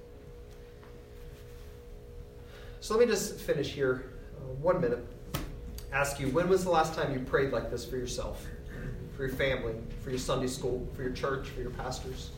So 2.79 2.95
let 2.95 3.05
me 3.05 3.11
just 3.11 3.39
finish 3.39 3.69
here, 3.69 4.11
uh, 4.37 4.53
one 4.61 4.79
minute. 4.79 5.05
Ask 5.93 6.21
you, 6.21 6.27
when 6.29 6.47
was 6.47 6.63
the 6.63 6.69
last 6.69 6.93
time 6.93 7.11
you 7.11 7.19
prayed 7.19 7.51
like 7.51 7.69
this 7.69 7.85
for 7.85 7.97
yourself, 7.97 8.45
for 9.15 9.25
your 9.25 9.35
family, 9.35 9.73
for 10.01 10.09
your 10.09 10.19
Sunday 10.19 10.47
school, 10.47 10.87
for 10.95 11.01
your 11.01 11.11
church, 11.11 11.49
for 11.49 11.59
your 11.59 11.71
pastors? 11.71 12.29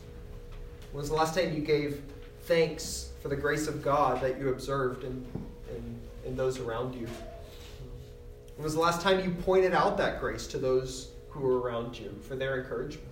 When 0.90 1.00
was 1.00 1.08
the 1.08 1.14
last 1.14 1.36
time 1.36 1.54
you 1.54 1.60
gave 1.60 2.02
thanks 2.42 3.10
for 3.22 3.28
the 3.28 3.36
grace 3.36 3.68
of 3.68 3.80
God 3.80 4.20
that 4.22 4.40
you 4.40 4.48
observed 4.48 5.04
in, 5.04 5.24
in, 5.70 6.00
in 6.26 6.36
those 6.36 6.58
around 6.58 6.94
you? 6.96 7.06
When 8.56 8.64
was 8.64 8.74
the 8.74 8.80
last 8.80 9.00
time 9.02 9.24
you 9.24 9.30
pointed 9.30 9.72
out 9.72 9.96
that 9.98 10.20
grace 10.20 10.48
to 10.48 10.58
those 10.58 11.12
who 11.28 11.40
were 11.40 11.60
around 11.60 11.96
you 11.96 12.12
for 12.26 12.34
their 12.34 12.60
encouragement? 12.60 13.06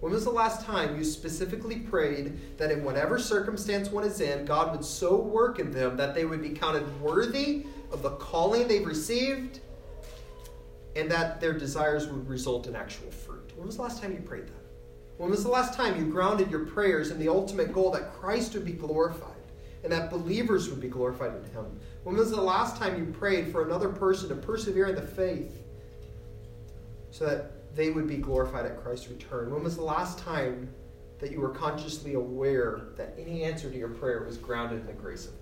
When 0.00 0.12
was 0.12 0.24
the 0.24 0.30
last 0.30 0.66
time 0.66 0.96
you 0.96 1.04
specifically 1.04 1.76
prayed 1.76 2.58
that 2.58 2.70
in 2.70 2.84
whatever 2.84 3.18
circumstance 3.18 3.88
one 3.88 4.04
is 4.04 4.20
in, 4.20 4.44
God 4.44 4.72
would 4.72 4.84
so 4.84 5.16
work 5.16 5.58
in 5.58 5.70
them 5.70 5.96
that 5.96 6.14
they 6.14 6.24
would 6.26 6.42
be 6.42 6.50
counted 6.50 7.00
worthy 7.00 7.64
of 7.92 8.02
the 8.02 8.10
calling 8.10 8.66
they've 8.68 8.86
received 8.86 9.60
and 10.96 11.10
that 11.10 11.40
their 11.40 11.52
desires 11.52 12.06
would 12.08 12.28
result 12.28 12.66
in 12.66 12.76
actual 12.76 13.10
fruit? 13.10 13.52
When 13.56 13.66
was 13.66 13.76
the 13.76 13.82
last 13.82 14.02
time 14.02 14.12
you 14.12 14.20
prayed 14.20 14.46
that? 14.46 14.62
When 15.18 15.30
was 15.30 15.44
the 15.44 15.50
last 15.50 15.74
time 15.74 15.98
you 15.98 16.10
grounded 16.10 16.50
your 16.50 16.66
prayers 16.66 17.10
in 17.10 17.18
the 17.18 17.28
ultimate 17.28 17.72
goal 17.72 17.90
that 17.92 18.12
Christ 18.14 18.54
would 18.54 18.64
be 18.64 18.72
glorified, 18.72 19.30
and 19.84 19.92
that 19.92 20.10
believers 20.10 20.68
would 20.68 20.80
be 20.80 20.88
glorified 20.88 21.34
in 21.34 21.44
him. 21.52 21.66
When 22.04 22.16
was 22.16 22.30
the 22.30 22.40
last 22.40 22.76
time 22.76 22.98
you 22.98 23.12
prayed 23.12 23.50
for 23.50 23.64
another 23.64 23.88
person 23.88 24.28
to 24.28 24.34
persevere 24.34 24.86
in 24.86 24.94
the 24.94 25.02
faith 25.02 25.62
so 27.10 27.26
that 27.26 27.74
they 27.74 27.90
would 27.90 28.06
be 28.06 28.16
glorified 28.16 28.64
at 28.66 28.82
Christ's 28.82 29.08
return? 29.08 29.50
When 29.52 29.62
was 29.62 29.76
the 29.76 29.84
last 29.84 30.18
time 30.18 30.68
that 31.18 31.30
you 31.30 31.40
were 31.40 31.50
consciously 31.50 32.14
aware 32.14 32.82
that 32.96 33.14
any 33.18 33.44
answer 33.44 33.70
to 33.70 33.76
your 33.76 33.88
prayer 33.88 34.24
was 34.24 34.38
grounded 34.38 34.80
in 34.80 34.86
the 34.86 34.92
grace 34.92 35.26
of 35.26 35.32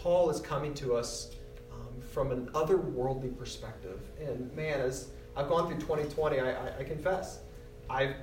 Paul 0.00 0.30
is 0.30 0.40
coming 0.40 0.72
to 0.74 0.94
us 0.94 1.32
um, 1.70 2.00
from 2.00 2.32
an 2.32 2.48
otherworldly 2.54 3.36
perspective. 3.36 4.00
And 4.18 4.50
man, 4.56 4.80
as 4.80 5.08
I've 5.36 5.48
gone 5.48 5.68
through 5.68 5.80
2020, 5.80 6.40
I, 6.40 6.52
I, 6.52 6.78
I 6.78 6.84
confess, 6.84 7.40
I've 7.88 8.14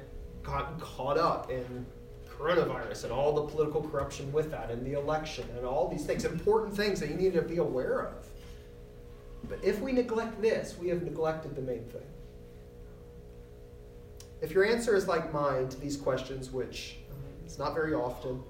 gotten 0.42 0.80
caught 0.80 1.18
up 1.18 1.52
in 1.52 1.86
coronavirus 2.28 3.04
and 3.04 3.14
all 3.14 3.34
the 3.34 3.44
political 3.44 3.82
corruption 3.82 4.32
with 4.32 4.50
that 4.52 4.72
and 4.72 4.86
the 4.86 4.94
election 4.94 5.48
and 5.56 5.66
all 5.66 5.88
these 5.88 6.06
things, 6.06 6.26
important 6.26 6.76
things 6.76 7.00
that 7.00 7.10
you 7.10 7.16
need 7.16 7.34
to 7.34 7.42
be 7.44 7.58
aware 7.58 8.08
of. 8.08 8.28
But 9.48 9.60
if 9.64 9.80
we 9.80 9.92
neglect 9.92 10.42
this, 10.42 10.78
we 10.80 10.90
have 10.90 11.04
neglected 11.04 11.56
the 11.56 11.62
main 11.62 11.86
thing. 11.86 12.02
If 14.42 14.52
your 14.52 14.66
answer 14.66 14.96
is 14.96 15.08
like 15.08 15.32
mine 15.32 15.70
to 15.70 15.80
these 15.80 15.98
questions, 15.98 16.52
which 16.52 16.98
um, 17.12 17.18
is 17.46 17.58
not 17.58 17.74
very 17.74 17.94
often, 17.94 18.44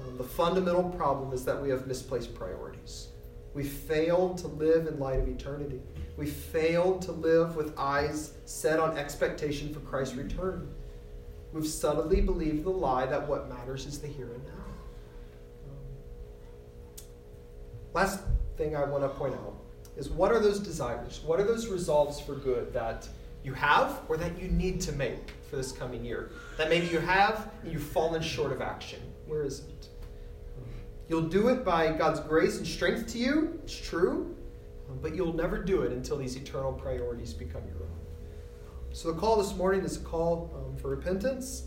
um, 0.00 0.16
the 0.16 0.24
fundamental 0.24 0.84
problem 0.90 1.32
is 1.32 1.44
that 1.44 1.60
we 1.60 1.70
have 1.70 1.86
misplaced 1.86 2.34
priorities. 2.34 3.08
We 3.54 3.62
failed 3.62 4.38
to 4.38 4.48
live 4.48 4.86
in 4.86 4.98
light 4.98 5.20
of 5.20 5.28
eternity. 5.28 5.80
We 6.16 6.26
failed 6.26 7.02
to 7.02 7.12
live 7.12 7.56
with 7.56 7.72
eyes 7.78 8.32
set 8.44 8.80
on 8.80 8.98
expectation 8.98 9.72
for 9.72 9.80
Christ's 9.80 10.16
return. 10.16 10.68
We've 11.52 11.66
subtly 11.66 12.20
believed 12.20 12.64
the 12.64 12.70
lie 12.70 13.06
that 13.06 13.28
what 13.28 13.48
matters 13.48 13.86
is 13.86 14.00
the 14.00 14.08
here 14.08 14.26
and 14.26 14.44
now. 14.44 14.50
Um, 15.70 15.76
last 17.92 18.20
thing 18.56 18.74
I 18.74 18.84
want 18.84 19.04
to 19.04 19.08
point 19.08 19.34
out 19.34 19.54
is 19.96 20.10
what 20.10 20.32
are 20.32 20.40
those 20.40 20.58
desires? 20.58 21.20
What 21.24 21.38
are 21.38 21.44
those 21.44 21.68
resolves 21.68 22.20
for 22.20 22.34
good 22.34 22.72
that 22.72 23.06
you 23.44 23.52
have 23.52 24.00
or 24.08 24.16
that 24.16 24.40
you 24.40 24.48
need 24.48 24.80
to 24.82 24.92
make 24.92 25.32
for 25.48 25.54
this 25.54 25.70
coming 25.70 26.04
year? 26.04 26.32
That 26.58 26.70
maybe 26.70 26.88
you 26.88 26.98
have 26.98 27.50
and 27.62 27.72
you've 27.72 27.84
fallen 27.84 28.20
short 28.20 28.50
of 28.50 28.60
action. 28.60 29.00
Where 29.26 29.42
is 29.42 29.60
it? 29.60 29.88
You'll 31.08 31.22
do 31.22 31.48
it 31.48 31.64
by 31.64 31.92
God's 31.92 32.20
grace 32.20 32.58
and 32.58 32.66
strength 32.66 33.12
to 33.12 33.18
you, 33.18 33.60
it's 33.62 33.76
true, 33.76 34.34
but 35.02 35.14
you'll 35.14 35.34
never 35.34 35.62
do 35.62 35.82
it 35.82 35.92
until 35.92 36.16
these 36.16 36.36
eternal 36.36 36.72
priorities 36.72 37.34
become 37.34 37.62
your 37.66 37.82
own. 37.82 37.94
So 38.92 39.12
the 39.12 39.18
call 39.18 39.36
this 39.36 39.54
morning 39.54 39.82
is 39.82 39.96
a 39.96 40.00
call 40.00 40.50
um, 40.54 40.76
for 40.76 40.88
repentance, 40.88 41.64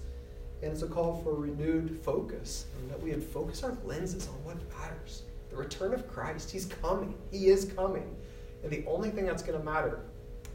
and 0.63 0.71
it's 0.71 0.81
a 0.81 0.87
call 0.87 1.21
for 1.23 1.35
renewed 1.35 1.99
focus, 2.03 2.65
and 2.79 2.89
that 2.89 3.01
we 3.01 3.11
would 3.11 3.23
focus 3.23 3.63
our 3.63 3.77
lenses 3.85 4.27
on 4.27 4.43
what 4.43 4.57
matters. 4.79 5.23
The 5.49 5.55
return 5.55 5.93
of 5.93 6.07
Christ. 6.07 6.49
He's 6.49 6.65
coming. 6.65 7.15
He 7.31 7.47
is 7.47 7.65
coming. 7.65 8.15
And 8.63 8.71
the 8.71 8.83
only 8.87 9.09
thing 9.09 9.25
that's 9.25 9.43
going 9.43 9.57
to 9.57 9.63
matter 9.63 9.99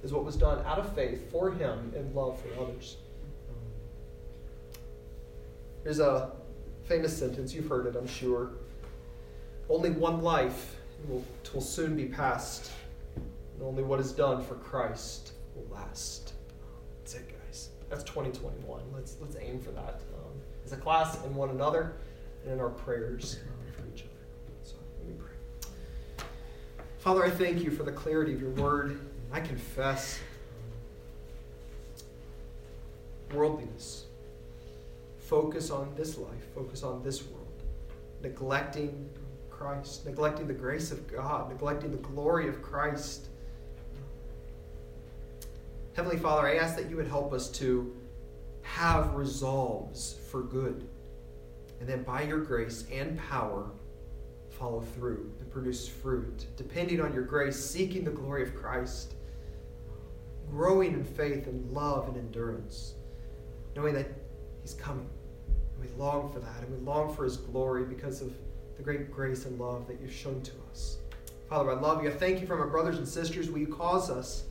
is 0.03 0.13
what 0.13 0.25
was 0.25 0.37
done 0.37 0.65
out 0.67 0.79
of 0.79 0.93
faith 0.95 1.31
for 1.31 1.51
him 1.51 1.93
and 1.97 2.15
love 2.15 2.41
for 2.41 2.63
others. 2.63 2.97
There's 5.85 6.01
a 6.01 6.33
famous 6.85 7.17
sentence, 7.17 7.55
you've 7.55 7.69
heard 7.69 7.87
it, 7.87 7.97
I'm 7.97 8.07
sure. 8.07 8.51
Only 9.69 9.91
one 9.91 10.23
life 10.23 10.77
will, 11.09 11.25
will 11.53 11.61
soon 11.61 11.97
be 11.97 12.07
past, 12.07 12.71
and 13.17 13.63
only 13.63 13.83
what 13.83 14.01
is 14.01 14.13
done 14.13 14.43
for 14.43 14.55
Christ 14.57 15.33
will 15.55 15.67
last. 15.75 16.35
That's 16.99 17.15
it, 17.15 17.29
guys. 17.29 17.71
That's 17.89 18.05
2021. 18.05 18.83
Let's, 18.93 19.17
let's 19.21 19.37
aim 19.41 19.61
for 19.61 19.71
that 19.73 20.03
um, 20.15 20.33
as 20.65 20.73
a 20.73 20.77
class 20.77 21.23
and 21.25 21.35
one 21.35 21.51
another 21.51 21.95
and 22.45 22.53
in 22.53 22.61
our 22.61 22.71
prayers 22.71 23.39
um, 23.43 23.73
for 23.73 23.95
each 23.95 24.03
other. 24.03 24.11
So 24.63 24.75
let 24.99 25.09
me 25.09 25.15
pray. 25.19 26.25
Father, 26.99 27.25
I 27.25 27.31
thank 27.31 27.63
you 27.63 27.71
for 27.71 27.83
the 27.83 27.93
clarity 27.93 28.35
of 28.35 28.41
your 28.41 28.51
word. 28.51 29.01
I 29.33 29.41
confess 29.41 30.21
worldliness. 33.33 34.07
Focus 35.33 35.71
on 35.71 35.91
this 35.97 36.19
life, 36.19 36.45
focus 36.55 36.83
on 36.83 37.03
this 37.03 37.27
world, 37.27 37.63
neglecting 38.21 39.09
Christ, 39.49 40.05
neglecting 40.05 40.47
the 40.47 40.53
grace 40.53 40.93
of 40.93 41.11
God, 41.11 41.49
neglecting 41.49 41.91
the 41.91 41.97
glory 41.97 42.49
of 42.49 42.61
Christ. 42.61 43.29
Heavenly 45.95 46.19
Father, 46.19 46.47
I 46.47 46.57
ask 46.57 46.77
that 46.77 46.91
you 46.91 46.97
would 46.97 47.09
help 47.09 47.33
us 47.33 47.49
to 47.53 47.97
have 48.61 49.15
resolves 49.15 50.17
for 50.31 50.43
good, 50.43 50.87
and 51.81 51.89
then 51.89 52.03
by 52.03 52.25
your 52.25 52.41
grace 52.41 52.85
and 52.93 53.19
power, 53.19 53.71
follow 54.51 54.83
through 54.83 55.33
and 55.41 55.51
produce 55.51 55.89
fruit, 55.89 56.45
depending 56.59 57.01
on 57.01 57.15
your 57.15 57.25
grace, 57.25 57.59
seeking 57.59 58.05
the 58.05 58.11
glory 58.11 58.43
of 58.43 58.55
Christ, 58.55 59.15
growing 60.51 60.93
in 60.93 61.03
faith 61.03 61.47
and 61.47 61.73
love 61.73 62.09
and 62.09 62.19
endurance, 62.19 62.97
knowing 63.75 63.95
that 63.95 64.11
He's 64.61 64.75
coming. 64.75 65.09
We 65.83 65.89
long 65.99 66.33
for 66.33 66.39
that, 66.39 66.63
and 66.63 66.79
we 66.79 66.85
long 66.85 67.15
for 67.15 67.25
His 67.25 67.37
glory 67.37 67.85
because 67.85 68.23
of 68.23 68.33
the 68.77 68.83
great 68.83 69.11
grace 69.11 69.45
and 69.45 69.59
love 69.59 69.87
that 69.89 70.01
you've 70.01 70.13
shown 70.13 70.41
to 70.43 70.53
us. 70.71 70.99
Father, 71.49 71.73
I 71.73 71.75
love 71.75 72.03
you. 72.03 72.09
I 72.09 72.13
thank 72.13 72.41
you 72.41 72.47
for 72.47 72.57
my 72.57 72.71
brothers 72.71 72.99
and 72.99 73.07
sisters. 73.07 73.51
Will 73.51 73.59
you 73.59 73.67
cause 73.67 74.11
us 74.11 74.45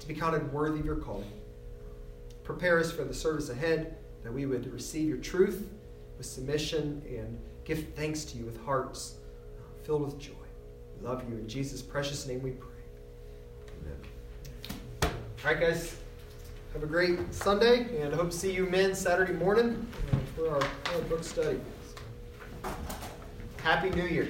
to 0.00 0.08
be 0.08 0.14
counted 0.14 0.52
worthy 0.52 0.80
of 0.80 0.86
your 0.86 0.96
calling? 0.96 1.30
Prepare 2.44 2.78
us 2.78 2.90
for 2.90 3.04
the 3.04 3.14
service 3.14 3.50
ahead, 3.50 3.96
that 4.24 4.32
we 4.32 4.46
would 4.46 4.72
receive 4.72 5.08
your 5.08 5.18
truth 5.18 5.68
with 6.16 6.26
submission 6.26 7.02
and 7.06 7.38
give 7.64 7.86
thanks 7.94 8.24
to 8.24 8.38
you 8.38 8.44
with 8.44 8.60
hearts 8.64 9.16
uh, 9.58 9.84
filled 9.84 10.02
with 10.02 10.18
joy. 10.18 10.32
We 10.98 11.06
love 11.06 11.22
you. 11.28 11.36
In 11.36 11.46
Jesus' 11.46 11.82
precious 11.82 12.26
name 12.26 12.42
we 12.42 12.52
pray. 12.52 12.68
Amen. 13.82 15.12
All 15.44 15.52
right, 15.52 15.60
guys. 15.60 15.94
Have 16.72 16.82
a 16.82 16.86
great 16.86 17.32
Sunday, 17.32 18.02
and 18.02 18.12
I 18.12 18.16
hope 18.16 18.30
to 18.30 18.36
see 18.36 18.52
you 18.52 18.66
men 18.66 18.94
Saturday 18.94 19.32
morning 19.32 19.86
for 20.38 20.54
our, 20.54 21.00
book 21.08 21.24
study. 21.24 21.60
Happy 23.62 23.90
New 23.90 24.06
Year. 24.06 24.28